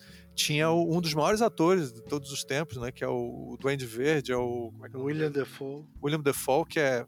[0.43, 2.91] Tinha um dos maiores atores de todos os tempos, né?
[2.91, 4.73] Que é o Duende Verde, é o.
[4.83, 5.85] É, é o William Defoe.
[6.03, 7.05] William Defoe, que é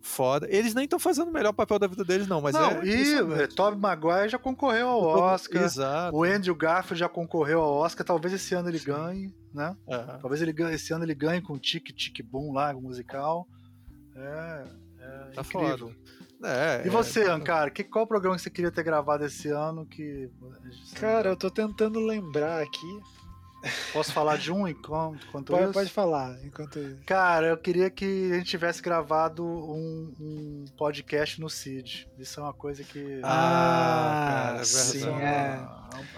[0.00, 0.46] foda.
[0.50, 2.86] Eles nem estão fazendo o melhor papel da vida deles, não, mas não, é.
[2.86, 5.02] E é, Tobey Maguire já concorreu ao
[5.32, 5.62] Oscar.
[5.62, 6.16] Exato.
[6.16, 8.06] O Andrew Garfield já concorreu ao Oscar.
[8.06, 9.76] Talvez esse ano ele ganhe, né?
[10.20, 13.48] Talvez ele ganhe, esse ano ele ganhe com Tic Tic Boom lá, musical.
[14.14, 14.64] É,
[15.00, 15.88] é tá incrível.
[15.88, 16.23] Foda.
[16.44, 17.30] É, e você, é...
[17.30, 20.28] Ankara, que, qual programa que você queria ter gravado esse ano que...
[20.94, 23.00] Cara, eu tô tentando lembrar aqui.
[23.94, 25.72] Posso falar de um enquanto, enquanto pode, isso?
[25.72, 26.98] Pode falar, enquanto isso.
[27.06, 32.06] Cara, eu queria que a gente tivesse gravado um, um podcast no CID.
[32.18, 33.20] Isso é uma coisa que...
[33.22, 35.66] Ah, cara, é sim, é.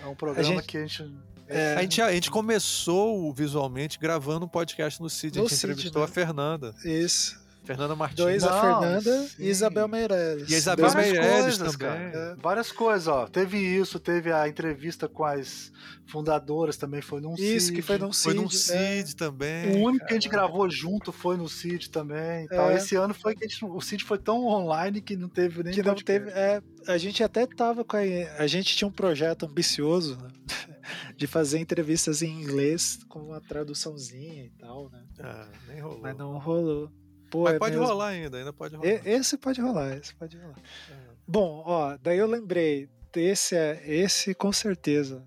[0.02, 0.66] É um, programa a gente...
[0.66, 1.14] que a gente...
[1.48, 1.74] É.
[1.76, 5.38] A, gente, a gente começou visualmente gravando um podcast no CID.
[5.38, 6.08] No a gente CID, entrevistou né?
[6.08, 6.74] a Fernanda.
[6.84, 7.45] Isso.
[7.66, 8.16] Fernanda Martins.
[8.16, 9.42] Dois, a Fernanda sim.
[9.42, 10.48] e Isabel Meirelles.
[10.48, 11.98] E a Isabel Várias Meirelles coisas, também.
[11.98, 12.36] É.
[12.36, 13.26] Várias coisas, ó.
[13.26, 15.72] Teve isso, teve a entrevista com as
[16.06, 17.56] fundadoras também, foi num CID.
[17.56, 18.34] Isso, que foi num CID.
[18.34, 19.14] Foi num CID é.
[19.16, 19.76] também.
[19.76, 20.06] O único cara.
[20.06, 22.46] que a gente gravou junto foi no CID também.
[22.50, 22.74] É.
[22.76, 25.82] Esse ano foi que gente, o CID foi tão online que não teve nem Que
[25.82, 28.00] não teve, é, a gente até tava com a,
[28.38, 30.28] a gente tinha um projeto ambicioso, né?
[31.16, 35.02] de fazer entrevistas em inglês com uma traduçãozinha e tal, né?
[35.18, 36.00] Ah, nem rolou.
[36.00, 36.92] Mas não rolou.
[37.30, 37.86] Pô, Mas é pode mesmo.
[37.86, 38.88] rolar ainda, ainda pode rolar.
[38.88, 40.58] Esse pode rolar, esse pode rolar.
[40.90, 40.94] É.
[41.26, 45.24] Bom, ó, daí eu lembrei, esse é esse com certeza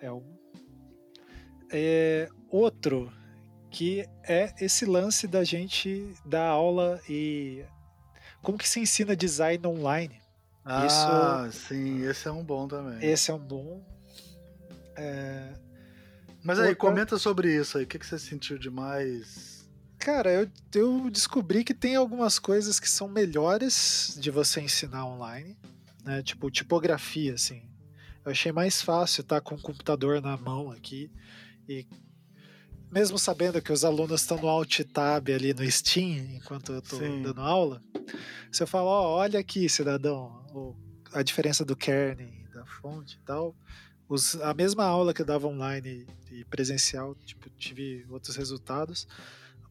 [0.00, 0.36] é um.
[1.70, 3.12] É outro
[3.70, 7.64] que é esse lance da gente dar aula e
[8.42, 10.20] como que se ensina design online.
[10.64, 12.98] Ah, Isso, sim, esse é um bom também.
[13.04, 13.84] Esse é um bom.
[14.96, 15.52] É...
[16.42, 16.80] Mas aí, Outra...
[16.80, 17.84] comenta sobre isso aí.
[17.84, 19.55] O que, que você sentiu de mais
[20.06, 25.58] Cara, eu, eu descobri que tem algumas coisas que são melhores de você ensinar online,
[26.04, 26.22] né?
[26.22, 27.68] Tipo, tipografia, assim.
[28.24, 31.10] Eu achei mais fácil estar com o computador na mão aqui
[31.68, 31.84] e
[32.88, 37.00] mesmo sabendo que os alunos estão no Alt Tab ali no Steam enquanto eu estou
[37.00, 37.82] dando aula,
[38.52, 40.46] se eu falar, ó, olha aqui, cidadão,
[41.12, 43.56] a diferença do kernel, da fonte e tal,
[44.08, 49.08] os, a mesma aula que eu dava online e presencial, tipo, tive outros resultados.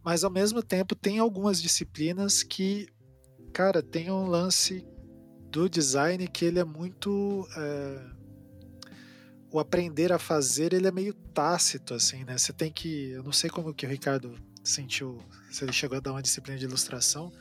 [0.05, 2.87] Mas ao mesmo tempo tem algumas disciplinas que,
[3.51, 4.87] cara, tem um lance
[5.49, 7.47] do design que ele é muito.
[7.57, 8.05] É,
[9.51, 12.37] o aprender a fazer ele é meio tácito, assim, né?
[12.37, 13.09] Você tem que.
[13.13, 15.17] Eu não sei como que o Ricardo sentiu,
[15.49, 17.33] se ele chegou a dar uma disciplina de ilustração.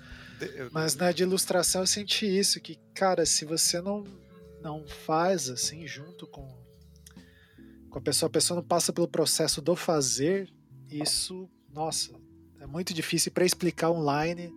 [0.72, 4.04] Mas na de ilustração eu senti isso, que, cara, se você não,
[4.62, 6.48] não faz assim junto com,
[7.90, 10.50] com a pessoa, a pessoa não passa pelo processo do fazer,
[10.90, 12.12] isso, nossa,
[12.64, 14.52] é muito difícil para explicar online.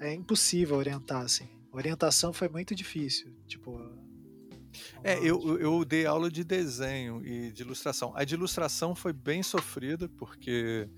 [0.00, 0.08] É.
[0.08, 0.14] é.
[0.14, 1.46] impossível orientar assim.
[1.70, 3.78] Orientação foi muito difícil, tipo.
[5.04, 8.12] É, eu, eu dei aula de desenho e de ilustração.
[8.16, 10.88] A de ilustração foi bem sofrida, porque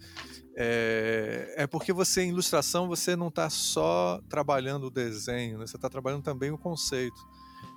[0.57, 5.67] é, é porque você, em ilustração, você não está só trabalhando o desenho, né?
[5.67, 7.21] você está trabalhando também o conceito.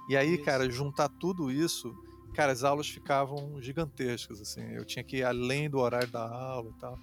[0.09, 0.43] E aí, isso.
[0.43, 1.93] cara, juntar tudo isso,
[2.33, 4.61] cara, as aulas ficavam gigantescas, assim.
[4.71, 6.99] Eu tinha que ir além do horário da aula e tal.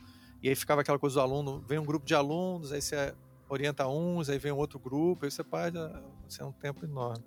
[0.46, 3.12] E aí ficava aquela coisa do aluno, vem um grupo de alunos, aí você
[3.48, 5.76] orienta uns, aí vem um outro grupo, aí você perde,
[6.24, 7.24] assim, é um tempo enorme.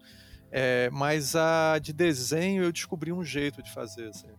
[0.49, 4.07] É, mas a de desenho eu descobri um jeito de fazer.
[4.07, 4.29] Assim.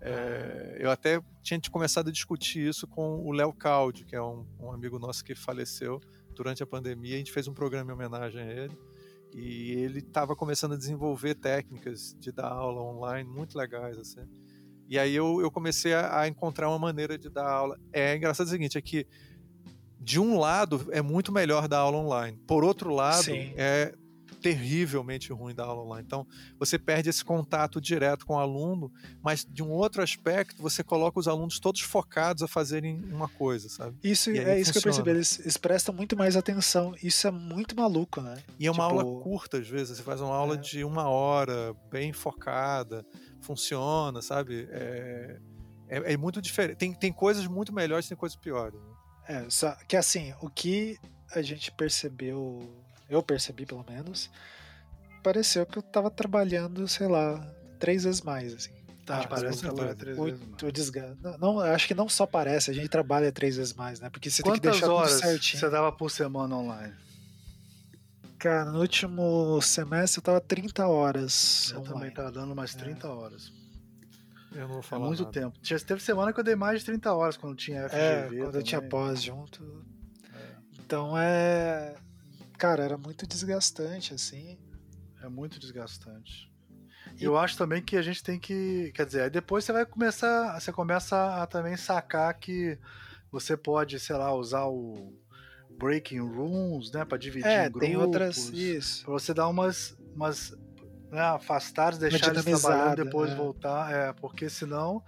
[0.00, 4.44] É, eu até tinha começado a discutir isso com o Léo Caldi, que é um,
[4.58, 6.00] um, amigo nosso que faleceu
[6.34, 7.14] durante a pandemia.
[7.14, 8.76] A gente fez um programa em homenagem a ele.
[9.32, 13.96] E ele estava começando a desenvolver técnicas de dar aula online muito legais.
[13.96, 14.26] Assim.
[14.88, 17.78] E aí eu, eu comecei a, a, encontrar uma maneira de dar aula.
[17.92, 19.06] É engraçado o seguinte, é que
[20.00, 22.38] de um lado é muito melhor dar aula online.
[22.46, 23.52] Por outro lado, Sim.
[23.56, 23.92] é
[24.46, 26.04] terrivelmente ruim da aula online.
[26.06, 26.24] Então,
[26.56, 31.18] você perde esse contato direto com o aluno, mas de um outro aspecto, você coloca
[31.18, 33.96] os alunos todos focados a fazerem uma coisa, sabe?
[34.04, 34.72] Isso é isso funciona.
[34.72, 35.10] que eu percebi.
[35.10, 36.94] Eles, eles, prestam muito mais atenção.
[37.02, 38.36] Isso é muito maluco, né?
[38.58, 39.00] E é uma tipo...
[39.00, 39.96] aula curta, às vezes.
[39.96, 40.58] Você faz uma aula é.
[40.58, 43.04] de uma hora, bem focada,
[43.46, 44.68] funciona, sabe?
[44.70, 45.36] É,
[45.88, 46.76] é, é muito diferente.
[46.76, 48.78] Tem, tem coisas muito melhores, tem coisas piores.
[48.80, 48.96] Né?
[49.28, 50.98] É, só que assim, o que
[51.34, 54.30] a gente percebeu eu percebi pelo menos,
[55.22, 57.38] pareceu que eu tava trabalhando, sei lá,
[57.78, 58.72] três vezes mais, assim.
[59.04, 60.62] Tá, ah, parece que trabalha três vezes mais.
[60.62, 61.18] O desgaste.
[61.22, 64.10] Não, não, acho que não só parece, a gente trabalha três vezes mais, né?
[64.10, 65.60] Porque você Quantas tem que deixar horas tudo certinho.
[65.60, 66.94] Você dava por semana online?
[68.38, 71.70] Cara, no último semestre eu tava 30 horas.
[71.70, 71.94] Eu online.
[71.94, 73.10] também tava dando mais 30 é.
[73.10, 73.52] horas.
[74.52, 75.04] Eu não vou falar.
[75.04, 75.32] É muito nada.
[75.32, 75.58] tempo.
[75.86, 78.02] Teve semana que eu dei mais de 30 horas quando tinha FGV.
[78.02, 78.54] É, quando também.
[78.54, 79.84] eu tinha pós junto.
[80.34, 80.56] É.
[80.78, 81.96] Então é
[82.56, 84.58] cara, era muito desgastante, assim.
[85.22, 86.50] É muito desgastante.
[87.18, 88.92] E eu acho também que a gente tem que.
[88.94, 90.58] Quer dizer, aí depois você vai começar.
[90.58, 92.78] Você começa a também sacar que
[93.30, 95.14] você pode, sei lá, usar o
[95.78, 97.04] breaking rooms, né?
[97.04, 97.88] para dividir é, em grupos.
[97.88, 98.48] Tem outras.
[98.48, 99.04] Isso.
[99.04, 99.96] Pra você dar umas.
[100.14, 100.54] umas
[101.10, 103.36] né, afastar, deixar eles trabalhando depois né?
[103.36, 103.92] voltar.
[103.92, 105.02] É, porque senão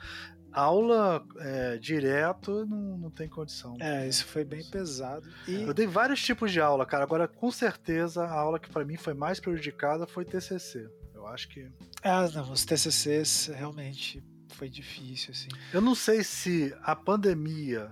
[0.53, 3.77] aula é, direto não, não tem condição.
[3.81, 5.29] É, isso foi bem pesado.
[5.47, 5.63] E...
[5.63, 7.05] Eu dei vários tipos de aula, cara.
[7.05, 10.89] Agora, com certeza, a aula que para mim foi mais prejudicada foi TCC.
[11.15, 11.69] Eu acho que.
[12.03, 14.23] Ah, não, os TCCs realmente
[14.55, 15.49] foi difícil, assim.
[15.73, 17.91] Eu não sei se a pandemia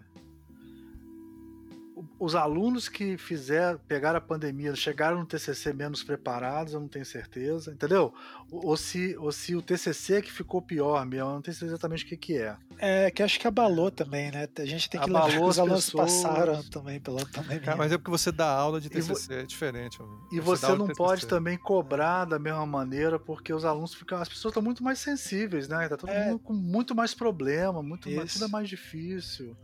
[2.19, 7.05] os alunos que fizeram, pegaram a pandemia, chegaram no TCC menos preparados, eu não tenho
[7.05, 8.13] certeza, entendeu?
[8.51, 11.55] Ou, ou se, ou se o TCC é que ficou pior mesmo, eu não tenho
[11.55, 12.57] certeza exatamente o que, que é.
[12.79, 14.49] É, que acho que abalou também, né?
[14.59, 16.23] A gente tem que abalou lembrar que os alunos pessoas...
[16.23, 17.61] passaram também pela pandemia.
[17.61, 19.99] Cara, mas é porque você dá aula de TCC, é diferente.
[20.33, 24.29] E você, você não pode também cobrar da mesma maneira, porque os alunos ficam, as
[24.29, 25.89] pessoas estão muito mais sensíveis, né?
[25.89, 26.27] Tá todo é.
[26.27, 29.57] mundo com muito mais problema, muito mais, tudo é mais difícil.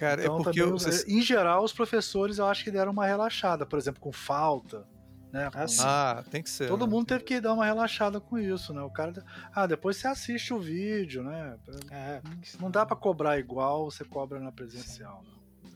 [0.00, 2.90] Cara, é então, é porque também, eu, em geral os professores eu acho que deram
[2.90, 4.88] uma relaxada, por exemplo, com falta.
[5.30, 5.58] Né, com...
[5.82, 6.68] Ah, tem que ser.
[6.68, 6.90] Todo né?
[6.90, 8.80] mundo teve que dar uma relaxada com isso, né?
[8.80, 9.12] O cara.
[9.54, 11.56] Ah, depois você assiste o vídeo, né?
[11.90, 12.22] É,
[12.58, 15.22] não dá para cobrar igual você cobra na presencial.
[15.22, 15.70] Né?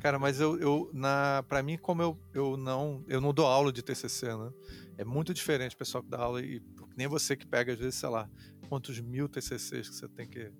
[0.00, 3.72] Cara, mas eu, eu na, para mim, como eu, eu não, eu não dou aula
[3.72, 4.52] de TCC, né?
[4.98, 6.60] É muito diferente o pessoal que dá aula e
[6.96, 8.28] nem você que pega às vezes, sei lá,
[8.68, 10.52] quantos mil TCCs que você tem que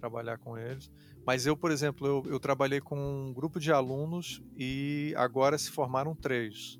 [0.00, 0.90] trabalhar com eles.
[1.30, 5.70] Mas eu, por exemplo, eu, eu trabalhei com um grupo de alunos e agora se
[5.70, 6.76] formaram três.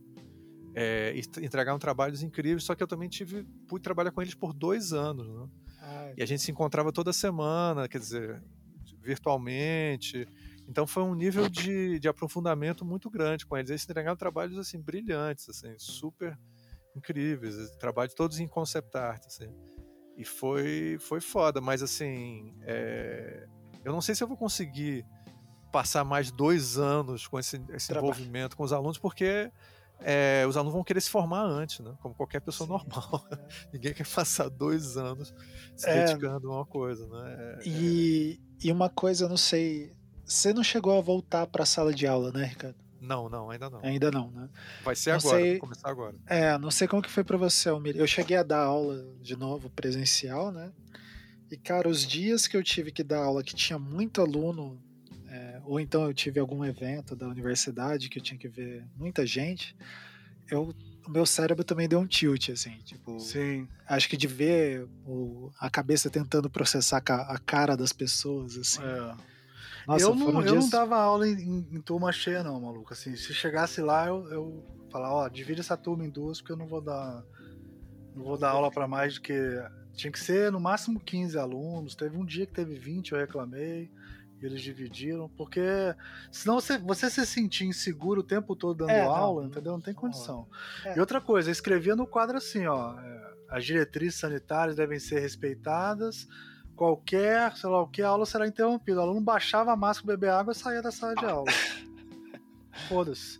[0.74, 4.92] É, entregaram trabalhos incríveis, só que eu também tive pude trabalhar com eles por dois
[4.92, 5.48] anos, né?
[5.80, 8.42] Ai, e a gente se encontrava toda semana, quer dizer,
[9.00, 10.26] virtualmente.
[10.66, 13.70] Então foi um nível de, de aprofundamento muito grande com eles.
[13.70, 16.36] Eles entregaram trabalhos assim brilhantes, assim, super
[16.96, 19.54] incríveis, trabalhos todos em concept art, assim.
[20.16, 23.46] E foi foi foda, mas assim, é,
[23.84, 25.04] eu não sei se eu vou conseguir
[25.70, 29.50] passar mais dois anos com esse, esse envolvimento com os alunos, porque
[30.00, 31.94] é, os alunos vão querer se formar antes, né?
[32.00, 33.24] Como qualquer pessoa Sim, normal.
[33.30, 33.38] É.
[33.72, 35.32] Ninguém quer passar dois anos
[35.76, 37.36] se é, dedicando a uma coisa, né?
[37.38, 39.92] É, e, e uma coisa, eu não sei.
[40.24, 42.76] Você não chegou a voltar para a sala de aula, né, Ricardo?
[43.00, 43.80] Não, não, ainda não.
[43.82, 44.48] Ainda não, né?
[44.84, 46.14] Vai ser não agora, sei, vai começar agora.
[46.26, 47.96] É, não sei como que foi para você, Almir.
[47.96, 50.70] Eu cheguei a dar aula de novo presencial, né?
[51.50, 54.80] E, cara, os dias que eu tive que dar aula que tinha muito aluno,
[55.28, 59.26] é, ou então eu tive algum evento da universidade que eu tinha que ver muita
[59.26, 59.76] gente,
[60.48, 60.72] eu,
[61.06, 63.18] o meu cérebro também deu um tilt, assim, tipo.
[63.18, 63.66] Sim.
[63.88, 68.82] Acho que de ver o, a cabeça tentando processar a cara das pessoas, assim.
[68.82, 69.30] É.
[69.86, 70.46] Nossa, eu, não, dias...
[70.46, 72.92] eu não dava aula em, em, em, turma cheia, não, maluco.
[72.92, 76.56] Assim, se chegasse lá, eu, eu falar, ó, divide essa turma em duas, porque eu
[76.56, 77.24] não vou dar.
[78.14, 79.32] Não vou dar aula para mais do que
[80.00, 81.94] tinha que ser no máximo 15 alunos.
[81.94, 83.90] Teve um dia que teve 20, eu reclamei.
[84.40, 85.60] E eles dividiram, porque
[86.32, 89.72] senão você, você se sentir inseguro o tempo todo dando é, aula, não, entendeu?
[89.72, 90.48] Não tem condição.
[90.82, 90.96] É.
[90.96, 92.98] E outra coisa, escrevia no quadro assim, ó.
[92.98, 96.26] É, as diretrizes sanitárias devem ser respeitadas.
[96.74, 99.00] Qualquer, sei lá o que, aula será interrompida.
[99.00, 101.52] O aluno baixava a máscara, beber água e saía da sala de aula.
[102.88, 103.38] Foda-se.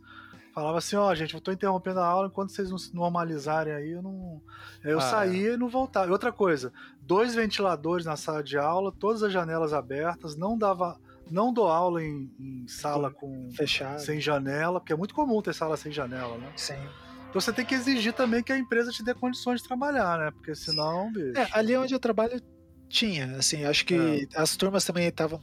[0.61, 3.73] Falava assim, ó, oh, gente, eu tô interrompendo a aula enquanto vocês não se normalizarem
[3.73, 4.43] aí, eu não.
[4.85, 5.55] Eu ah, saía é.
[5.55, 6.09] e não voltava.
[6.09, 11.01] E outra coisa, dois ventiladores na sala de aula, todas as janelas abertas, não dava.
[11.31, 15.55] Não dou aula em, em sala com fechado, sem janela, porque é muito comum ter
[15.55, 16.53] sala sem janela, né?
[16.57, 16.75] Sim.
[17.31, 20.31] Então você tem que exigir também que a empresa te dê condições de trabalhar, né?
[20.31, 21.39] Porque senão, bicho.
[21.39, 22.39] É, ali onde eu trabalho
[22.87, 24.39] tinha, assim, acho que é.
[24.39, 25.41] as turmas também estavam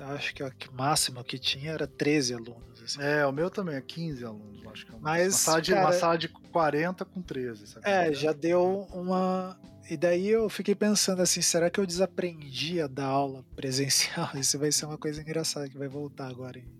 [0.00, 2.82] acho que o máximo que tinha era 13 alunos.
[2.82, 3.02] Assim.
[3.02, 5.72] É, o meu também é 15 alunos, acho que é uma, Mas, uma, sala de,
[5.72, 7.66] cara, uma sala de 40 com 13.
[7.66, 7.88] Sabe?
[7.88, 9.58] É, já deu uma.
[9.90, 14.30] E daí eu fiquei pensando assim, será que eu desaprendi a dar aula presencial?
[14.36, 16.78] Isso vai ser uma coisa engraçada que vai voltar agora em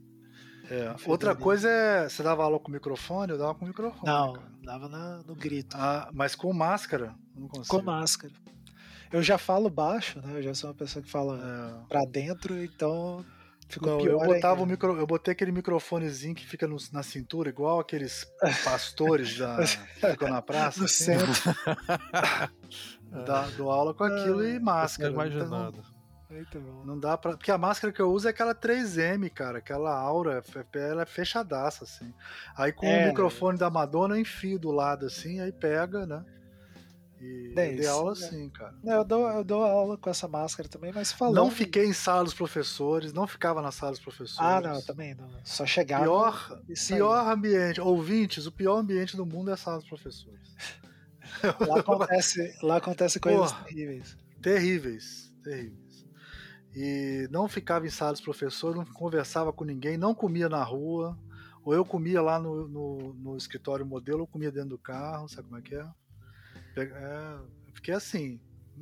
[0.70, 0.94] é.
[1.06, 2.08] Outra coisa é.
[2.08, 3.32] Você dava aula com microfone?
[3.32, 4.04] Eu dava com microfone.
[4.04, 4.48] Não, cara.
[4.62, 5.76] dava na, no grito.
[5.78, 7.14] Ah, mas com máscara?
[7.34, 7.76] Não consigo.
[7.76, 8.32] Com máscara.
[9.12, 10.38] Eu já falo baixo, né?
[10.38, 11.88] Eu já sou uma pessoa que fala é.
[11.88, 13.24] pra dentro, então
[13.68, 14.24] ficou não, pior.
[14.24, 18.26] Eu botava o micro, eu botei aquele microfonezinho que fica no, na cintura, igual aqueles
[18.64, 19.66] pastores da, que
[20.10, 20.80] ficam na praça.
[20.80, 21.32] No assim, centro.
[23.24, 25.10] da, do aula com aquilo e máscara.
[25.10, 25.82] Imaginado.
[26.30, 27.32] Então, não dá pra.
[27.32, 29.58] Porque a máscara que eu uso é aquela 3M, cara.
[29.58, 30.42] Aquela aura,
[30.74, 32.12] ela é fechadaça, assim.
[32.54, 33.60] Aí com é, o microfone né?
[33.60, 36.22] da Madonna eu enfio do lado, assim, aí pega, né?
[37.20, 38.26] E é eu dei aula né?
[38.26, 38.74] assim, cara.
[38.84, 41.34] Eu dou, eu dou aula com essa máscara também, mas falando.
[41.34, 44.38] Não fiquei em sala dos professores, não ficava na sala dos professores.
[44.38, 45.28] Ah, não, também não.
[45.44, 46.04] Só chegava.
[46.04, 50.54] Pior, pior ambiente, ouvintes, o pior ambiente do mundo é a sala dos professores.
[51.68, 54.16] Lá acontece, lá acontece coisas Porra, terríveis.
[54.40, 55.88] Terríveis, terríveis
[56.74, 61.18] e não ficava em sala dos professores, não conversava com ninguém, não comia na rua,
[61.64, 65.48] ou eu comia lá no, no, no escritório modelo, ou comia dentro do carro, sabe
[65.48, 65.84] como é que é?
[66.82, 67.38] É
[67.74, 68.40] fiquei assim.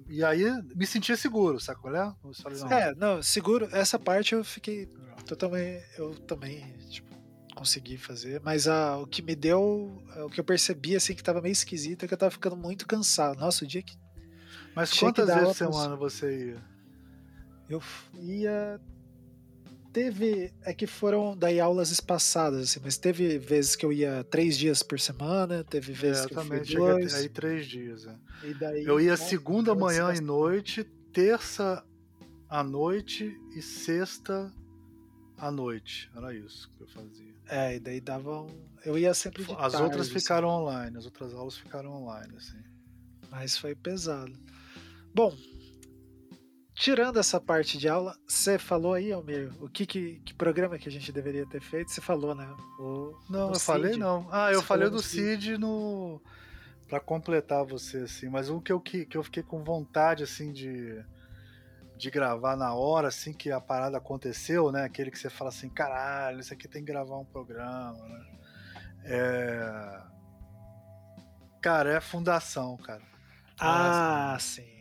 [0.08, 0.44] E aí
[0.74, 2.14] me sentia seguro, qual é?
[2.42, 2.70] Falei, não.
[2.70, 4.86] É, não, seguro, essa parte eu fiquei
[5.26, 7.14] totalmente, eu também, tipo,
[7.54, 11.40] consegui fazer, mas a, o que me deu, o que eu percebi, assim, que tava
[11.40, 13.38] meio esquisito, é que eu tava ficando muito cansado.
[13.38, 13.96] Nossa, o dia que...
[14.74, 16.76] Mas quantas vezes por semana você ia?
[17.68, 17.82] Eu
[18.14, 18.80] ia.
[19.96, 20.52] Teve.
[20.60, 24.82] É que foram daí aulas espaçadas, assim, mas teve vezes que eu ia três dias
[24.82, 27.14] por semana, teve é, vezes é, que eu fui dois.
[27.14, 28.06] Aí três dias.
[28.06, 28.52] É.
[28.60, 30.84] Daí, eu ia segunda manhã e noite,
[31.14, 31.82] terça
[32.46, 34.52] à noite e sexta
[35.38, 36.10] à noite.
[36.14, 37.34] Era isso que eu fazia.
[37.48, 38.50] É, e daí davam.
[38.84, 40.20] Eu ia sempre de As tarde, outras assim.
[40.20, 40.60] ficaram assim.
[40.60, 42.62] online, as outras aulas ficaram online, assim.
[43.30, 44.34] Mas foi pesado.
[45.14, 45.34] Bom,
[46.76, 50.88] tirando essa parte de aula, você falou aí, Almir, o que, que, que, programa que
[50.88, 51.90] a gente deveria ter feito?
[51.90, 52.46] Você falou, né?
[52.78, 53.64] O, não, eu Cid.
[53.64, 54.28] falei não.
[54.30, 56.20] Ah, eu falei do Cid no
[56.86, 60.52] para completar você assim, mas o que eu que, que eu fiquei com vontade assim
[60.52, 61.02] de
[61.96, 64.84] de gravar na hora assim que a parada aconteceu, né?
[64.84, 68.26] Aquele que você fala assim, caralho, isso aqui tem que gravar um programa, né?
[69.04, 70.02] É...
[71.62, 73.02] Cara, é a fundação, cara.
[73.58, 74.75] Ah, sim.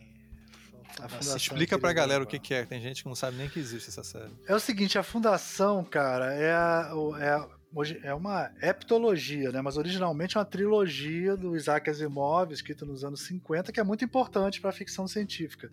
[1.36, 3.90] Explica pra galera o que, que, é, tem gente que não sabe nem que existe
[3.90, 4.32] essa série.
[4.46, 9.60] É o seguinte, a Fundação, cara, é, a, é, é uma heptologia, né?
[9.60, 14.04] Mas originalmente é uma trilogia do Isaac Asimov, escrita nos anos 50, que é muito
[14.04, 15.70] importante para a ficção científica.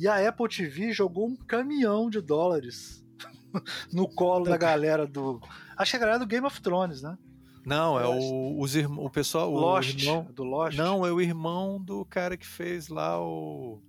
[0.00, 3.04] E a Apple TV jogou um caminhão de dólares
[3.92, 5.40] no colo da galera do.
[5.76, 7.18] Acho que a galera do Game of Thrones, né?
[7.64, 9.50] Não, é o, os o pessoal.
[9.50, 10.76] Lost, o irmão, do Lost.
[10.76, 13.80] Não, é o irmão do cara que fez lá o.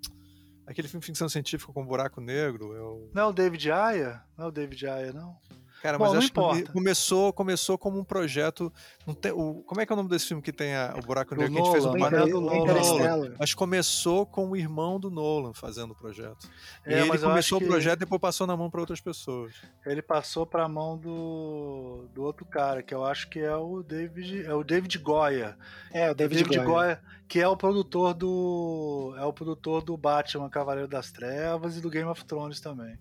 [0.65, 2.73] Aquele filme de ficção científica com buraco negro.
[2.73, 3.09] Eu...
[3.13, 4.23] Não é o David Aya?
[4.37, 5.37] Não é o David Aya, não?
[5.83, 6.61] Cara, Bom, mas acho importa.
[6.61, 8.71] que começou, começou como um projeto.
[9.05, 11.05] Não tem, o, como é que é o nome desse filme que tem a, o
[11.05, 11.51] buraco negro?
[11.51, 13.35] Nolan, que a gente fez um Nolan.
[13.37, 16.49] Mas começou com o irmão do Nolan fazendo o projeto.
[16.85, 19.55] É, e ele começou o projeto e depois passou na mão para outras pessoas.
[19.85, 23.83] Ele passou para a mão do, do outro cara, que eu acho que é o
[23.83, 25.57] David, é o David Goya.
[25.91, 26.65] É, o David, David Goya.
[26.65, 27.01] Goya.
[27.27, 31.89] que é o produtor do é o produtor do Batman Cavaleiro das Trevas e do
[31.89, 32.97] Game of Thrones também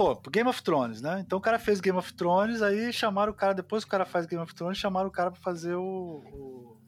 [0.00, 1.20] pô, Game of Thrones, né?
[1.20, 4.06] Então o cara fez Game of Thrones, aí chamaram o cara, depois que o cara
[4.06, 6.80] faz Game of Thrones, chamaram o cara para fazer o, o,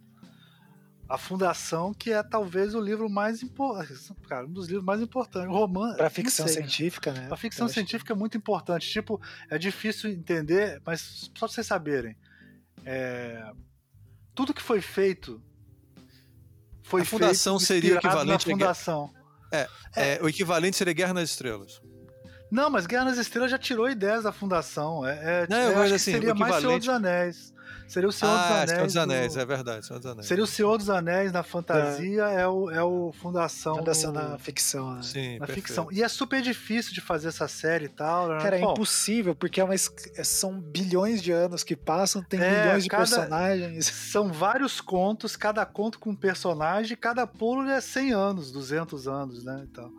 [1.07, 5.55] a Fundação, que é talvez o livro mais importante, cara, um dos livros mais importantes,
[5.55, 5.99] romance.
[5.99, 7.27] Para ficção sei, científica, né?
[7.29, 8.13] Para ficção científica que...
[8.13, 8.91] é muito importante.
[8.91, 12.17] Tipo, é difícil entender, mas só pra vocês saberem,
[12.83, 13.53] é...
[14.35, 15.43] tudo que foi feito
[16.83, 19.15] foi a fundação feito seria equivalente na fundação.
[19.53, 21.83] É, é, é, o equivalente seria Guerra nas Estrelas.
[22.53, 25.07] Não, mas Guerra nas Estrelas já tirou ideias da fundação.
[25.07, 27.52] É, é não, eu acho assim, seria mais Senhor dos Anéis.
[27.89, 28.71] Seria o Senhor ah, dos Anéis.
[28.71, 29.41] Senhor dos Anéis, do...
[29.41, 30.27] é verdade, Senhor dos Anéis.
[30.27, 33.77] Seria o Senhor dos Anéis na fantasia, é, é o, é o Fundação.
[33.77, 35.03] Fundação na ficção, né?
[35.03, 35.67] Sim, na perfeito.
[35.67, 35.89] ficção.
[35.93, 38.29] E é super difícil de fazer essa série e tal.
[38.29, 38.39] Né?
[38.41, 42.65] Cara, é Bom, impossível, porque é uma, são bilhões de anos que passam, tem é,
[42.65, 43.87] milhões de cada, personagens.
[44.13, 49.45] São vários contos, cada conto com um personagem, cada pulo é 100 anos, 200 anos,
[49.45, 49.67] né?
[49.71, 49.93] Então,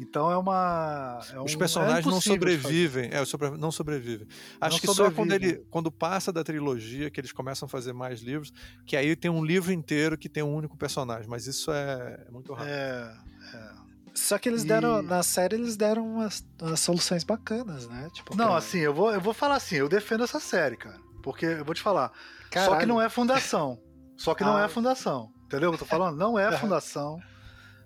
[0.00, 1.20] então é uma.
[1.32, 3.10] É Os personagens não sobrevivem.
[3.12, 3.22] É,
[3.58, 4.26] não sobrevivem.
[4.60, 4.94] Acho não que sobrevive.
[4.94, 8.52] só quando ele quando passa da trilogia que eles começam a fazer mais livros,
[8.86, 12.30] que aí tem um livro inteiro que tem um único personagem, mas isso é, é
[12.30, 12.68] muito raro.
[12.68, 13.16] É,
[13.54, 13.80] é.
[14.14, 18.08] Só que eles deram, na série, eles deram umas, umas soluções bacanas, né?
[18.12, 18.56] Tipo, não, pra...
[18.56, 20.98] assim, eu vou, eu vou falar assim, eu defendo essa série, cara.
[21.22, 22.12] Porque eu vou te falar.
[22.50, 22.72] Caralho.
[22.72, 23.80] Só que não é fundação.
[24.16, 24.46] Só que ah.
[24.46, 25.32] não é fundação.
[25.44, 26.16] Entendeu o que eu tô falando?
[26.16, 27.18] Não é fundação.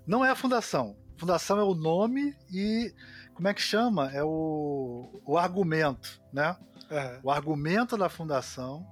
[0.07, 0.97] Não é a fundação.
[1.17, 2.93] Fundação é o nome e.
[3.35, 4.13] Como é que chama?
[4.13, 6.57] É o, o argumento, né?
[6.89, 7.19] É.
[7.23, 8.87] O argumento da fundação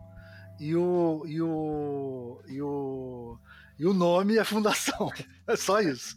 [0.63, 3.39] e o, e o, e o,
[3.81, 5.11] e o nome é Fundação.
[5.45, 6.17] É só isso.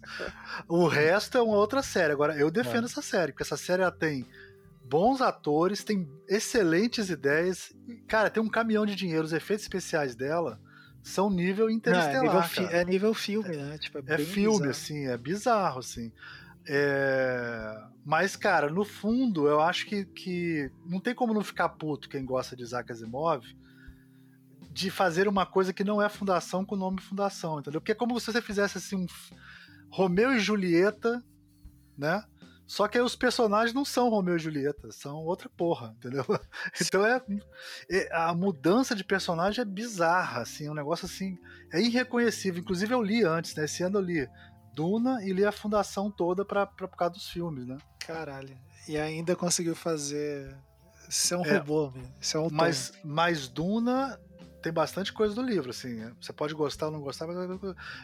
[0.68, 2.14] O resto é uma outra série.
[2.14, 2.86] Agora, eu defendo é.
[2.86, 4.24] essa série, porque essa série ela tem
[4.88, 7.74] bons atores, tem excelentes ideias.
[8.08, 9.26] Cara, tem um caminhão de dinheiro.
[9.26, 10.62] Os efeitos especiais dela
[11.02, 12.24] são nível interestelar.
[12.24, 13.78] Não, é, nível é, nível filme, né?
[13.80, 14.70] Tipo, é, é filme, bizarro.
[14.70, 16.12] assim, é bizarro, assim.
[16.68, 17.84] É...
[18.06, 22.24] Mas, cara, no fundo, eu acho que, que não tem como não ficar puto quem
[22.24, 23.44] gosta de Isaac Asimov
[24.76, 27.80] de fazer uma coisa que não é fundação com o nome fundação, entendeu?
[27.80, 29.08] Porque é como se você fizesse assim um
[29.90, 31.24] Romeu e Julieta,
[31.98, 32.22] né?
[32.68, 36.26] Só que aí os personagens não são Romeu e Julieta, são outra porra, entendeu?
[36.82, 37.24] Então é,
[37.90, 41.38] é, a mudança de personagem é bizarra, assim, é um negócio assim,
[41.72, 42.60] é irreconhecível.
[42.62, 43.64] Inclusive eu li antes, né?
[43.64, 44.30] Esse ano eu li
[44.74, 47.78] Duna e li a fundação toda pra, pra, por causa dos filmes, né?
[47.98, 48.58] Caralho.
[48.90, 50.54] E ainda conseguiu fazer
[51.10, 54.20] ser um é, robô, ser um mas, mas Duna
[54.66, 56.12] tem bastante coisa do livro, assim.
[56.20, 57.28] Você pode gostar ou não gostar,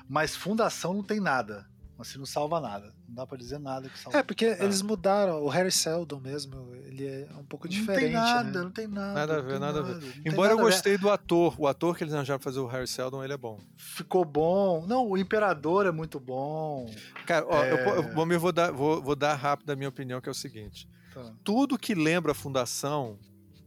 [0.08, 1.66] mas fundação não tem nada.
[1.98, 2.94] Assim, não salva nada.
[3.08, 4.20] Não dá pra dizer nada que salva.
[4.20, 5.44] É, porque eles mudaram.
[5.44, 8.14] O Harry Seldon mesmo, ele é um pouco diferente.
[8.14, 8.64] Não tem nada, né?
[8.64, 9.14] não tem nada.
[9.14, 10.22] Nada a ver, nada a ver.
[10.24, 11.60] Embora eu gostei do ator.
[11.60, 13.60] O ator que eles arranjaram pra fazer o Harry Seldon, ele é bom.
[13.76, 14.86] Ficou bom.
[14.86, 16.92] Não, o Imperador é muito bom.
[17.26, 17.72] Cara, ó, é...
[17.72, 20.36] eu, eu, eu, vou, dar, vou, vou dar rápido a minha opinião, que é o
[20.36, 20.88] seguinte.
[21.14, 21.34] Tá.
[21.44, 23.18] Tudo que lembra a Fundação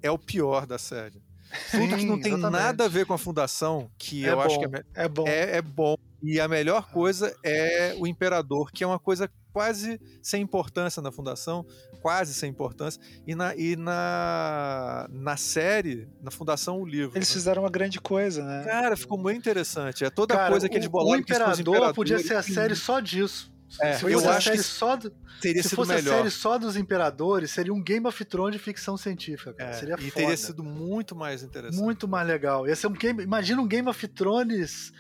[0.00, 1.23] é o pior da série.
[1.70, 2.62] Tudo que não tem exatamente.
[2.62, 5.24] nada a ver com a fundação, que é eu bom, acho que é, é, bom.
[5.26, 5.96] É, é bom.
[6.22, 11.12] E a melhor coisa é o Imperador, que é uma coisa quase sem importância na
[11.12, 11.64] fundação,
[12.02, 13.00] quase sem importância.
[13.26, 17.16] E na, e na, na série, na fundação, o livro.
[17.16, 17.34] Eles né?
[17.34, 18.64] fizeram uma grande coisa, né?
[18.64, 20.04] Cara, ficou muito interessante.
[20.04, 21.18] É toda Cara, coisa que eles bolaram.
[21.18, 23.53] O Imperador podia ser a série só disso.
[23.80, 25.10] É, se eu acho que só do,
[25.40, 26.14] teria se sido fosse melhor.
[26.14, 29.52] a série só dos imperadores, seria um Game of Thrones de ficção científica.
[29.52, 29.70] Cara.
[29.70, 30.14] É, seria e foda.
[30.14, 31.82] teria sido muito mais interessante.
[31.82, 32.66] Muito mais legal.
[32.68, 34.92] Ia ser um game, imagina um Game of Thrones.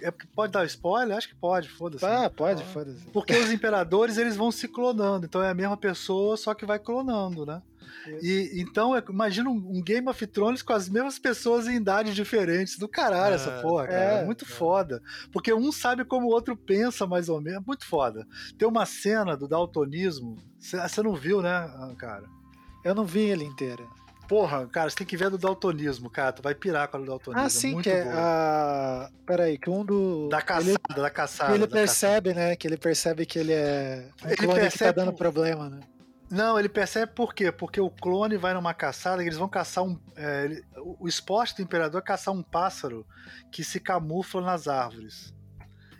[0.00, 1.16] É, pode dar spoiler?
[1.16, 2.04] Acho que pode, foda-se.
[2.04, 2.28] Ah, né?
[2.28, 3.04] pode, foda-se.
[3.12, 6.78] Porque os imperadores eles vão se clonando, então é a mesma pessoa, só que vai
[6.78, 7.62] clonando, né?
[8.22, 12.14] E, então, é, imagina um, um, Game of Thrones com as mesmas pessoas em idades
[12.14, 12.78] diferentes.
[12.78, 14.18] Do caralho, é, essa porra, cara.
[14.18, 14.48] É, é muito é.
[14.48, 15.02] foda.
[15.32, 17.64] Porque um sabe como o outro pensa, mais ou menos.
[17.66, 18.26] Muito foda.
[18.56, 20.36] Tem uma cena do daltonismo.
[20.58, 21.68] Você não viu, né,
[21.98, 22.24] cara?
[22.84, 23.84] Eu não vi ele inteira.
[24.28, 26.32] Porra, cara, você tem que ver do daltonismo, cara.
[26.32, 27.46] Tu vai pirar com o daltonismo.
[27.46, 29.08] Ah, sim, muito que é a.
[29.24, 30.28] Peraí, que um do.
[30.28, 31.00] Da caçada, ele...
[31.02, 31.52] da caçada.
[31.52, 32.48] Que ele percebe, caçada.
[32.48, 32.56] né?
[32.56, 34.08] Que ele percebe que ele é.
[34.24, 34.72] Um ele clone percebe...
[34.72, 35.80] que tá dando problema, né?
[36.28, 37.52] Não, ele percebe por quê?
[37.52, 39.98] Porque o clone vai numa caçada e eles vão caçar um.
[40.16, 40.64] É, ele,
[40.98, 43.06] o esporte do imperador é caçar um pássaro
[43.52, 45.32] que se camufla nas árvores.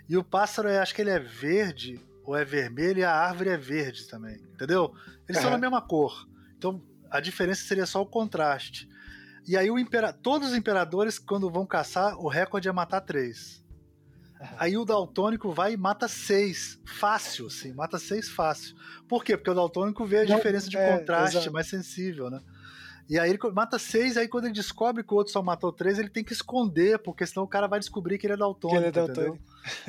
[0.08, 3.50] E o pássaro, é, acho que ele é verde ou é vermelho e a árvore
[3.50, 4.36] é verde também.
[4.52, 4.92] Entendeu?
[5.28, 6.26] Eles são da mesma cor.
[6.58, 8.88] Então a diferença seria só o contraste.
[9.46, 10.12] E aí o impera...
[10.12, 13.64] todos os imperadores, quando vão caçar, o recorde é matar três.
[14.58, 16.78] Aí o daltônico vai e mata seis.
[16.84, 17.72] Fácil, assim.
[17.72, 18.76] Mata seis fácil.
[19.08, 19.36] Por quê?
[19.36, 21.52] Porque o daltônico vê a Não, diferença de é, contraste, exato.
[21.52, 22.40] mais sensível, né?
[23.08, 25.96] E aí ele mata seis, aí quando ele descobre que o outro só matou três,
[25.96, 28.88] ele tem que esconder, porque senão o cara vai descobrir que ele é daltônico, ele
[28.88, 29.38] é daltônico.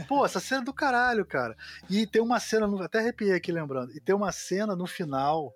[0.08, 1.58] Pô, essa cena é do caralho, cara.
[1.90, 5.52] E tem uma cena, até arrepiei aqui lembrando, e tem uma cena no final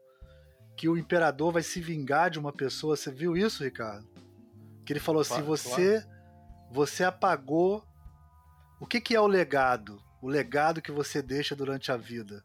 [0.81, 2.97] que o imperador vai se vingar de uma pessoa.
[2.97, 4.03] Você viu isso, Ricardo?
[4.83, 6.03] Que ele falou assim: você,
[6.71, 7.85] você apagou
[8.79, 10.01] o que, que é o legado?
[10.19, 12.43] O legado que você deixa durante a vida.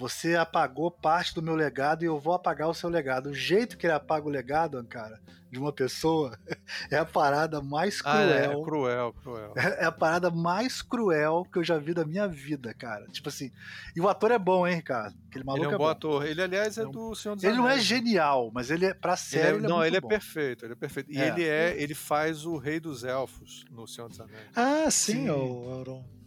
[0.00, 3.28] Você apagou parte do meu legado e eu vou apagar o seu legado.
[3.28, 5.20] O jeito que ele apaga o legado, cara,
[5.52, 6.38] de uma pessoa
[6.90, 8.16] é a parada mais cruel.
[8.16, 9.52] Ah, é, é cruel, cruel.
[9.54, 13.04] É, é, a parada mais cruel que eu já vi da minha vida, cara.
[13.08, 13.52] Tipo assim.
[13.94, 15.14] E o ator é bom, hein, Ricardo?
[15.28, 16.24] Aquele maluco ele é um é bom ator.
[16.24, 19.18] Ele, aliás, é, é do Senhor dos Ele não é genial, mas ele é pra
[19.18, 19.48] série.
[19.48, 20.08] Ele é, ele não, ele é bom.
[20.08, 21.12] perfeito, ele é perfeito.
[21.12, 21.28] E é.
[21.28, 24.46] ele é, ele faz o Rei dos Elfos no Senhor dos Anéis.
[24.56, 25.28] Ah, sim, sim.
[25.28, 26.19] o Auron.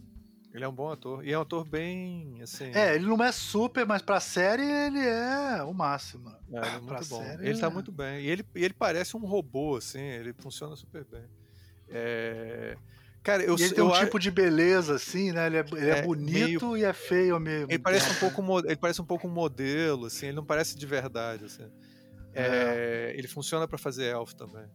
[0.54, 1.26] Ele é um bom ator.
[1.26, 2.70] E é um ator bem, assim...
[2.72, 6.30] É, ele não é super, mas pra série ele é o máximo.
[6.52, 7.22] É, ele é muito bom.
[7.24, 7.70] Série, ele tá é...
[7.70, 8.20] muito bem.
[8.20, 11.24] E ele, ele parece um robô, assim, ele funciona super bem.
[11.88, 12.76] É...
[13.20, 15.46] Cara, eu, e ele tem um tipo de beleza, assim, né?
[15.46, 16.76] Ele é, ele é, é bonito meio...
[16.76, 17.72] e é feio mesmo.
[17.72, 20.86] Ele parece um pouco ele parece um pouco um modelo, assim, ele não parece de
[20.86, 21.68] verdade, assim.
[22.32, 23.12] É.
[23.12, 24.66] é ele funciona para fazer elfo também.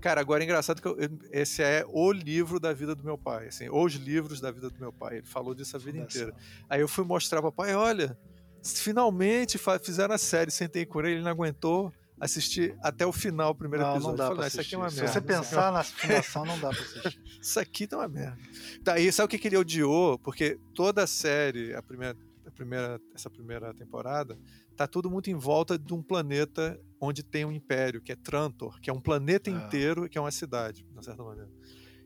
[0.00, 0.96] Cara, agora é engraçado que eu,
[1.32, 4.78] esse é o livro da vida do meu pai, assim, os livros da vida do
[4.78, 5.18] meu pai.
[5.18, 6.32] Ele falou disso a vida inteira.
[6.68, 8.16] Aí eu fui mostrar pro pai, olha,
[8.62, 13.54] finalmente fizeram a série Sentei com ele, ele não aguentou assistir até o final o
[13.54, 14.10] primeiro não, episódio.
[14.10, 15.12] Não dá falei, pra ah, isso aqui é uma Se merda.
[15.12, 17.20] você pensar na fundação, não dá pra assistir.
[17.40, 18.38] isso aqui tá uma merda.
[18.84, 20.18] Tá, e sabe o que, que ele odiou?
[20.18, 22.16] Porque toda a série, a primeira,
[22.50, 24.38] primeira, essa primeira temporada,
[24.76, 28.80] tá tudo muito em volta de um planeta onde tem um império, que é Trantor,
[28.80, 29.54] que é um planeta Ah.
[29.54, 31.50] inteiro, que é uma cidade, de certa maneira.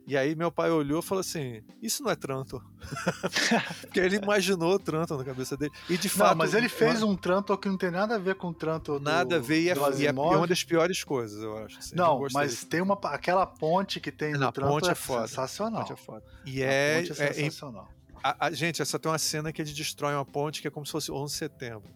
[0.05, 2.61] E aí meu pai olhou e falou assim: Isso não é Trantor.
[3.83, 5.71] Porque ele imaginou Trantor na cabeça dele.
[5.89, 6.31] E de fato.
[6.31, 9.01] Não, mas ele fez um Trantor que não tem nada a ver com o Trantor
[9.01, 11.79] Nada a ver e é, e é uma das piores coisas, eu acho.
[11.79, 11.95] assim.
[11.95, 14.89] Eu Não, gostei mas tem uma aquela ponte que tem Não, no a Trantor ponte
[14.89, 15.29] é é foda.
[15.29, 15.81] sensacional.
[15.83, 16.25] Ponte é foda.
[16.45, 17.89] E é é- é sensacional.
[18.23, 20.85] A, a- gente, essa tem uma cena que eles destroem uma ponte que é como
[20.87, 21.91] se fosse 11 de setembro.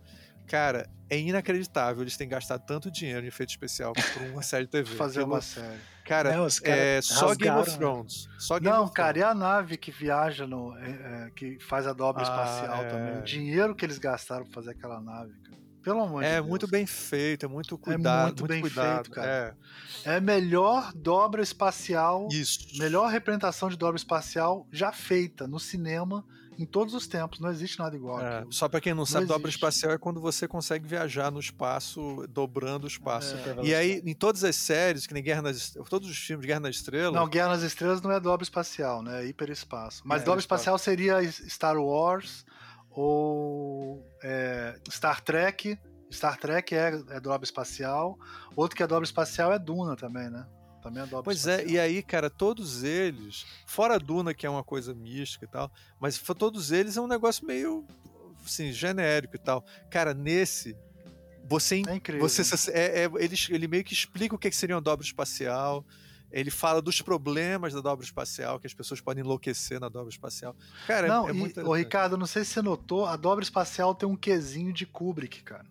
[0.46, 4.70] Cara, é inacreditável eles terem gastado tanto dinheiro em efeito especial por uma série de
[4.70, 4.94] TV.
[4.96, 5.78] Fazer Aquilo- uma série.
[6.04, 7.76] Cara, Não, os caras é só Game of né?
[7.78, 8.28] Thrones.
[8.38, 9.28] Só Game Não, of cara, Thrones.
[9.28, 10.76] e a nave que viaja no.
[10.78, 10.88] é,
[11.26, 12.88] é, que faz a dobra Ah, espacial é.
[12.88, 13.18] também.
[13.18, 15.56] O dinheiro que eles gastaram pra fazer aquela nave, cara.
[15.86, 16.48] Pelo amor de É Deus.
[16.48, 18.24] muito bem feito, é muito cuidado.
[18.24, 19.04] muito bem cuidado.
[19.04, 19.56] feito, cara.
[20.04, 22.26] É, É a melhor dobra espacial.
[22.32, 22.58] isso.
[22.76, 26.24] Melhor representação de dobra espacial já feita no cinema
[26.58, 27.38] em todos os tempos.
[27.38, 28.18] Não existe nada igual.
[28.20, 29.58] É, só pra quem não, sabe, dobra existe.
[29.58, 33.36] espacial é quando você consegue viajar no espaço, dobrando o espaço.
[33.36, 33.64] É.
[33.64, 36.48] E aí, em todas as séries, que nem Guerra nas Est- todos os filmes de
[36.48, 39.22] Guerra nas Estrelas, Não, Guerra nas Estrelas não é dobra espacial, né?
[39.22, 40.02] É hiperespaço.
[40.04, 42.44] Mas É, dobra espacial seria Star Wars
[43.00, 45.78] ou é, Star Trek.
[46.10, 48.18] Star Trek é, é dobra espacial.
[48.54, 50.46] Outro que é dobra espacial é Duna também, né?
[50.82, 51.60] Também é dobra Pois espacial.
[51.66, 55.70] é, e aí, cara, todos eles, fora Duna, que é uma coisa mística e tal,
[56.00, 57.84] mas todos eles é um negócio meio,
[58.44, 59.64] assim, genérico e tal.
[59.90, 60.76] Cara, nesse,
[61.48, 62.26] você, É incrível.
[62.28, 65.04] você se- é, é- ele, ele meio que explica o que, que seria uma dobra
[65.04, 65.84] espacial,
[66.40, 70.54] ele fala dos problemas da dobra espacial, que as pessoas podem enlouquecer na dobra espacial.
[70.86, 71.72] Cara, é- Não, é, e, muito ô.
[71.74, 75.64] Ricardo, não sei se você notou, a dobra espacial tem um quesinho de Kubrick, cara.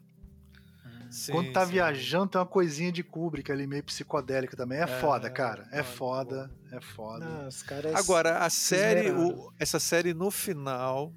[1.11, 1.71] Sim, Quando tá sim.
[1.73, 4.79] viajando, tem uma coisinha de Kubrick ali, meio psicodélica também.
[4.79, 5.65] É, É, foda, cara.
[5.71, 7.25] É foda, foda, é foda.
[7.25, 7.95] Não, os caras.
[7.95, 11.13] Agora, a série, o- essa série no final,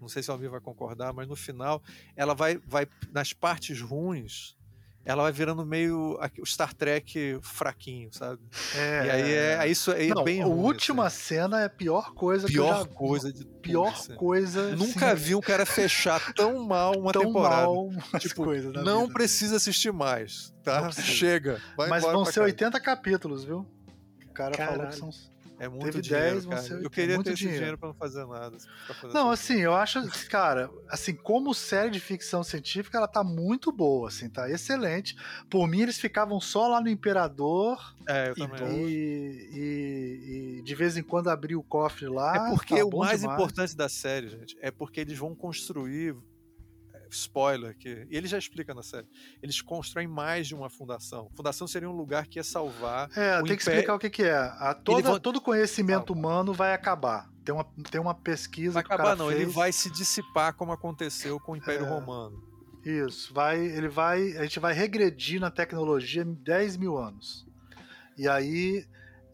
[0.00, 1.82] não sei se o Almir vai concordar, mas no final,
[2.14, 4.54] ela vai, vai nas partes ruins,
[5.04, 8.40] ela vai virando meio o Star Trek fraquinho, sabe?
[8.74, 11.18] É, E aí é, aí isso é Não, bem a ruim, última assim.
[11.34, 14.14] cena é a pior coisa que eu pior já coisa de tudo, Pior assim.
[14.14, 14.76] coisa.
[14.76, 17.62] Nunca assim, vi um cara fechar tão mal uma tão temporada.
[17.66, 17.88] mal
[18.20, 20.90] Tipo, coisas na não vida, precisa assistir mais, tá?
[20.92, 21.60] Chega.
[21.76, 22.42] Vai Mas vão ser casa.
[22.44, 23.66] 80 capítulos, viu?
[24.28, 24.90] O cara falou Caralho.
[24.90, 25.10] que são.
[25.60, 26.62] É muito Teve dinheiro, 10, vão cara.
[26.62, 27.58] ser Eu 80, queria muito ter esse dinheiro.
[27.58, 28.56] dinheiro pra não fazer nada.
[29.00, 33.72] fazer Não, assim, eu acho, cara, assim, como série de ficção científica, ela tá muito
[33.72, 35.16] boa, assim, tá excelente.
[35.50, 38.88] Por mim, eles ficavam só lá no Imperador É, eu e, também.
[38.88, 42.48] e- e- e de vez em quando abrir o cofre lá.
[42.48, 43.38] É porque tá o mais demais.
[43.38, 46.14] importante da série, gente, é porque eles vão construir.
[47.10, 49.06] Spoiler, que e ele já explica na série.
[49.42, 51.30] Eles constroem mais de uma fundação.
[51.36, 53.08] Fundação seria um lugar que ia salvar.
[53.16, 54.36] É, tem que império- explicar o que, que é.
[54.36, 57.28] A, toda, vão- Todo conhecimento humano vai acabar.
[57.44, 59.28] Tem uma, tem uma pesquisa Vai que acabar, não.
[59.28, 59.40] fez.
[59.40, 61.88] Ele vai se dissipar como aconteceu com o Império É.
[61.88, 62.46] Romano.
[62.84, 67.46] Isso, vai, ele vai, a gente vai regredir na tecnologia em 10 mil anos.
[68.16, 68.86] E aí,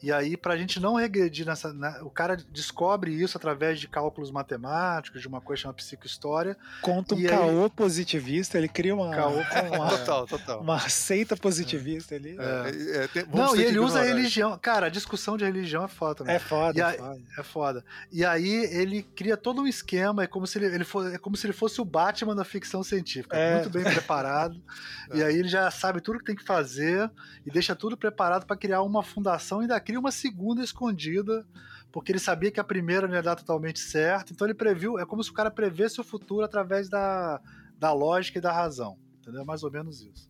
[0.05, 3.89] e aí para a gente não regredir nessa, né, o cara descobre isso através de
[3.89, 6.57] cálculos matemáticos, de uma coisa chamada psicohistória.
[6.83, 10.61] Conta um E aí- caô positivista, ele cria uma, Caô com uma, Total, total.
[10.61, 12.37] uma seita positivista ali.
[12.39, 14.59] É, é, tem- vamos Não, e ele usa a religião.
[14.61, 16.35] Cara, a discussão de religião é foda também.
[16.35, 17.21] É foda, E é aí- foda.
[17.39, 17.85] É foda.
[18.13, 21.37] E aí ele cria todo um esquema, é como se ele, ele fosse, é como
[21.37, 23.55] se ele fosse o Batman da ficção científica, É.
[23.55, 24.61] muito bem preparado.
[25.11, 25.19] É.
[25.19, 27.11] E aí ele já sabe tudo que tem que fazer
[27.45, 31.47] e deixa tudo preparado para criar uma fundação e ainda cria uma segunda escondida,
[31.92, 34.32] porque ele sabia que a primeira não ia dar totalmente certo.
[34.32, 37.40] Então ele previu, é como se o cara prevesse o futuro através da,
[37.78, 38.99] da lógica e da razão.
[39.20, 39.42] Entendeu?
[39.42, 40.28] É Mais ou menos isso.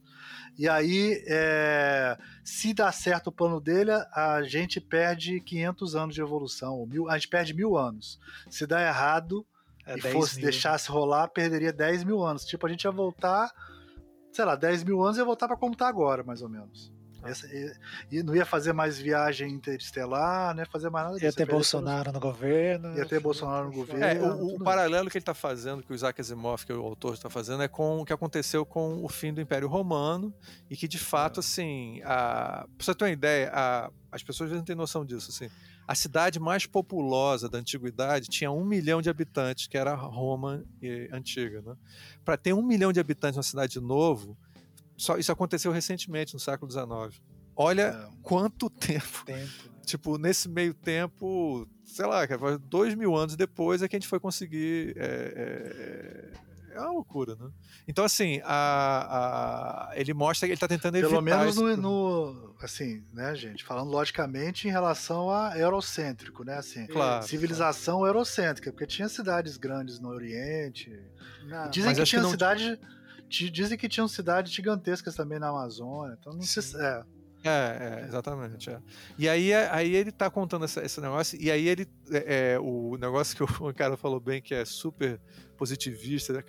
[0.58, 6.20] E aí, é, se dá certo o plano dele, a gente perde 500 anos de
[6.20, 6.74] evolução.
[6.74, 8.20] ou Mil, a gente perde mil anos.
[8.50, 9.44] Se dá errado
[9.86, 10.44] É e 10 fosse mil.
[10.44, 12.44] deixasse rolar, perderia 10 mil anos.
[12.44, 13.50] Tipo, a gente ia voltar,
[14.30, 16.93] sei lá, 10 mil anos ia voltar para como tá agora, mais ou menos.
[17.26, 17.72] Essa- e,
[18.10, 21.26] e não ia fazer mais viagem interestelar, não ia fazer mais nada disso.
[21.36, 22.96] ter Ia perder Bolsonaro no governo.
[22.96, 24.04] Ia ter Bolsonaro no governo.
[24.04, 26.82] É, o, o paralelo que ele está fazendo, que o Isaac Asimov, que é o
[26.84, 30.32] autor, está fazendo, é com o que aconteceu com o fim do Império Romano
[30.70, 34.50] e que, de fato, assim, a, pra você ter uma ideia, a- as pessoas às
[34.52, 35.50] vezes não têm noção disso, assim,
[35.86, 41.08] a cidade mais populosa da antiguidade tinha um milhão de habitantes, que era Roma eh,
[41.12, 41.74] antiga, né?
[42.24, 44.34] Para ter um milhão de habitantes numa cidade de novo,
[44.96, 47.20] só, isso aconteceu recentemente, no século XIX.
[47.56, 48.08] olha é.
[48.22, 49.24] quanto tempo.
[49.26, 49.74] tempo né?
[49.84, 52.22] Tipo, nesse meio tempo, sei lá,
[52.68, 54.94] dois mil anos depois é que a gente foi conseguir.
[54.96, 56.32] É,
[56.72, 57.50] é, é uma loucura, né?
[57.86, 61.10] Então, assim, a, a, ele mostra que ele está tentando evitar.
[61.10, 63.62] Pelo menos no, no, Assim, né, gente?
[63.62, 66.56] Falando logicamente em relação a eurocêntrico, né?
[66.56, 68.10] Assim, claro, civilização claro.
[68.10, 70.90] eurocêntrica, porque tinha cidades grandes no Oriente.
[71.46, 72.30] Não, dizem que tinha que não...
[72.30, 72.80] cidade.
[73.50, 76.16] Dizem que tinham cidades gigantescas também na Amazônia.
[76.18, 76.60] Então não se.
[76.76, 77.02] É.
[77.46, 78.70] É, é, exatamente.
[78.70, 78.80] É.
[79.18, 81.86] E aí, aí ele tá contando essa, esse negócio, e aí ele.
[82.10, 85.20] É, é o negócio que o cara falou bem, que é super
[85.58, 86.42] positivista,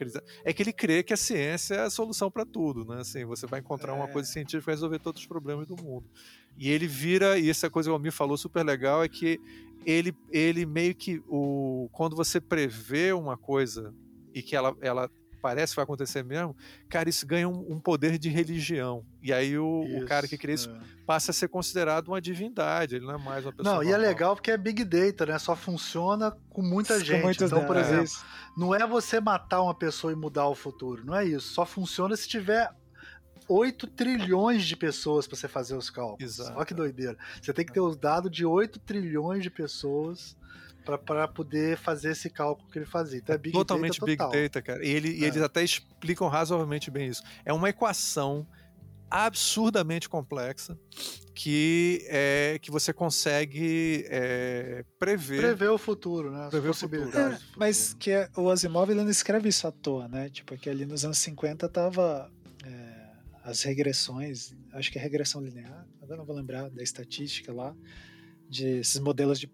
[0.43, 3.01] é que ele crê que a ciência é a solução para tudo, né?
[3.01, 4.31] Assim, você vai encontrar uma coisa é.
[4.31, 6.09] científica e resolver todos os problemas do mundo.
[6.57, 9.39] E ele vira, e essa coisa que o Almir falou super legal, é que
[9.85, 11.21] ele, ele meio que.
[11.27, 13.93] O, quando você prevê uma coisa
[14.33, 15.09] e que ela, ela
[15.45, 16.55] parece que vai acontecer mesmo,
[16.89, 19.05] cara, isso ganha um, um poder de religião.
[19.21, 20.79] E aí o, isso, o cara que cria isso é.
[21.05, 23.75] passa a ser considerado uma divindade, ele não é mais uma pessoa.
[23.75, 23.91] Não, normal.
[23.91, 25.37] e é legal porque é Big Data, né?
[25.37, 27.43] Só funciona com muita com gente.
[27.43, 28.11] Então, por exemplo,
[28.57, 31.53] não é você matar uma pessoa e mudar o futuro, não é isso.
[31.53, 32.73] Só funciona se tiver
[33.47, 36.23] 8 trilhões de pessoas para você fazer os cálculos.
[36.23, 36.57] Exato.
[36.57, 37.15] Olha que doideira.
[37.39, 40.35] Você tem que ter os dados de 8 trilhões de pessoas
[40.85, 43.19] para poder fazer esse cálculo que ele fazia.
[43.19, 44.85] Então é Big Totalmente Data Big Data, cara.
[44.85, 45.11] E, ele, é.
[45.19, 47.23] e eles até explicam razoavelmente bem isso.
[47.43, 48.47] É uma equação
[49.09, 50.77] absurdamente complexa
[51.33, 56.45] que é que você consegue é, prever prever o futuro, né?
[56.45, 57.39] As prever possibilidades.
[57.39, 60.29] É, mas que é, o Asimov ele não escreve isso à toa, né?
[60.29, 62.31] Tipo que ali nos anos 50 tava
[62.63, 62.95] é,
[63.43, 67.75] as regressões, acho que é regressão linear, agora não vou lembrar da estatística lá
[68.49, 69.51] de esses modelos de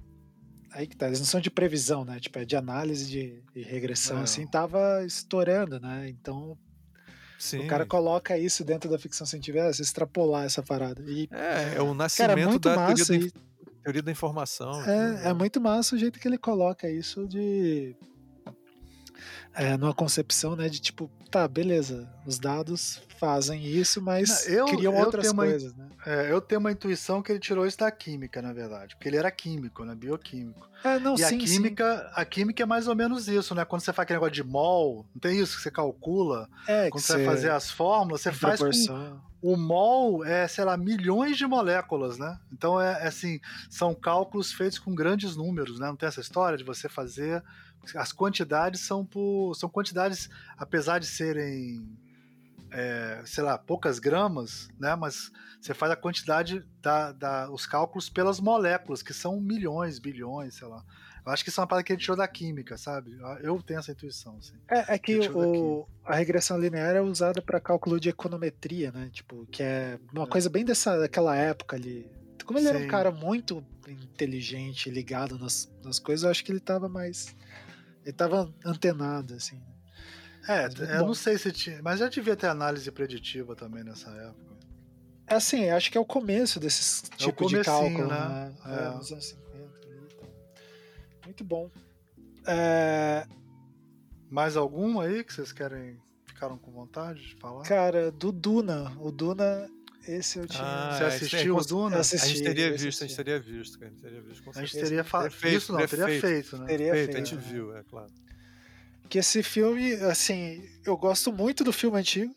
[0.74, 2.20] aí que tá, eles não são de previsão, né?
[2.20, 4.24] Tipo, é de análise de, de regressão, é.
[4.24, 6.10] assim, tava estourando, né?
[6.10, 6.58] Então,
[7.38, 7.60] Sim.
[7.60, 11.02] o cara coloca isso dentro da ficção científica, é, se extrapolar essa parada.
[11.06, 14.84] E, é, é o nascimento cara, é da massa teoria, da, teoria da informação.
[14.90, 17.96] É, é muito massa o jeito que ele coloca isso de
[19.54, 24.94] é, numa concepção, né, de tipo, tá, beleza, os dados fazem isso, mas eu, criam
[24.94, 25.88] eu outras coisas, né?
[26.06, 29.18] É, eu tenho uma intuição que ele tirou isso da química, na verdade, porque ele
[29.18, 30.68] era químico, né, bioquímico.
[30.84, 32.14] É, não, e sim, a química, sim.
[32.16, 33.64] a química é mais ou menos isso, né?
[33.64, 36.50] Quando você faz aquele negócio de mol, não tem isso que você calcula?
[36.68, 40.78] É, quando você vai fazer as fórmulas, você faz com, o mol é, sei lá,
[40.78, 42.40] milhões de moléculas, né?
[42.52, 45.88] Então é, é assim, são cálculos feitos com grandes números, né?
[45.88, 47.44] Não tem essa história de você fazer
[47.96, 51.86] as quantidades são por são quantidades apesar de serem
[52.72, 58.10] é, sei lá poucas gramas né mas você faz a quantidade da, da os cálculos
[58.10, 60.84] pelas moléculas que são milhões bilhões sei lá
[61.24, 63.62] eu acho que isso é uma parada que a gente tirou da química sabe eu
[63.62, 64.56] tenho essa intuição assim.
[64.70, 69.46] é, é que o, a regressão linear é usada para cálculo de econometria né tipo
[69.48, 70.28] que é uma é.
[70.28, 72.10] coisa bem dessa daquela época ali
[72.46, 72.76] como ele Sim.
[72.76, 77.36] era um cara muito inteligente ligado nas, nas coisas eu acho que ele estava mais
[78.04, 79.56] ele tava antenado, assim.
[79.56, 79.72] Né?
[80.48, 80.66] É,
[80.96, 81.08] eu bom.
[81.08, 81.82] não sei se tinha.
[81.82, 84.52] Mas já devia ter análise preditiva também nessa época.
[85.28, 88.20] É assim, acho que é o começo desses é tipos de cálculo, né?
[88.28, 88.54] né?
[88.66, 88.86] É.
[88.86, 89.48] É, nos anos 50
[90.12, 90.30] então.
[91.26, 91.70] Muito bom.
[92.46, 93.26] É...
[94.30, 96.00] Mais algum aí que vocês querem.
[96.26, 97.64] Ficaram com vontade de falar?
[97.64, 98.92] Cara, do Duna.
[99.00, 99.70] O Duna
[100.08, 100.64] esse eu tinha.
[100.64, 101.98] Ah, Você assistiu o Duna?
[101.98, 103.92] Assisti, a gente teria visto, a gente teria visto, cara.
[103.92, 104.50] A gente teria visto.
[104.50, 105.58] a gente teria feito.
[105.58, 106.66] Isso não, teria feito, feito né?
[106.66, 108.12] Teria feito, feito, a gente viu, é claro.
[109.10, 112.34] Que esse filme, assim, eu gosto muito do filme antigo.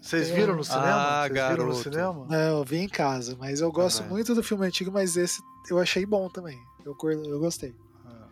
[0.00, 0.86] Vocês viram no cinema?
[0.86, 1.62] Ah, Vocês garoto.
[1.62, 2.26] viram no cinema?
[2.28, 5.40] Não, eu vi em casa, mas eu gosto ah, muito do filme antigo, mas esse
[5.70, 6.58] eu achei bom também.
[6.84, 7.74] Eu, eu gostei.
[8.06, 8.28] Ah.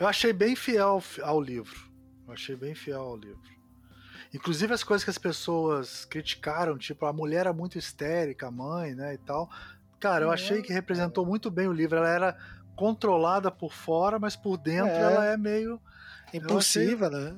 [0.00, 1.78] Eu achei bem fiel ao livro.
[2.26, 3.55] Eu achei bem fiel ao livro.
[4.34, 8.94] Inclusive as coisas que as pessoas criticaram, tipo, a mulher era muito histérica, a mãe,
[8.94, 9.50] né, e tal.
[9.98, 11.96] Cara, eu achei que representou muito bem o livro.
[11.96, 12.36] Ela era
[12.74, 15.00] controlada por fora, mas por dentro é.
[15.00, 15.80] ela é meio
[16.32, 17.20] impulsiva, achei...
[17.20, 17.36] né?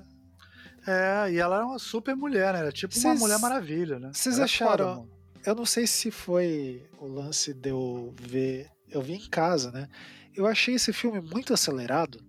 [0.86, 2.60] É, e ela era uma super mulher, né?
[2.60, 4.10] Era tipo cês, uma mulher maravilha, né?
[4.12, 4.97] Vocês é acharam?
[4.97, 5.09] Foda,
[5.44, 8.70] eu não sei se foi o lance de eu ver.
[8.90, 9.89] Eu vi em casa, né?
[10.35, 12.20] Eu achei esse filme muito acelerado.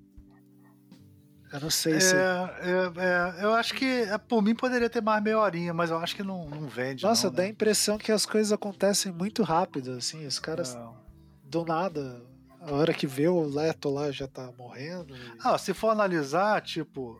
[1.51, 2.15] Eu não sei é, se.
[2.15, 5.97] É, é, eu acho que é, por mim poderia ter mais meia horinha, mas eu
[5.97, 7.03] acho que não, não vende.
[7.03, 7.47] Nossa, não, dá né?
[7.47, 10.77] a impressão que as coisas acontecem muito rápido, assim, os caras
[11.43, 12.23] do nada.
[12.61, 15.15] A hora que vê o Leto lá já tá morrendo.
[15.15, 15.19] E...
[15.39, 17.19] Ah, se for analisar, tipo,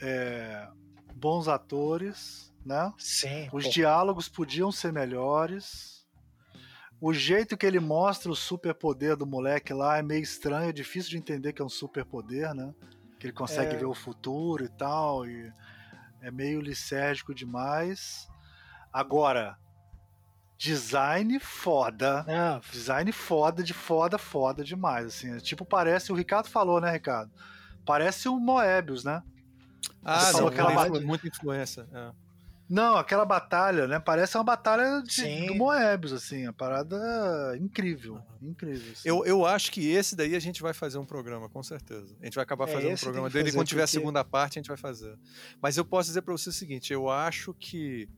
[0.00, 0.68] é,
[1.14, 2.92] bons atores, né?
[2.96, 3.48] Sim.
[3.52, 3.70] Os pô.
[3.70, 6.06] diálogos podiam ser melhores.
[7.00, 11.10] O jeito que ele mostra o superpoder do moleque lá é meio estranho, é difícil
[11.10, 12.74] de entender que é um superpoder, né?
[13.20, 13.78] Que ele consegue é...
[13.78, 15.52] ver o futuro e tal, e
[16.22, 18.26] é meio lisérgico demais.
[18.90, 19.58] Agora,
[20.56, 22.24] design foda.
[22.26, 22.72] É.
[22.72, 25.06] Design foda, de foda, foda demais.
[25.06, 26.10] Assim, tipo, parece.
[26.10, 27.30] O Ricardo falou, né, Ricardo?
[27.84, 29.22] Parece o Moebius, né?
[30.02, 31.86] Ah, não, aquela muita influência.
[31.92, 32.29] É.
[32.70, 33.98] Não, aquela batalha, né?
[33.98, 36.96] Parece uma batalha de, do Moebius, assim, a parada
[37.60, 38.92] incrível, incrível.
[38.92, 39.08] Assim.
[39.08, 42.16] Eu, eu acho que esse daí a gente vai fazer um programa, com certeza.
[42.20, 43.96] A gente vai acabar é, fazendo um programa dele e quando tiver porque...
[43.96, 45.18] a segunda parte a gente vai fazer.
[45.60, 48.08] Mas eu posso dizer para você o seguinte, eu acho que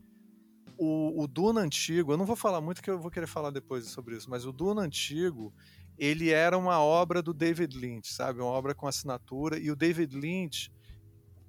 [0.76, 3.86] o, o Duna antigo, eu não vou falar muito que eu vou querer falar depois
[3.86, 5.50] sobre isso, mas o Duna antigo,
[5.96, 8.40] ele era uma obra do David Lynch, sabe?
[8.40, 10.70] Uma obra com assinatura e o David Lynch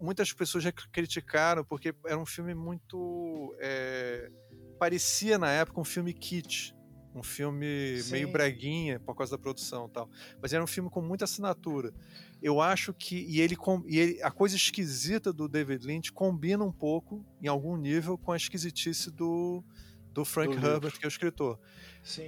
[0.03, 3.55] muitas pessoas já criticaram porque era um filme muito.
[3.59, 4.30] É,
[4.77, 6.75] parecia na época um filme kit.
[7.15, 8.11] Um filme Sim.
[8.11, 10.09] meio breguinha por causa da produção tal.
[10.41, 11.93] Mas era um filme com muita assinatura.
[12.41, 13.15] Eu acho que.
[13.30, 13.55] E ele,
[13.88, 14.23] e ele.
[14.23, 19.11] A coisa esquisita do David Lynch combina um pouco, em algum nível, com a esquisitice
[19.11, 19.63] do,
[20.11, 21.59] do Frank do Herbert, que é o escritor.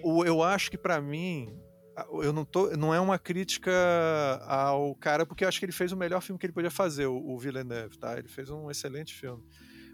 [0.03, 1.60] O, eu acho que, para mim,
[2.22, 3.72] eu não tô, não é uma crítica
[4.45, 7.05] ao cara, porque eu acho que ele fez o melhor filme que ele podia fazer,
[7.05, 8.17] o, o Villeneuve, tá?
[8.17, 9.43] Ele fez um excelente filme.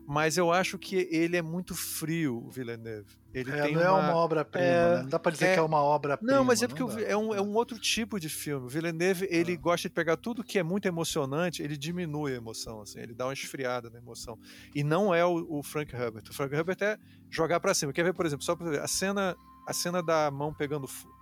[0.07, 3.07] Mas eu acho que ele é muito frio, o Villeneuve.
[3.33, 3.87] Ele é, tem não uma...
[3.87, 4.95] é uma obra-prima, é...
[4.95, 5.01] né?
[5.03, 5.53] Não dá pra dizer é...
[5.53, 6.33] que é uma obra-prima.
[6.33, 8.65] Não, mas é porque é, um, é um outro tipo de filme.
[8.65, 9.57] O Villeneuve, ele ah.
[9.57, 13.25] gosta de pegar tudo que é muito emocionante, ele diminui a emoção, assim, ele dá
[13.25, 14.37] uma esfriada na emoção.
[14.75, 16.23] E não é o, o Frank Herbert.
[16.29, 16.97] O Frank Herbert é
[17.29, 17.93] jogar para cima.
[17.93, 19.35] Quer ver, por exemplo, só pra ver, a cena,
[19.67, 21.20] a cena da mão pegando fogo,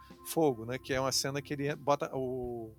[0.66, 0.78] né?
[0.78, 2.74] Que é uma cena que ele bota o,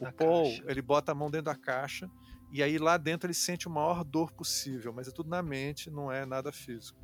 [0.00, 0.64] o Paul, caixa.
[0.66, 2.10] ele bota a mão dentro da caixa
[2.50, 5.90] e aí lá dentro ele sente o maior dor possível, mas é tudo na mente,
[5.90, 6.98] não é nada físico.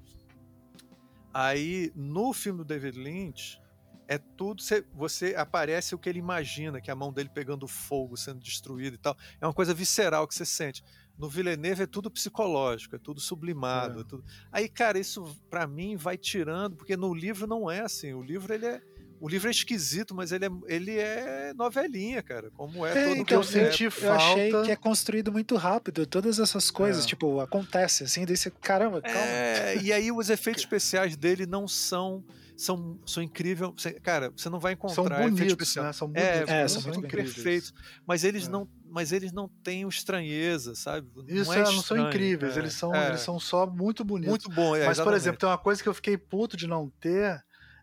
[1.32, 3.60] Aí no filme do David Lynch
[4.06, 7.68] é tudo você, você aparece o que ele imagina, que é a mão dele pegando
[7.68, 9.16] fogo, sendo destruída e tal.
[9.40, 10.82] É uma coisa visceral que você sente.
[11.16, 14.02] No Villeneuve é tudo psicológico, é tudo sublimado, é.
[14.02, 14.24] É tudo...
[14.51, 18.12] Aí, cara, isso para mim vai tirando, porque no livro não é assim.
[18.12, 18.82] O livro ele é
[19.20, 22.51] o livro é esquisito, mas ele é, ele é novelinha, cara.
[22.52, 24.09] Como é, é todo então, eu senti é, falta.
[24.09, 26.06] Eu achei que é construído muito rápido.
[26.06, 27.06] Todas essas coisas, é.
[27.06, 29.20] tipo, acontece assim, daí você, caramba, calma.
[29.20, 32.24] É, e aí os efeitos especiais dele não são
[32.56, 33.72] são, são incríveis.
[34.02, 35.92] Cara, você não vai encontrar são bonitos, né?
[35.92, 37.74] São bonitos, é, é, são, muito perfeitos.
[38.06, 38.51] Mas eles é.
[38.51, 41.09] não, mas eles não têm estranheza, sabe?
[41.26, 42.56] Isso, não, é não são incríveis.
[42.56, 44.30] Eles são, eles são só muito bonitos.
[44.30, 44.72] Muito bom.
[44.72, 45.05] mas exatamente.
[45.05, 47.42] por exemplo, tem uma coisa que eu fiquei puto de não ter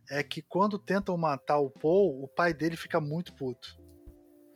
[0.09, 3.77] é que quando tentam matar o Paul, o pai dele fica muito puto.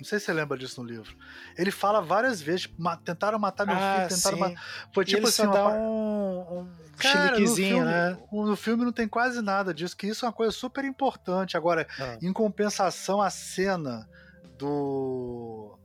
[0.01, 1.15] Não sei se você lembra disso no livro.
[1.55, 4.89] Ele fala várias vezes, tipo, tentaram matar meu ah, filho, tentaram matar.
[4.91, 5.43] Foi tipo assim.
[5.43, 5.73] Uma...
[5.73, 8.17] um, um Cara, no filme, né?
[8.31, 11.55] no filme não tem quase nada disso, que isso é uma coisa super importante.
[11.55, 12.17] Agora, ah.
[12.19, 14.09] em compensação, a cena
[14.57, 15.77] do.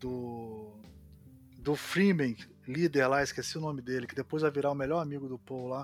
[0.00, 0.72] do.
[1.58, 2.36] do Freeman,
[2.66, 5.68] líder lá, esqueci o nome dele, que depois vai virar o melhor amigo do Paul
[5.68, 5.82] lá,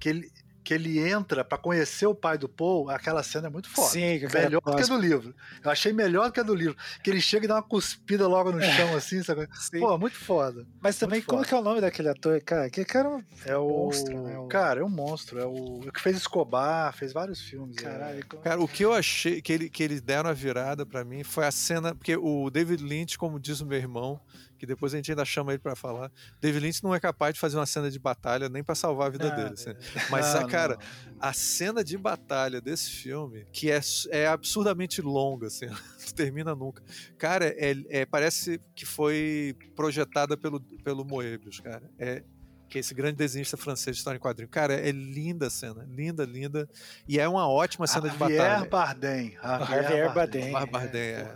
[0.00, 0.32] que ele
[0.66, 3.88] que ele entra para conhecer o pai do Paul, aquela cena é muito foda.
[3.88, 5.32] Sim, que melhor do que a do livro.
[5.62, 6.76] Eu achei melhor do que a do livro.
[7.04, 9.48] Que ele chega e dá uma cuspida logo no chão, assim, sabe?
[9.54, 9.78] Sim.
[9.78, 10.66] Pô, muito foda.
[10.80, 11.48] Mas também, como foda.
[11.48, 12.68] que é o nome daquele ator, cara?
[12.68, 14.36] Que cara é o monstro, né?
[14.40, 14.48] O...
[14.48, 15.38] Cara, é um monstro.
[15.38, 15.82] É o...
[15.86, 17.76] o que fez Escobar, fez vários filmes.
[17.78, 17.82] É.
[17.82, 18.22] Caralho, é.
[18.22, 18.42] como...
[18.42, 21.46] Cara, o que eu achei que, ele, que eles deram a virada para mim foi
[21.46, 21.94] a cena.
[21.94, 24.20] Porque o David Lynch, como diz o meu irmão,
[24.58, 26.10] que depois a gente ainda chama ele para falar.
[26.40, 29.10] David Lynch não é capaz de fazer uma cena de batalha nem para salvar a
[29.10, 29.54] vida ah, dele.
[29.54, 29.74] Assim.
[30.10, 31.16] Mas, não, cara, não.
[31.20, 33.80] a cena de batalha desse filme, que é,
[34.10, 36.82] é absurdamente longa, assim, não termina nunca.
[37.18, 41.90] Cara, é, é, parece que foi projetada pelo, pelo Moebius, cara.
[41.98, 42.22] É,
[42.68, 44.48] que é esse grande desenhista francês de história em quadrinho.
[44.48, 46.68] Cara, é linda a cena, linda, linda.
[47.06, 48.64] E é uma ótima cena de batalha.
[48.68, 49.38] Bardem.
[49.42, 50.52] Javier Bardem.
[50.52, 50.70] Bardem.
[50.70, 51.34] Bardem, é.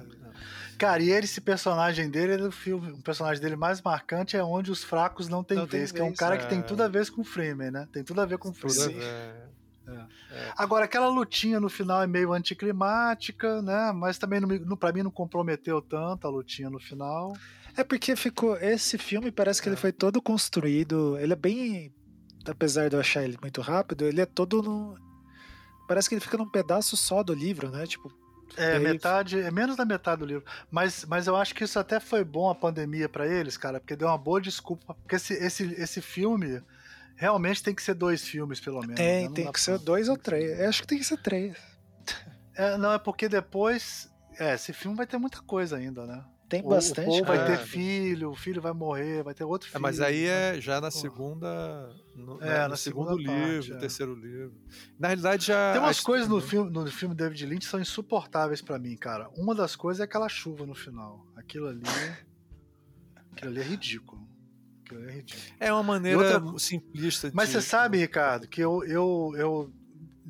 [0.84, 0.88] É.
[0.88, 4.70] Cara, e esse personagem dele, ele, o filme, o personagem dele mais marcante é onde
[4.70, 6.38] os fracos não têm vez, tem que é um cara é.
[6.38, 7.88] que tem tudo a ver com o Freeman, né?
[7.92, 8.96] Tem tudo a ver com o Freeman.
[8.98, 9.50] É.
[10.30, 10.52] É.
[10.56, 13.92] Agora, aquela lutinha no final é meio anticlimática, né?
[13.92, 17.34] Mas também, não, pra mim, não comprometeu tanto a lutinha no final.
[17.76, 18.56] É porque ficou.
[18.56, 19.78] Esse filme parece que ele é.
[19.78, 21.18] foi todo construído.
[21.18, 21.92] Ele é bem.
[22.46, 24.96] Apesar de eu achar ele muito rápido, ele é todo no.
[25.86, 27.86] Parece que ele fica num pedaço só do livro, né?
[27.86, 28.12] Tipo,
[28.56, 30.44] é, metade, é menos da metade do livro.
[30.70, 33.96] Mas, mas eu acho que isso até foi bom a pandemia para eles, cara, porque
[33.96, 34.94] deu uma boa desculpa.
[34.94, 36.62] Porque esse, esse, esse filme
[37.16, 38.96] realmente tem que ser dois filmes, pelo menos.
[38.96, 39.34] Tem, né?
[39.34, 39.60] tem que pra...
[39.60, 40.58] ser dois ou três.
[40.58, 41.56] Eu acho que tem que ser três.
[42.54, 44.10] É, não, é porque depois.
[44.38, 46.24] É, esse filme vai ter muita coisa ainda, né?
[46.50, 47.08] Tem bastante.
[47.08, 49.78] O, o vai ter filho, o filho vai morrer, vai ter outro filho.
[49.78, 51.88] É, mas aí é já na segunda.
[52.14, 53.76] No, é, no segundo livro, parte, é.
[53.76, 54.52] terceiro livro.
[54.98, 55.72] Na realidade já.
[55.72, 59.30] Tem umas coisas no filme, no filme David Lynch que são insuportáveis para mim, cara.
[59.36, 61.24] Uma das coisas é aquela chuva no final.
[61.36, 61.82] Aquilo ali.
[63.32, 64.28] aquilo ali é ridículo.
[64.84, 65.44] Aquilo ali é ridículo.
[65.60, 66.58] É uma maneira outra...
[66.58, 67.36] simplista de.
[67.36, 69.72] Mas você sabe, Ricardo, que eu, eu, eu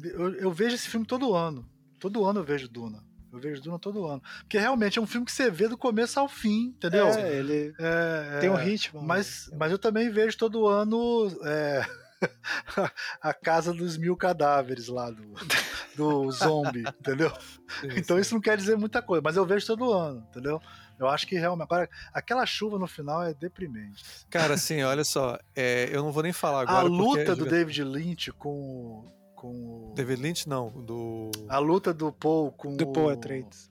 [0.03, 1.69] eu, eu vejo esse filme todo ano.
[1.99, 3.05] Todo ano eu vejo Duna.
[3.33, 4.23] Eu vejo Duna todo ano.
[4.41, 7.07] Porque realmente é um filme que você vê do começo ao fim, entendeu?
[7.09, 9.01] É, ele é, tem um ritmo.
[9.03, 9.57] Mas, né?
[9.59, 11.85] mas eu também vejo todo ano é,
[13.23, 15.35] a Casa dos Mil Cadáveres lá do,
[15.97, 17.31] do zombie, entendeu?
[17.81, 18.23] Sim, então sim.
[18.23, 20.61] isso não quer dizer muita coisa, mas eu vejo todo ano, entendeu?
[20.99, 21.65] Eu acho que realmente.
[21.65, 24.05] Agora, aquela chuva no final é deprimente.
[24.29, 26.81] Cara, assim, olha só, é, eu não vou nem falar agora.
[26.81, 32.53] A luta do David Lynch com com David Lynch não, do a luta do Paul
[32.53, 33.71] com do Paul Atreides.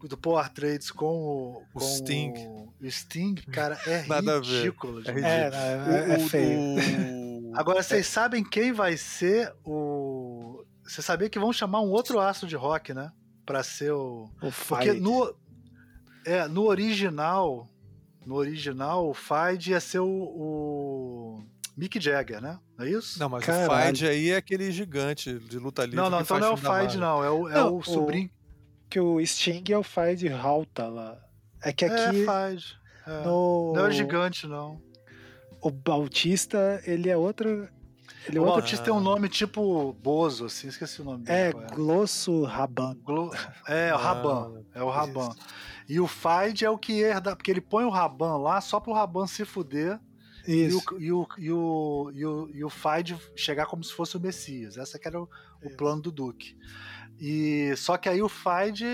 [0.00, 2.32] Do Paul Atreides com o, com o Sting.
[2.80, 4.98] O Sting, cara, é Nada ridículo.
[5.00, 5.24] A ver.
[5.24, 5.92] É, ridículo.
[5.92, 6.58] É, é, é, feio.
[6.60, 7.52] O...
[7.54, 10.64] Agora, vocês sabem quem vai ser o.
[10.84, 13.12] Você sabia que vão chamar um outro astro de rock, né?
[13.44, 14.28] Pra ser o.
[14.40, 15.34] O Porque no.
[16.24, 17.68] É, no original.
[18.24, 20.91] No original, o Fide ia ser o, o
[21.76, 22.58] Mick Jagger, né?
[22.76, 23.18] Não é isso?
[23.18, 23.72] Não, mas Caralho.
[23.72, 25.96] o Fide aí é aquele gigante de luta livre.
[25.96, 27.24] Não, não, então não é o Fide, não.
[27.24, 28.28] É o, é não, o sobrinho.
[28.28, 31.18] O, que o Sting é o Fide Halta lá.
[31.62, 32.24] É que aqui.
[32.24, 32.78] É, Fide.
[33.06, 33.24] É.
[33.24, 33.72] No...
[33.74, 34.80] Não é o gigante, não.
[35.60, 37.68] O Bautista, ele é outro.
[38.28, 38.60] Ele é o outro...
[38.60, 41.38] Bautista tem um nome tipo Bozo, assim, esqueci o nome dele.
[41.38, 41.74] É, é.
[41.74, 42.96] Glosso Raban.
[43.02, 43.32] Glo...
[43.66, 44.62] É, o Raban.
[44.74, 45.30] Ah, é o Raban.
[45.88, 48.92] E o Fide é o que herda, porque ele põe o Raban lá só pro
[48.92, 49.98] Raban se fuder
[50.46, 50.82] isso.
[50.98, 54.76] E o, e o, e o, e o, Fide chegar como se fosse o Messias.
[54.76, 55.28] Essa que era o,
[55.62, 56.56] o plano do Duke.
[57.20, 58.86] E só que aí o Fide,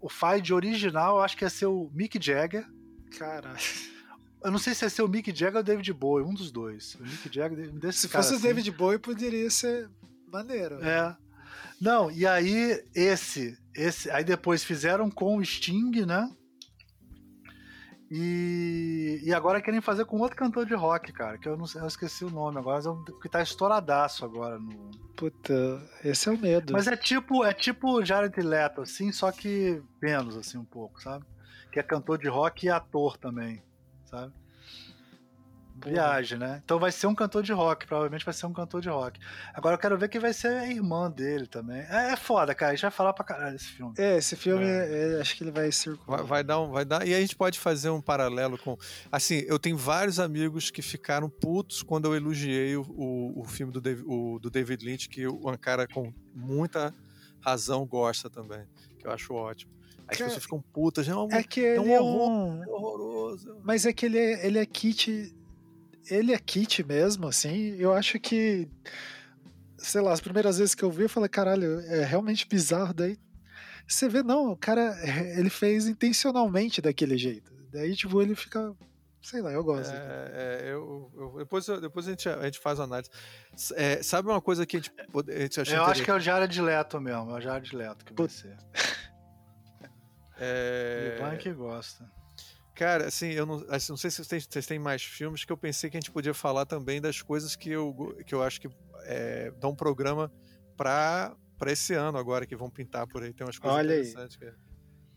[0.00, 2.66] o Fide original, eu acho que ia ser o Mick Jagger.
[3.18, 3.58] Caralho.
[4.42, 6.50] Eu não sei se ia ser o Mick Jagger ou o David Bowie, um dos
[6.50, 6.94] dois.
[6.94, 8.44] O Mick Jagger desse Se cara, fosse assim.
[8.44, 9.90] o David Bowie, poderia ser
[10.26, 10.82] maneiro.
[10.82, 11.16] É.
[11.80, 16.30] Não, e aí esse, esse, aí depois fizeram com o Sting, né?
[18.10, 21.86] E, e agora querem fazer com outro cantor de rock, cara, que eu não eu
[21.86, 22.80] esqueci o nome agora,
[23.20, 24.90] que tá estouradaço agora no.
[25.14, 26.72] Puta, esse é o medo.
[26.72, 31.24] Mas é tipo, é tipo Jared Leto, assim, só que menos, assim, um pouco, sabe?
[31.70, 33.62] Que é cantor de rock e ator também,
[34.06, 34.32] sabe?
[35.84, 36.60] Viagem, né?
[36.64, 39.20] Então vai ser um cantor de rock, provavelmente vai ser um cantor de rock.
[39.54, 41.80] Agora eu quero ver quem vai ser a irmã dele também.
[41.88, 42.72] É, é foda, cara.
[42.72, 43.94] A gente vai falar pra caralho desse filme.
[43.98, 45.16] É, esse filme, é.
[45.16, 46.18] É, acho que ele vai circular.
[46.18, 47.06] Vai, vai, dar um, vai dar.
[47.06, 48.76] E a gente pode fazer um paralelo com.
[49.10, 53.72] Assim, eu tenho vários amigos que ficaram putos quando eu elogiei o, o, o filme
[53.72, 56.94] do David, o, do David Lynch, que o cara com muita
[57.40, 58.64] razão gosta também,
[58.98, 59.78] que eu acho ótimo.
[60.08, 62.72] As pessoas ficam putas, é um, é que é um horror, é um...
[62.72, 63.60] horroroso.
[63.62, 65.34] Mas é que ele é, ele é kit
[66.10, 67.76] ele é kit mesmo, assim.
[67.78, 68.68] Eu acho que,
[69.76, 72.94] sei lá, as primeiras vezes que eu vi, eu falei, caralho, é realmente bizarro.
[72.94, 73.18] Daí
[73.86, 74.96] você vê, não, o cara,
[75.38, 77.52] ele fez intencionalmente daquele jeito.
[77.72, 78.74] Daí, tipo, ele fica.
[79.20, 79.92] Sei lá, eu gosto.
[79.92, 83.10] É, é, eu, eu, depois, depois a, gente, a gente faz a análise.
[83.74, 86.20] É, sabe uma coisa que a gente, a gente achou Eu acho que é o
[86.20, 88.56] Jared Leto mesmo, é o Jared Leto que vai ser.
[90.40, 91.16] É...
[91.18, 92.08] Ivan que gosta.
[92.78, 95.50] Cara, assim, eu não, assim, não sei se vocês têm, vocês têm, mais filmes que
[95.50, 98.60] eu pensei que a gente podia falar também das coisas que eu, que eu acho
[98.60, 98.68] que
[99.02, 100.32] é, dá um programa
[100.76, 101.36] para
[101.66, 103.32] esse ano agora, que vão pintar por aí.
[103.32, 104.38] Tem umas coisas Olha interessantes.
[104.40, 104.52] Aí.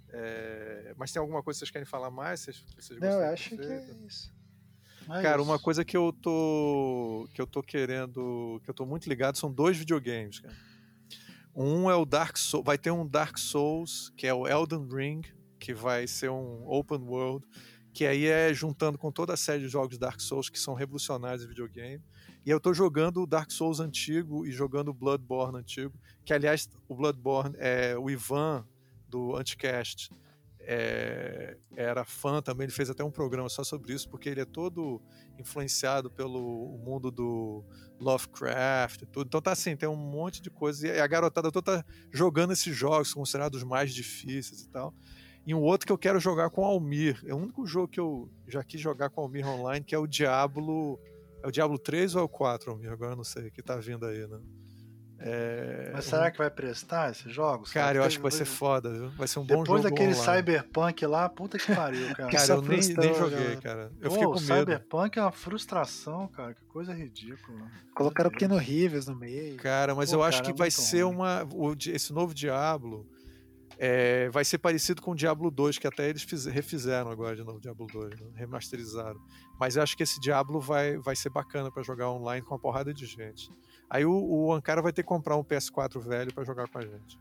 [0.10, 2.40] É, mas tem alguma coisa que vocês querem falar mais?
[2.40, 4.34] Vocês, vocês não, eu acho que é isso.
[5.08, 9.08] É cara, uma coisa que eu tô que eu tô querendo, que eu tô muito
[9.08, 10.56] ligado são dois videogames, cara.
[11.56, 15.22] Um é o Dark Souls, vai ter um Dark Souls, que é o Elden Ring,
[15.62, 17.46] que vai ser um open world,
[17.94, 21.46] que aí é juntando com toda a série de jogos Dark Souls que são revolucionários
[21.46, 22.04] em videogame.
[22.44, 25.94] E eu tô jogando o Dark Souls antigo e jogando o Bloodborne antigo,
[26.26, 28.68] que aliás o Bloodborne é o Ivan
[29.08, 30.10] do Anticast.
[30.64, 34.46] É, era fã também, ele fez até um programa só sobre isso, porque ele é
[34.46, 35.02] todo
[35.38, 37.64] influenciado pelo mundo do
[38.00, 39.28] Lovecraft e tudo.
[39.28, 40.88] Então tá assim, tem um monte de coisa.
[40.88, 44.94] E a garotada toda tá jogando esses jogos considerados os mais difíceis e tal.
[45.46, 47.22] E um outro que eu quero jogar com o Almir.
[47.26, 49.98] É o único jogo que eu já quis jogar com o Almir online, que é
[49.98, 51.00] o Diablo.
[51.44, 52.92] É o Diablo 3 ou é o 4, Almir?
[52.92, 54.40] Agora eu não sei, que tá vindo aí, né?
[55.24, 55.92] É...
[55.94, 57.72] Mas será que vai prestar esses jogos?
[57.72, 59.10] Cara, eu acho que vai ser foda, viu?
[59.12, 59.64] Vai ser um bom jogo.
[59.64, 62.32] Depois daquele Cyberpunk lá, puta que pariu, cara.
[62.32, 63.92] cara, eu nem, nem joguei, cara.
[64.02, 64.42] Eu Pô, fiquei com medo.
[64.42, 66.56] Cyberpunk é uma frustração, cara.
[66.56, 67.60] Que coisa ridícula.
[67.94, 69.58] Colocaram o pequeno Rives no meio.
[69.58, 71.16] Cara, mas Pô, eu acho que é vai ser ruim.
[71.16, 71.48] uma.
[71.54, 73.08] O, esse novo Diablo
[73.84, 77.44] é, vai ser parecido com o Diablo 2, que até eles fiz, refizeram agora de
[77.44, 78.28] novo Diablo 2, né?
[78.36, 79.20] remasterizaram.
[79.60, 82.60] Mas eu acho que esse Diablo vai, vai ser bacana para jogar online com uma
[82.60, 83.50] porrada de gente.
[83.90, 86.82] Aí o, o Ankara vai ter que comprar um PS4 velho para jogar com a
[86.82, 87.18] gente.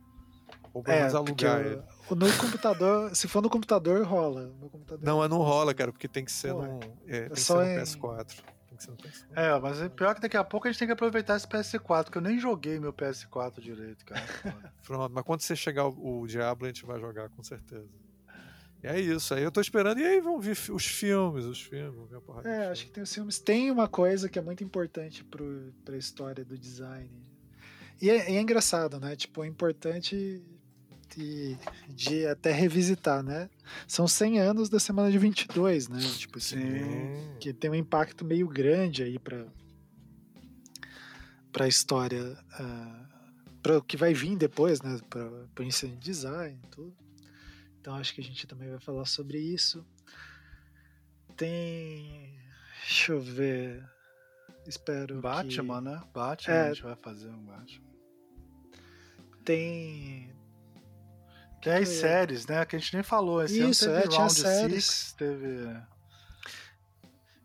[0.74, 1.82] Ou pelo é, menos alugar ele.
[2.10, 4.52] No computador, se for no computador, rola.
[4.60, 7.28] No computador não, não rola, cara, porque tem que ser Pô, num, é, tem é
[7.30, 7.76] que ser no em...
[7.78, 8.36] PS4.
[8.80, 9.28] Que você não pensou.
[9.36, 12.10] É, mas é pior que daqui a pouco a gente tem que aproveitar esse PS4,
[12.10, 14.22] que eu nem joguei meu PS4 direito, cara.
[14.82, 17.88] Pronto, mas quando você chegar o, o Diablo, a gente vai jogar com certeza.
[18.82, 22.08] E é isso, aí eu tô esperando, e aí vão vir os filmes, os filmes,
[22.08, 23.38] ver a porra É, acho que tem os filmes.
[23.38, 27.10] Tem uma coisa que é muito importante pro, pra história do design.
[28.00, 29.14] E é, é engraçado, né?
[29.14, 30.42] Tipo, é importante
[31.16, 31.56] de,
[31.88, 33.48] de até revisitar, né?
[33.86, 36.00] São 100 anos da semana de 22, né?
[36.18, 37.36] Tipo assim, Sim.
[37.40, 39.46] que tem um impacto meio grande aí para
[41.52, 43.08] para a história, uh,
[43.60, 44.98] para o que vai vir depois, né?
[45.10, 45.28] Para
[45.58, 46.94] o ensino de design, tudo.
[47.80, 49.84] Então acho que a gente também vai falar sobre isso.
[51.36, 52.38] Tem,
[52.82, 53.82] deixa eu ver,
[54.66, 55.88] espero Batman, que...
[55.88, 56.02] né?
[56.12, 56.60] Batman, É.
[56.68, 57.90] a gente vai fazer um Batman.
[59.44, 60.30] tem
[61.62, 62.00] Tem as É.
[62.00, 62.64] séries, né?
[62.64, 63.42] Que a gente nem falou.
[63.42, 64.84] Esse Isso, ano é, teve tinha Round séries.
[64.84, 65.76] Six, teve...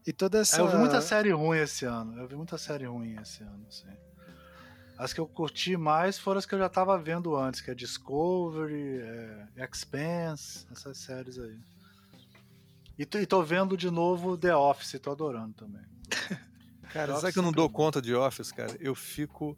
[0.08, 2.18] e toda essa É, eu vi muita série ruim esse ano.
[2.20, 3.88] Eu vi muita série ruim esse ano, sim.
[4.98, 7.76] As que eu curti mais foram as que eu já tava vendo antes, que é
[7.76, 11.60] Discovery, é, Expanse, essas séries aí.
[12.98, 15.84] E tô, e tô vendo de novo The Office, tô adorando também.
[16.94, 18.74] Cara, sabe que eu não sempre dou conta de Office, cara?
[18.80, 19.58] Eu fico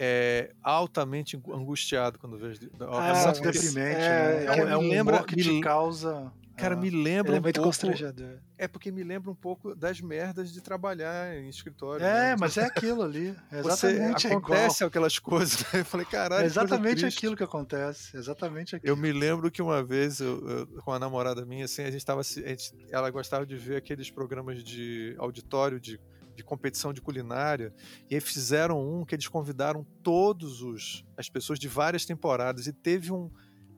[0.00, 2.60] é, altamente angu- angustiado quando vejo.
[2.80, 4.44] Ah, Sabe muito deprimente, é, né?
[4.46, 6.32] É, um, é um me lembra- que te causa...
[6.56, 6.76] Cara, é.
[6.76, 7.68] me lembra é um muito pouco...
[7.68, 8.38] constrangedor.
[8.56, 12.04] É porque me lembra um pouco das merdas de trabalhar em escritório.
[12.04, 12.36] É, né?
[12.36, 13.32] mas é aquilo ali.
[13.52, 14.38] É Você exatamente igual.
[14.40, 15.60] acontece aquelas coisas.
[15.72, 15.80] Né?
[15.80, 18.16] Eu falei, caralho, É exatamente aquilo que acontece.
[18.16, 18.90] Exatamente aquilo.
[18.92, 22.04] Eu me lembro que uma vez, eu, eu- com a namorada minha, assim, a gente
[22.04, 22.22] tava.
[22.22, 26.00] assi- a gente- ela gostava de ver aqueles programas de auditório de,
[26.38, 27.74] de competição de culinária.
[28.08, 32.66] E aí fizeram um que eles convidaram todos os as pessoas de várias temporadas.
[32.66, 33.30] E teve um.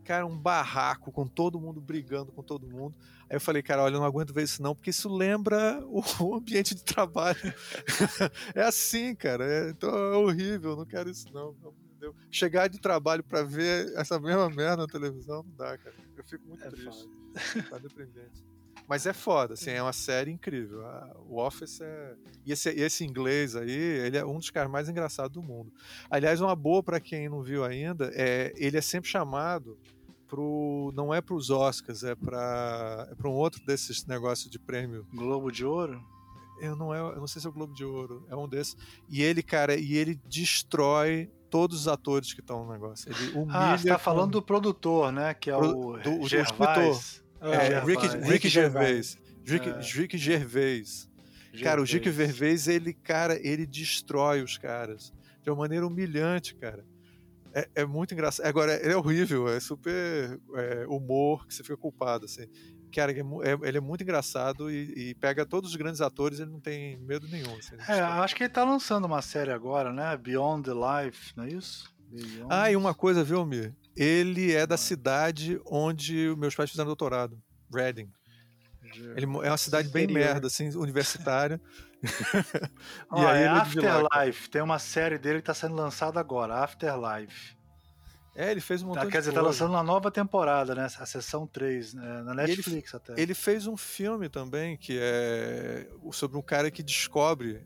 [0.05, 2.97] Cara, um barraco com todo mundo brigando com todo mundo.
[3.29, 6.35] Aí eu falei, cara, olha, eu não aguento ver isso não, porque isso lembra o,
[6.35, 7.39] ambiente de trabalho.
[8.55, 9.45] é assim, cara.
[9.45, 11.55] é- então é horrível, não quero isso não.
[12.01, 12.17] Deus.
[12.31, 15.95] Chegar de trabalho pra ver essa mesma merda na televisão não dá, cara.
[16.17, 17.09] Eu fico muito É triste.
[17.69, 18.50] Tá deprimente.
[18.91, 20.85] Mas é foda, assim, é uma série incrível.
[20.85, 22.15] A- O Office é.
[22.45, 25.73] E esse, esse inglês aí, ele é um dos caras mais engraçados do mundo.
[26.11, 29.79] Aliás, uma boa pra quem não viu ainda, é ele é sempre chamado
[30.27, 30.93] pro.
[30.97, 35.51] Não é pros Oscars, é pra, é pra um outro desses negócios de prêmio Globo
[35.53, 36.03] de Ouro?
[36.61, 38.77] eu não, é, eu não sei se é o Globo de Ouro, é um desses.
[39.09, 43.11] E ele, cara, e ele destrói todos os atores que estão no negócio.
[43.11, 43.59] Ele humilha.
[43.59, 45.33] Ah, você tá com- falando do produtor, né?
[45.33, 46.29] Que é o do- do
[47.41, 47.61] Gervais.
[47.61, 47.87] É, Gervais.
[47.89, 49.19] Rick, Rick Rick Gervais.
[49.19, 49.19] Gervais.
[49.47, 50.01] Rick, É.
[50.01, 51.11] Rick Gervais.
[51.63, 55.13] Cara, o Rick Gervais, ele, cara, ele destrói os caras
[55.43, 56.85] de uma maneira humilhante, cara.
[57.53, 58.47] É, é muito engraçado.
[58.47, 62.47] Agora, ele é horrível, é super é, humor que você fica culpado, assim.
[62.95, 66.51] Cara, ele é, é- é muito engraçado e, e pega todos os grandes atores, ele
[66.51, 67.57] não tem medo nenhum.
[67.57, 70.17] Assim, É, acho que ele tá lançando uma série agora, né?
[70.17, 70.73] Beyond the
[71.05, 71.93] Life, não é isso?
[72.09, 72.47] Beyond...
[72.49, 73.73] Ah, e uma coisa, viu, Almir?
[74.03, 77.39] Ele é da cidade onde meus pais fizeram doutorado,
[77.73, 78.11] Reading.
[79.15, 81.61] Ele é uma cidade bem merda, assim, universitária.
[83.13, 84.49] É de lá, Afterlife.
[84.49, 87.55] Tem uma série dele que tá sendo lançada agora, Afterlife.
[88.35, 89.49] É, ele fez um montão Tá, quer dizer, tá coisa.
[89.49, 90.87] lançando uma nova temporada, né?
[90.99, 92.23] A sessão 3, né?
[92.23, 93.21] na E ele- Netflix até.
[93.21, 97.61] Ele fez um filme também que é sobre um cara que descobre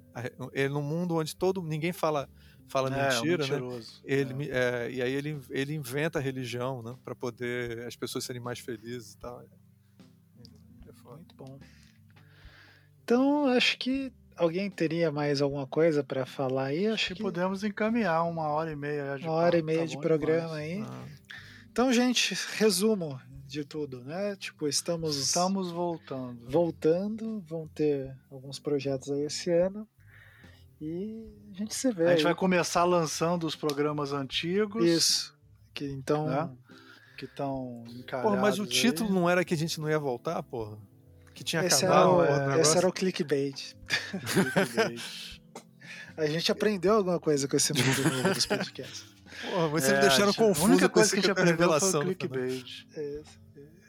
[0.52, 2.28] ele num mundo onde todo ninguém fala
[2.68, 3.82] fala é, mentira, um né?
[4.04, 4.34] Ele, É.
[4.34, 8.40] me- é, e aí ele, ele inventa a religião, né, para poder as pessoas serem
[8.42, 9.42] mais felizes e tal.
[10.88, 11.16] É foda.
[11.16, 11.58] Muito bom.
[13.02, 16.86] Então, acho que alguém teria mais alguma coisa para falar aí?
[16.86, 19.16] Acho Acho que que podemos encaminhar uma hora e meia.
[19.18, 20.60] de uma hora e papo, meia tá de programa demais.
[20.72, 20.82] aí.
[20.82, 21.04] Ah,
[21.70, 24.34] Então, gente, resumo de tudo, né?
[24.36, 26.48] Tipo, estamos, Estamos voltando.
[26.50, 29.86] voltando, vão ter alguns projetos aí esse ano.
[30.86, 32.04] E a gente se vê.
[32.04, 32.24] A gente aí.
[32.24, 34.84] vai começar lançando os programas antigos.
[34.84, 35.34] Isso.
[35.72, 36.50] Que, então, Né?
[37.16, 38.30] Que estão encalhados.
[38.32, 38.68] Porra, mas o aí.
[38.68, 40.76] título não era que a gente não ia voltar, porra?
[41.34, 43.74] Que tinha esse, era acabado o, o outro esse era o clickbait.
[44.20, 45.00] Clickbait.
[46.16, 49.04] A gente aprendeu alguma coisa com esse mundo novo dos podcasts.
[49.50, 51.30] Porra, vocês É, me deixaram gente- confuso A única com coisa esse que a gente
[51.30, 51.88] a aprendeu foi revelação.
[51.88, 52.14] o final.
[52.14, 52.86] clickbait.
[52.96, 53.20] É,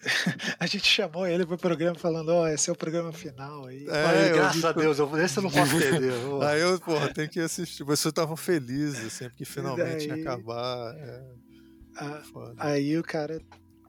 [0.59, 3.85] A gente chamou ele pro programa falando, ó, esse é o programa final aí.
[3.87, 6.11] É, Olha, eu graças vi- a Deus, eu, esse eu não posso perder.
[6.13, 7.83] eu Aí eu, porra, tem que assistir.
[7.83, 10.95] Vocês estavam felizes, assim, porque finalmente ia daí- acabar.
[10.95, 11.23] É,
[11.97, 12.53] Ah, foda.
[12.57, 13.41] aí o cara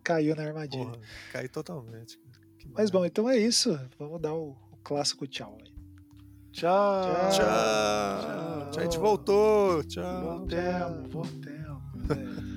[0.03, 0.85] caiu na armadilha.
[0.85, 0.99] Porra,
[1.33, 2.19] caí totalmente.
[2.59, 3.79] Que Mas bom, então é isso.
[3.99, 5.73] Vamos dar o, o clássico tchau aí.
[6.53, 7.03] Tchau.
[7.03, 7.31] Tchau.
[7.31, 8.71] Tchau.
[8.73, 8.81] Tchau.
[8.81, 9.85] A gente voltou.
[9.85, 10.23] Tchau.
[10.39, 11.83] Voltemos, voltemos.
[12.53, 12.56] É.